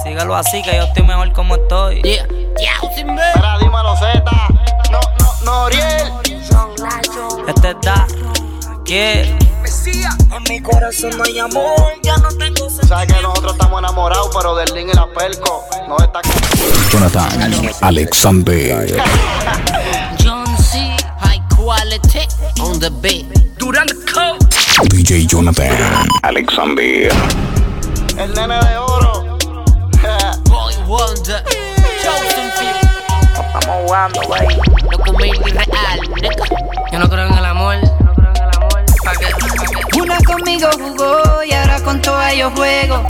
Sígalo 0.04 0.36
así, 0.36 0.62
que 0.62 0.76
yo 0.76 0.84
estoy 0.84 1.02
mejor 1.02 1.32
como 1.32 1.56
estoy. 1.56 2.02
Yeah. 2.02 2.26
Espera, 2.96 3.58
dímelo, 3.58 3.96
Z. 3.96 4.22
No, 4.92 5.00
no, 5.18 5.44
Noriel. 5.44 6.12
Este 7.48 7.74
da. 7.82 8.06
¿Qué? 9.84 9.92
En 9.92 10.42
mi 10.48 10.60
corazón 10.60 11.10
no 11.16 11.24
hay 11.24 11.38
amor, 11.38 11.92
ya 12.02 12.16
no 12.18 12.28
tengo 12.28 12.68
Sabes 12.68 13.12
que 13.12 13.22
nosotros 13.22 13.52
estamos 13.52 13.78
enamorados, 13.78 14.30
pero 14.34 14.54
del 14.54 14.74
link 14.74 14.90
y 14.92 14.96
la 14.96 15.06
perco 15.06 15.64
no 15.88 15.96
está 15.98 16.20
Jonathan 16.90 17.52
Alexander. 17.80 19.02
John 20.22 20.46
C. 20.58 20.96
High 21.18 21.42
quality 21.56 22.28
on 22.60 22.78
the 22.78 22.90
beat. 23.02 23.26
Durán 23.58 23.88
Code. 24.12 24.38
DJ 24.90 25.26
Jonathan 25.26 26.06
Alexander. 26.22 27.12
El 28.18 28.34
nene 28.34 28.54
de 28.54 28.76
oro. 28.76 29.36
Boy 30.48 30.74
Wonder. 30.86 31.42
Chosen 32.02 32.52
few. 32.56 32.90
Estamos 33.32 33.76
jugando, 33.82 34.20
güey. 34.26 34.46
Loco 34.90 35.12
mil 35.14 35.34
y 35.34 35.50
real. 35.50 36.00
Yo 36.92 36.98
no 36.98 37.08
creo 37.08 37.26
en 37.26 37.34
el 37.34 37.44
amor. 37.44 37.89
Una 40.10 40.18
conmigo 40.24 40.68
jugó 40.72 41.44
y 41.44 41.52
ahora 41.52 41.80
con 41.84 42.02
toda 42.02 42.34
yo 42.34 42.50
juego. 42.50 43.06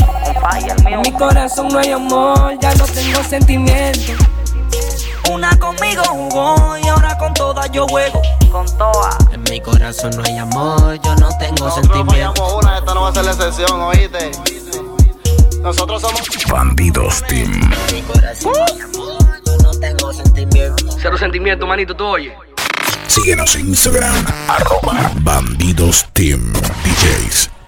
En 0.86 1.00
mi 1.00 1.10
corazón 1.12 1.68
no 1.68 1.78
hay 1.78 1.92
amor, 1.92 2.58
ya 2.60 2.74
no 2.74 2.84
tengo 2.84 3.24
sentimiento. 3.24 4.12
Una 5.30 5.58
conmigo 5.58 6.02
jugó 6.04 6.76
y 6.76 6.86
ahora 6.88 7.16
con 7.16 7.32
todas 7.32 7.72
yo 7.72 7.88
juego. 7.88 8.20
Con 8.52 8.66
todas. 8.76 9.16
En 9.32 9.42
mi 9.44 9.62
corazón 9.62 10.10
no 10.14 10.22
hay 10.26 10.36
amor, 10.36 11.00
yo 11.02 11.14
no 11.16 11.30
tengo 11.38 11.70
sentimientos. 11.70 12.14
fallamos 12.14 12.52
una, 12.62 12.78
esta 12.78 12.94
no 12.94 13.00
va 13.00 13.08
a 13.08 13.12
ser 13.14 13.24
la 13.24 13.30
excepción, 13.30 13.80
oíste. 13.80 14.30
Nosotros 15.62 16.02
somos 16.02 16.20
Bandidos 16.52 17.22
Team. 17.28 17.70
no 19.62 19.70
tengo 19.80 20.12
sentimientos. 20.12 20.96
Cero 21.00 21.16
sentimiento, 21.16 21.66
manito, 21.66 21.96
tú 21.96 22.04
oye. 22.04 22.36
Síguenos 23.10 23.56
en 23.56 23.70
Instagram. 23.70 24.24
Arroba 24.46 25.10
Bandidos 25.24 26.06
Team 26.12 26.52
DJs. 26.52 27.59